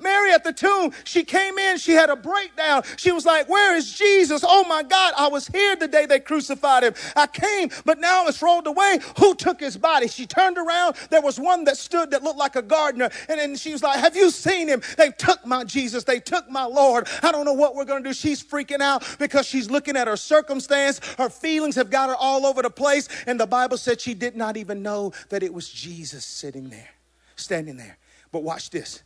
Mary 0.00 0.32
at 0.32 0.44
the 0.44 0.52
tomb, 0.52 0.92
she 1.02 1.24
came 1.24 1.58
in, 1.58 1.76
she 1.76 1.92
had 1.92 2.08
a 2.08 2.14
breakdown. 2.14 2.82
She 2.96 3.10
was 3.10 3.26
like, 3.26 3.48
Where 3.48 3.74
is 3.74 3.92
Jesus? 3.92 4.44
Oh 4.46 4.64
my 4.68 4.82
God, 4.82 5.14
I 5.16 5.28
was 5.28 5.48
here 5.48 5.74
the 5.74 5.88
day 5.88 6.06
they 6.06 6.20
crucified 6.20 6.84
him. 6.84 6.94
I 7.16 7.26
came, 7.26 7.70
but 7.84 7.98
now 7.98 8.26
it's 8.26 8.40
rolled 8.42 8.68
away. 8.68 9.00
Who 9.18 9.34
took 9.34 9.58
his 9.58 9.76
body? 9.76 10.06
She 10.06 10.26
turned 10.26 10.56
around. 10.56 10.96
There 11.10 11.20
was 11.20 11.40
one 11.40 11.64
that 11.64 11.76
stood 11.76 12.12
that 12.12 12.22
looked 12.22 12.38
like 12.38 12.54
a 12.54 12.62
gardener. 12.62 13.10
And 13.28 13.40
then 13.40 13.56
she 13.56 13.72
was 13.72 13.82
like, 13.82 13.98
Have 13.98 14.14
you 14.14 14.30
seen 14.30 14.68
him? 14.68 14.82
They 14.96 15.10
took 15.10 15.44
my 15.44 15.64
Jesus. 15.64 16.04
They 16.04 16.20
took 16.20 16.48
my 16.48 16.64
Lord. 16.64 17.08
I 17.22 17.32
don't 17.32 17.44
know 17.44 17.52
what 17.52 17.74
we're 17.74 17.84
going 17.84 18.04
to 18.04 18.10
do. 18.10 18.14
She's 18.14 18.42
freaking 18.42 18.80
out 18.80 19.04
because 19.18 19.46
she's 19.46 19.68
looking 19.68 19.96
at 19.96 20.06
her 20.06 20.16
circumstance. 20.16 21.00
Her 21.18 21.28
feelings 21.28 21.74
have 21.74 21.90
got 21.90 22.08
her 22.08 22.16
all 22.16 22.46
over 22.46 22.62
the 22.62 22.70
place. 22.70 23.08
And 23.26 23.40
the 23.40 23.46
Bible 23.46 23.78
said 23.78 24.00
she 24.00 24.14
did 24.14 24.36
not 24.36 24.56
even 24.56 24.82
know 24.82 25.12
that 25.30 25.42
it 25.42 25.52
was 25.52 25.68
Jesus 25.68 26.24
sitting 26.24 26.68
there 26.68 26.90
standing 27.34 27.76
there. 27.76 27.98
But 28.30 28.44
watch 28.44 28.70
this. 28.70 29.02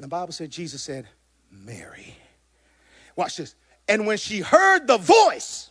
And 0.00 0.04
the 0.06 0.08
Bible 0.08 0.32
said, 0.32 0.48
Jesus 0.48 0.80
said, 0.80 1.06
Mary. 1.52 2.16
Watch 3.16 3.36
this. 3.36 3.54
And 3.86 4.06
when 4.06 4.16
she 4.16 4.40
heard 4.40 4.86
the 4.86 4.96
voice, 4.96 5.68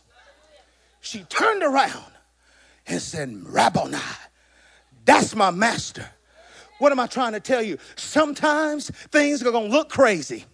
she 1.00 1.24
turned 1.24 1.64
around 1.64 2.12
and 2.86 3.02
said, 3.02 3.28
Rabboni, 3.44 3.98
that's 5.04 5.34
my 5.34 5.50
master. 5.50 6.08
What 6.78 6.92
am 6.92 7.00
I 7.00 7.08
trying 7.08 7.32
to 7.32 7.40
tell 7.40 7.60
you? 7.60 7.78
Sometimes 7.96 8.90
things 9.08 9.42
are 9.42 9.50
going 9.50 9.68
to 9.68 9.76
look 9.76 9.88
crazy. 9.88 10.44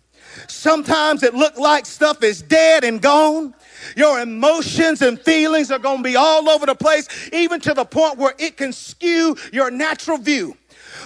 Sometimes 0.48 1.22
it 1.22 1.34
look 1.34 1.58
like 1.58 1.84
stuff 1.84 2.22
is 2.22 2.40
dead 2.40 2.82
and 2.82 3.02
gone. 3.02 3.54
Your 3.94 4.22
emotions 4.22 5.02
and 5.02 5.20
feelings 5.20 5.70
are 5.70 5.78
going 5.78 5.98
to 5.98 6.02
be 6.02 6.16
all 6.16 6.48
over 6.48 6.64
the 6.64 6.74
place, 6.74 7.08
even 7.30 7.60
to 7.60 7.74
the 7.74 7.84
point 7.84 8.16
where 8.16 8.32
it 8.38 8.56
can 8.56 8.72
skew 8.72 9.36
your 9.52 9.70
natural 9.70 10.16
view. 10.16 10.56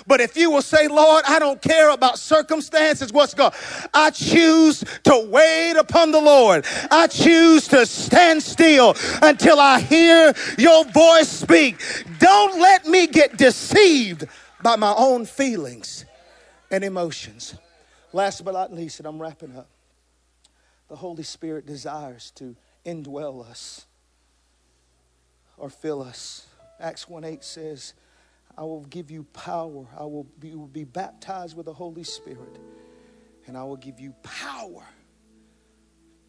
But 0.07 0.21
if 0.21 0.37
you 0.37 0.51
will 0.51 0.63
say, 0.63 0.89
Lord, 0.89 1.25
I 1.27 1.39
don't 1.39 1.61
care 1.61 1.91
about 1.91 2.19
circumstances, 2.19 3.13
what's 3.13 3.35
going 3.35 3.53
I 3.95 4.11
choose 4.11 4.85
to 5.05 5.27
wait 5.29 5.75
upon 5.77 6.13
the 6.13 6.21
Lord. 6.21 6.65
I 6.91 7.07
choose 7.07 7.69
to 7.69 7.87
stand 7.87 8.43
still 8.43 8.95
until 9.23 9.59
I 9.59 9.81
hear 9.81 10.33
your 10.59 10.85
voice 10.85 11.29
speak. 11.29 11.81
Don't 12.19 12.61
let 12.61 12.87
me 12.87 13.07
get 13.07 13.37
deceived 13.37 14.27
by 14.63 14.77
my 14.77 14.95
own 14.97 15.25
feelings 15.25 16.05
and 16.71 16.85
emotions. 16.85 17.55
Last 18.13 18.45
but 18.45 18.53
not 18.53 18.73
least, 18.73 18.99
and 19.01 19.07
I'm 19.07 19.21
wrapping 19.21 19.57
up, 19.57 19.69
the 20.89 20.97
Holy 20.97 21.23
Spirit 21.23 21.67
desires 21.67 22.33
to 22.33 22.57
indwell 22.85 23.49
us 23.49 23.87
or 25.57 25.71
fill 25.71 26.03
us. 26.03 26.47
Acts 26.81 27.09
1 27.09 27.25
8 27.25 27.45
says, 27.45 27.95
I 28.61 28.65
will 28.65 28.85
give 28.85 29.11
you 29.11 29.25
power. 29.33 29.87
I 29.99 30.05
will 30.05 30.27
be, 30.39 30.55
will 30.55 30.67
be 30.67 30.85
baptized 30.85 31.57
with 31.57 31.65
the 31.65 31.73
Holy 31.73 32.05
Spirit. 32.05 32.59
And 33.47 33.57
I 33.57 33.65
will 33.65 33.79
give 33.79 33.99
you 33.99 34.15
power 34.23 34.85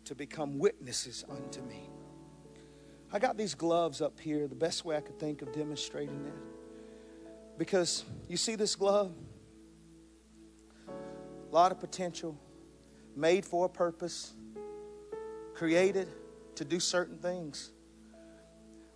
to 0.06 0.16
become 0.16 0.58
witnesses 0.58 1.26
unto 1.30 1.62
me. 1.64 1.90
I 3.12 3.20
got 3.20 3.36
these 3.36 3.54
gloves 3.54 4.00
up 4.00 4.18
here, 4.18 4.48
the 4.48 4.56
best 4.56 4.86
way 4.86 4.96
I 4.96 5.02
could 5.02 5.20
think 5.20 5.42
of 5.42 5.52
demonstrating 5.52 6.24
that. 6.24 7.58
Because 7.58 8.06
you 8.30 8.38
see 8.38 8.56
this 8.56 8.78
glove? 8.78 9.12
A 10.88 11.54
lot 11.54 11.74
of 11.74 11.82
potential, 11.82 12.38
made 13.14 13.46
for 13.46 13.66
a 13.66 13.70
purpose, 13.70 14.32
created 15.54 16.08
to 16.56 16.64
do 16.64 16.80
certain 16.80 17.18
things. 17.18 17.72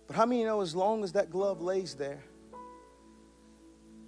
But 0.06 0.16
how 0.16 0.24
many 0.24 0.42
know 0.44 0.62
as 0.62 0.74
long 0.74 1.04
as 1.04 1.12
that 1.12 1.28
glove 1.28 1.60
lays 1.60 1.94
there, 1.94 2.22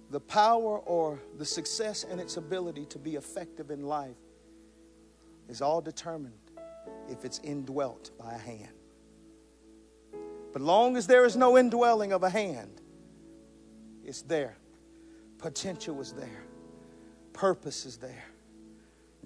the 0.09 0.19
power 0.19 0.79
or 0.79 1.19
the 1.37 1.45
success 1.45 2.03
and 2.09 2.19
its 2.19 2.37
ability 2.37 2.85
to 2.85 2.97
be 2.97 3.15
effective 3.15 3.69
in 3.69 3.83
life 3.83 4.17
is 5.47 5.61
all 5.61 5.81
determined 5.81 6.33
if 7.09 7.25
it's 7.25 7.39
indwelt 7.43 8.11
by 8.17 8.33
a 8.33 8.37
hand. 8.37 8.73
But 10.51 10.61
long 10.61 10.97
as 10.97 11.05
there 11.05 11.25
is 11.25 11.35
no 11.35 11.57
indwelling 11.57 12.11
of 12.11 12.23
a 12.23 12.29
hand, 12.29 12.81
it's 14.03 14.23
there. 14.23 14.57
Potential 15.37 15.99
is 16.01 16.11
there. 16.13 16.43
Purpose 17.33 17.85
is 17.85 17.97
there. 17.97 18.25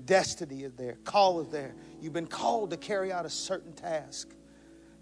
Destiny 0.06 0.64
is 0.64 0.74
there. 0.74 0.98
Call 1.06 1.40
is 1.40 1.48
there. 1.48 1.76
You've 2.02 2.14
been 2.14 2.28
called 2.28 2.72
to 2.72 2.78
carry 2.78 3.12
out 3.12 3.26
a 3.26 3.30
certain 3.30 3.74
task. 3.74 4.34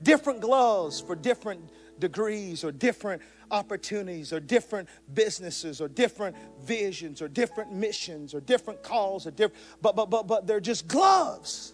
Different 0.03 0.41
gloves 0.41 1.01
for 1.01 1.15
different 1.15 1.69
degrees 2.01 2.65
or 2.65 2.73
different 2.73 3.21
opportunities 3.51 4.33
or 4.33 4.41
different 4.41 4.89
businesses 5.13 5.79
or 5.79 5.87
different 5.87 6.35
visions 6.61 7.21
or 7.21 7.29
different 7.29 7.71
missions 7.71 8.33
or 8.33 8.41
different 8.41 8.83
calls 8.83 9.25
or 9.25 9.31
different 9.31 9.63
but 9.81 9.95
but 9.95 10.09
but 10.09 10.27
but 10.27 10.45
they're 10.45 10.59
just 10.59 10.87
gloves. 10.87 11.73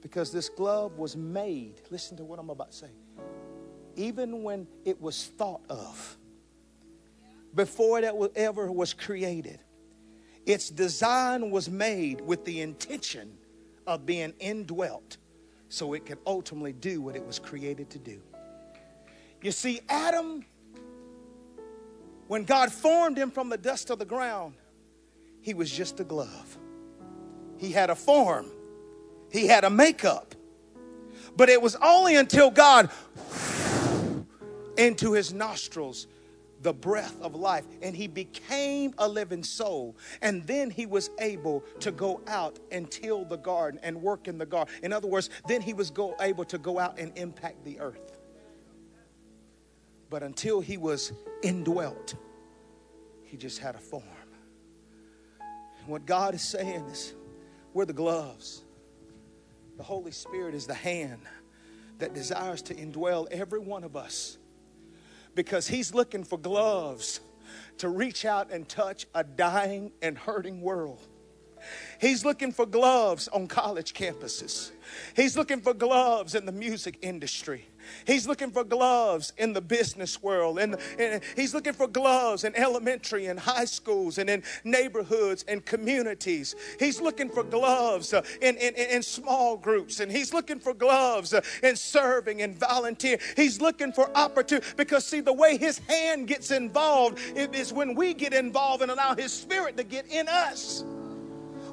Because 0.00 0.32
this 0.32 0.48
glove 0.48 0.98
was 0.98 1.14
made 1.14 1.74
listen 1.90 2.16
to 2.16 2.24
what 2.24 2.38
i'm 2.38 2.50
about 2.50 2.72
to 2.72 2.76
say 2.78 2.90
even 3.96 4.42
when 4.42 4.66
it 4.84 5.00
was 5.00 5.26
thought 5.26 5.60
of 5.68 6.16
before 7.54 8.00
it 8.00 8.32
ever 8.34 8.72
was 8.72 8.94
created 8.94 9.60
its 10.46 10.70
design 10.70 11.50
was 11.50 11.68
made 11.68 12.20
with 12.22 12.44
the 12.44 12.60
intention 12.60 13.36
of 13.86 14.06
being 14.06 14.34
indwelt 14.38 15.16
so 15.68 15.92
it 15.92 16.04
could 16.06 16.18
ultimately 16.26 16.72
do 16.72 17.00
what 17.00 17.16
it 17.16 17.24
was 17.24 17.38
created 17.38 17.90
to 17.90 17.98
do. 17.98 18.20
You 19.42 19.52
see, 19.52 19.80
Adam, 19.88 20.44
when 22.28 22.44
God 22.44 22.70
formed 22.70 23.16
him 23.16 23.30
from 23.30 23.48
the 23.48 23.56
dust 23.56 23.90
of 23.90 23.98
the 23.98 24.04
ground, 24.04 24.54
he 25.40 25.54
was 25.54 25.70
just 25.70 26.00
a 26.00 26.04
glove. 26.04 26.58
He 27.56 27.72
had 27.72 27.90
a 27.90 27.94
form, 27.94 28.46
he 29.30 29.46
had 29.46 29.64
a 29.64 29.70
makeup. 29.70 30.34
But 31.36 31.48
it 31.48 31.62
was 31.62 31.76
only 31.76 32.16
until 32.16 32.50
God 32.50 32.90
into 34.76 35.12
his 35.12 35.32
nostrils 35.32 36.06
the 36.62 36.72
breath 36.72 37.20
of 37.20 37.34
life 37.34 37.64
and 37.82 37.96
he 37.96 38.06
became 38.06 38.94
a 38.98 39.08
living 39.08 39.42
soul. 39.42 39.96
And 40.20 40.46
then 40.46 40.70
he 40.70 40.86
was 40.86 41.10
able 41.18 41.64
to 41.80 41.90
go 41.90 42.20
out 42.26 42.58
and 42.70 42.90
till 42.90 43.24
the 43.24 43.38
garden 43.38 43.80
and 43.82 44.00
work 44.02 44.28
in 44.28 44.38
the 44.38 44.46
garden. 44.46 44.74
In 44.82 44.92
other 44.92 45.08
words, 45.08 45.30
then 45.46 45.62
he 45.62 45.72
was 45.72 45.90
go, 45.90 46.14
able 46.20 46.44
to 46.46 46.58
go 46.58 46.78
out 46.78 46.98
and 46.98 47.16
impact 47.16 47.64
the 47.64 47.80
earth. 47.80 48.18
But 50.10 50.22
until 50.22 50.60
he 50.60 50.76
was 50.76 51.12
indwelt, 51.42 52.14
he 53.22 53.36
just 53.36 53.58
had 53.58 53.74
a 53.76 53.78
form. 53.78 54.04
What 55.86 56.04
God 56.04 56.34
is 56.34 56.42
saying 56.42 56.84
is, 56.86 57.14
we're 57.72 57.84
the 57.84 57.92
gloves. 57.92 58.64
The 59.76 59.82
Holy 59.82 60.10
Spirit 60.10 60.54
is 60.54 60.66
the 60.66 60.74
hand 60.74 61.22
that 61.98 62.12
desires 62.12 62.60
to 62.62 62.74
indwell 62.74 63.26
every 63.30 63.60
one 63.60 63.84
of 63.84 63.96
us 63.96 64.38
because 65.34 65.68
he's 65.68 65.94
looking 65.94 66.24
for 66.24 66.38
gloves 66.38 67.20
to 67.78 67.88
reach 67.88 68.24
out 68.24 68.50
and 68.50 68.68
touch 68.68 69.06
a 69.14 69.24
dying 69.24 69.92
and 70.02 70.16
hurting 70.18 70.60
world. 70.60 71.06
He's 72.00 72.24
looking 72.24 72.52
for 72.52 72.66
gloves 72.66 73.28
on 73.28 73.46
college 73.46 73.94
campuses. 73.94 74.70
He's 75.14 75.36
looking 75.36 75.60
for 75.60 75.74
gloves 75.74 76.34
in 76.34 76.46
the 76.46 76.52
music 76.52 76.98
industry. 77.02 77.66
He's 78.06 78.26
looking 78.26 78.50
for 78.50 78.64
gloves 78.64 79.32
in 79.38 79.52
the 79.52 79.60
business 79.60 80.22
world. 80.22 80.58
And, 80.58 80.76
he's 81.36 81.54
looking 81.54 81.72
for 81.72 81.86
gloves 81.86 82.44
in 82.44 82.54
elementary 82.56 83.26
and 83.26 83.38
high 83.38 83.64
schools 83.64 84.18
and 84.18 84.28
in 84.28 84.42
neighborhoods 84.64 85.44
and 85.48 85.64
communities. 85.64 86.54
He's 86.78 87.00
looking 87.00 87.28
for 87.28 87.42
gloves 87.42 88.12
uh, 88.12 88.22
in, 88.40 88.56
in, 88.56 88.74
in 88.74 89.02
small 89.02 89.56
groups. 89.56 90.00
And 90.00 90.10
he's 90.10 90.32
looking 90.32 90.58
for 90.58 90.74
gloves 90.74 91.34
uh, 91.34 91.40
in 91.62 91.76
serving 91.76 92.42
and 92.42 92.58
volunteer. 92.58 93.18
He's 93.36 93.60
looking 93.60 93.92
for 93.92 94.10
opportunity 94.16 94.66
because, 94.76 95.06
see, 95.06 95.20
the 95.20 95.32
way 95.32 95.56
his 95.56 95.78
hand 95.78 96.26
gets 96.26 96.50
involved 96.50 97.18
is 97.36 97.72
when 97.72 97.94
we 97.94 98.14
get 98.14 98.34
involved 98.34 98.82
and 98.82 98.90
allow 98.90 99.14
his 99.14 99.32
spirit 99.32 99.76
to 99.76 99.84
get 99.84 100.06
in 100.10 100.28
us. 100.28 100.84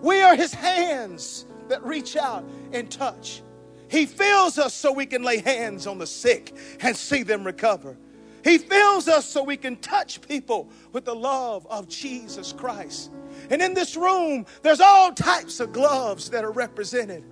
We 0.01 0.21
are 0.21 0.35
his 0.35 0.53
hands 0.53 1.45
that 1.69 1.83
reach 1.83 2.15
out 2.15 2.43
and 2.71 2.89
touch. 2.89 3.41
He 3.89 4.05
fills 4.05 4.57
us 4.57 4.73
so 4.73 4.91
we 4.91 5.05
can 5.05 5.23
lay 5.23 5.39
hands 5.39 5.87
on 5.87 5.97
the 5.97 6.07
sick 6.07 6.55
and 6.81 6.95
see 6.95 7.23
them 7.23 7.45
recover. 7.45 7.97
He 8.43 8.57
fills 8.57 9.07
us 9.07 9.25
so 9.25 9.43
we 9.43 9.57
can 9.57 9.75
touch 9.77 10.21
people 10.21 10.69
with 10.91 11.05
the 11.05 11.15
love 11.15 11.65
of 11.67 11.87
Jesus 11.87 12.53
Christ. 12.53 13.11
And 13.49 13.61
in 13.61 13.73
this 13.73 13.95
room, 13.95 14.45
there's 14.61 14.79
all 14.79 15.11
types 15.11 15.59
of 15.59 15.73
gloves 15.73 16.29
that 16.29 16.43
are 16.43 16.51
represented 16.51 17.23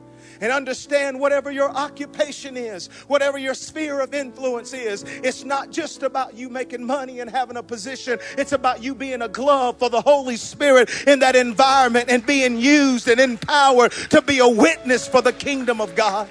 and 0.41 0.51
understand 0.51 1.19
whatever 1.19 1.51
your 1.51 1.69
occupation 1.69 2.57
is, 2.57 2.87
whatever 3.07 3.37
your 3.37 3.53
sphere 3.53 4.01
of 4.01 4.13
influence 4.13 4.73
is, 4.73 5.03
it's 5.23 5.43
not 5.43 5.71
just 5.71 6.03
about 6.03 6.35
you 6.35 6.49
making 6.49 6.83
money 6.83 7.19
and 7.19 7.29
having 7.29 7.57
a 7.57 7.63
position. 7.63 8.19
It's 8.37 8.51
about 8.51 8.83
you 8.83 8.95
being 8.95 9.21
a 9.21 9.27
glove 9.27 9.77
for 9.79 9.89
the 9.89 10.01
Holy 10.01 10.37
Spirit 10.37 10.89
in 11.07 11.19
that 11.19 11.35
environment 11.35 12.09
and 12.09 12.25
being 12.25 12.57
used 12.59 13.07
and 13.07 13.19
empowered 13.19 13.91
to 14.09 14.21
be 14.21 14.39
a 14.39 14.47
witness 14.47 15.07
for 15.07 15.21
the 15.21 15.33
kingdom 15.33 15.81
of 15.81 15.95
God. 15.95 16.29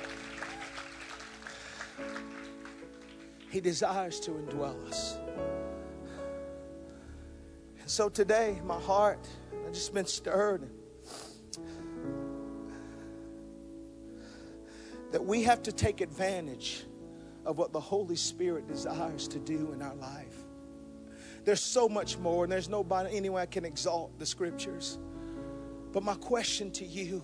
He 3.51 3.61
desires 3.61 4.19
to 4.21 4.33
indwell 4.33 4.85
us. 4.89 5.17
And 7.81 7.89
so 7.89 8.09
today, 8.09 8.61
my 8.65 8.81
heart, 8.81 9.29
I've 9.65 9.73
just 9.73 9.95
been 9.95 10.07
stirred. 10.07 10.69
That 15.15 15.25
we 15.25 15.45
have 15.45 15.63
to 15.63 15.71
take 15.71 16.01
advantage 16.01 16.87
of 17.47 17.57
what 17.57 17.73
the 17.73 17.79
Holy 17.79 18.17
Spirit 18.17 18.67
desires 18.67 19.29
to 19.29 19.39
do 19.39 19.71
in 19.73 19.81
our 19.81 19.95
life. 19.95 20.35
There's 21.45 21.61
so 21.61 21.89
much 21.89 22.19
more, 22.19 22.43
and 22.43 22.53
there's 22.53 22.69
nobody 22.69 23.17
anyway 23.17 23.43
I 23.43 23.47
can 23.47 23.65
exalt 23.65 24.19
the 24.19 24.27
scriptures. 24.27 24.99
But 25.93 26.03
my 26.03 26.17
question 26.17 26.73
to 26.73 26.85
you 26.85 27.23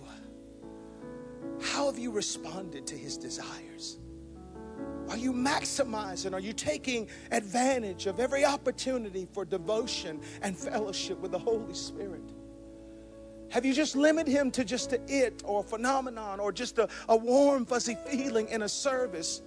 how 1.61 1.87
have 1.87 1.99
you 1.99 2.11
responded 2.11 2.87
to 2.87 2.95
his 2.95 3.17
desires? 3.17 3.99
Are 5.09 5.17
you 5.17 5.33
maximizing? 5.33 6.31
Are 6.31 6.39
you 6.39 6.53
taking 6.53 7.09
advantage 7.31 8.05
of 8.05 8.21
every 8.21 8.45
opportunity 8.45 9.27
for 9.33 9.43
devotion 9.43 10.21
and 10.43 10.57
fellowship 10.57 11.19
with 11.19 11.31
the 11.33 11.39
Holy 11.39 11.73
Spirit? 11.73 12.23
Have 13.51 13.65
you 13.65 13.73
just 13.73 13.95
limited 13.95 14.31
him 14.31 14.51
to 14.51 14.63
just 14.63 14.93
a 14.93 15.01
it 15.07 15.43
or 15.45 15.61
a 15.61 15.63
phenomenon 15.63 16.39
or 16.39 16.51
just 16.51 16.79
a, 16.79 16.87
a 17.07 17.15
warm, 17.15 17.65
fuzzy 17.65 17.97
feeling 18.07 18.47
in 18.49 18.63
a 18.63 18.69
service? 18.69 19.41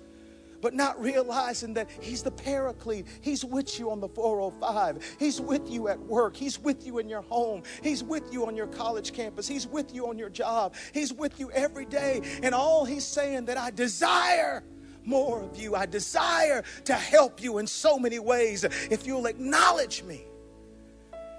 but 0.65 0.73
not 0.73 0.99
realizing 0.99 1.75
that 1.75 1.91
He's 2.01 2.23
the 2.23 2.31
paraclete. 2.31 3.07
He's 3.21 3.45
with 3.45 3.79
you 3.79 3.91
on 3.91 4.01
the 4.01 4.09
405. 4.09 5.17
He's 5.19 5.39
with 5.39 5.71
you 5.71 5.89
at 5.89 6.01
work. 6.01 6.35
He's 6.35 6.59
with 6.59 6.87
you 6.87 7.01
in 7.01 7.07
your 7.07 7.21
home. 7.21 7.65
He's 7.83 8.03
with 8.03 8.33
you 8.33 8.47
on 8.47 8.57
your 8.57 8.69
college 8.69 9.13
campus. 9.13 9.47
He's 9.47 9.67
with 9.67 9.95
you 9.95 10.09
on 10.09 10.17
your 10.17 10.31
job. 10.31 10.75
He's 10.95 11.13
with 11.13 11.39
you 11.39 11.51
every 11.51 11.85
day. 11.85 12.23
And 12.43 12.55
all 12.55 12.87
He's 12.87 13.05
saying 13.05 13.45
that 13.45 13.59
I 13.59 13.73
desire 13.73 14.65
more 15.05 15.43
of 15.43 15.55
you. 15.59 15.75
I 15.75 15.85
desire 15.85 16.65
to 16.85 16.95
help 16.95 17.43
you 17.43 17.59
in 17.59 17.67
so 17.67 17.99
many 17.99 18.19
ways. 18.19 18.65
If 18.65 19.07
you'll 19.07 19.27
acknowledge 19.27 20.03
me, 20.03 20.25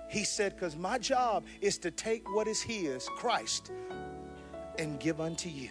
he 0.09 0.23
said, 0.23 0.55
Because 0.55 0.75
my 0.75 0.97
job 0.97 1.45
is 1.61 1.77
to 1.79 1.91
take 1.91 2.33
what 2.33 2.47
is 2.47 2.61
His, 2.61 3.07
Christ, 3.09 3.71
and 4.77 4.99
give 4.99 5.21
unto 5.21 5.49
you. 5.49 5.69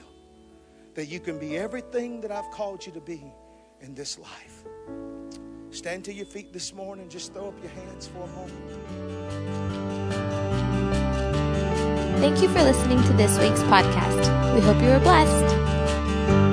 That 0.94 1.06
you 1.06 1.20
can 1.20 1.38
be 1.38 1.56
everything 1.56 2.20
that 2.20 2.30
I've 2.30 2.50
called 2.50 2.86
you 2.86 2.92
to 2.92 3.00
be 3.00 3.22
in 3.80 3.94
this 3.94 4.18
life. 4.18 4.64
Stand 5.70 6.04
to 6.04 6.12
your 6.12 6.26
feet 6.26 6.52
this 6.52 6.72
morning. 6.72 7.08
Just 7.08 7.32
throw 7.32 7.48
up 7.48 7.60
your 7.60 7.72
hands 7.72 8.06
for 8.06 8.22
a 8.22 8.28
moment. 8.28 8.54
Thank 12.20 12.40
you 12.40 12.48
for 12.48 12.62
listening 12.62 13.02
to 13.02 13.12
this 13.14 13.38
week's 13.38 13.62
podcast. 13.62 14.54
We 14.54 14.60
hope 14.60 14.80
you 14.80 14.88
were 14.88 15.00
blessed. 15.00 16.43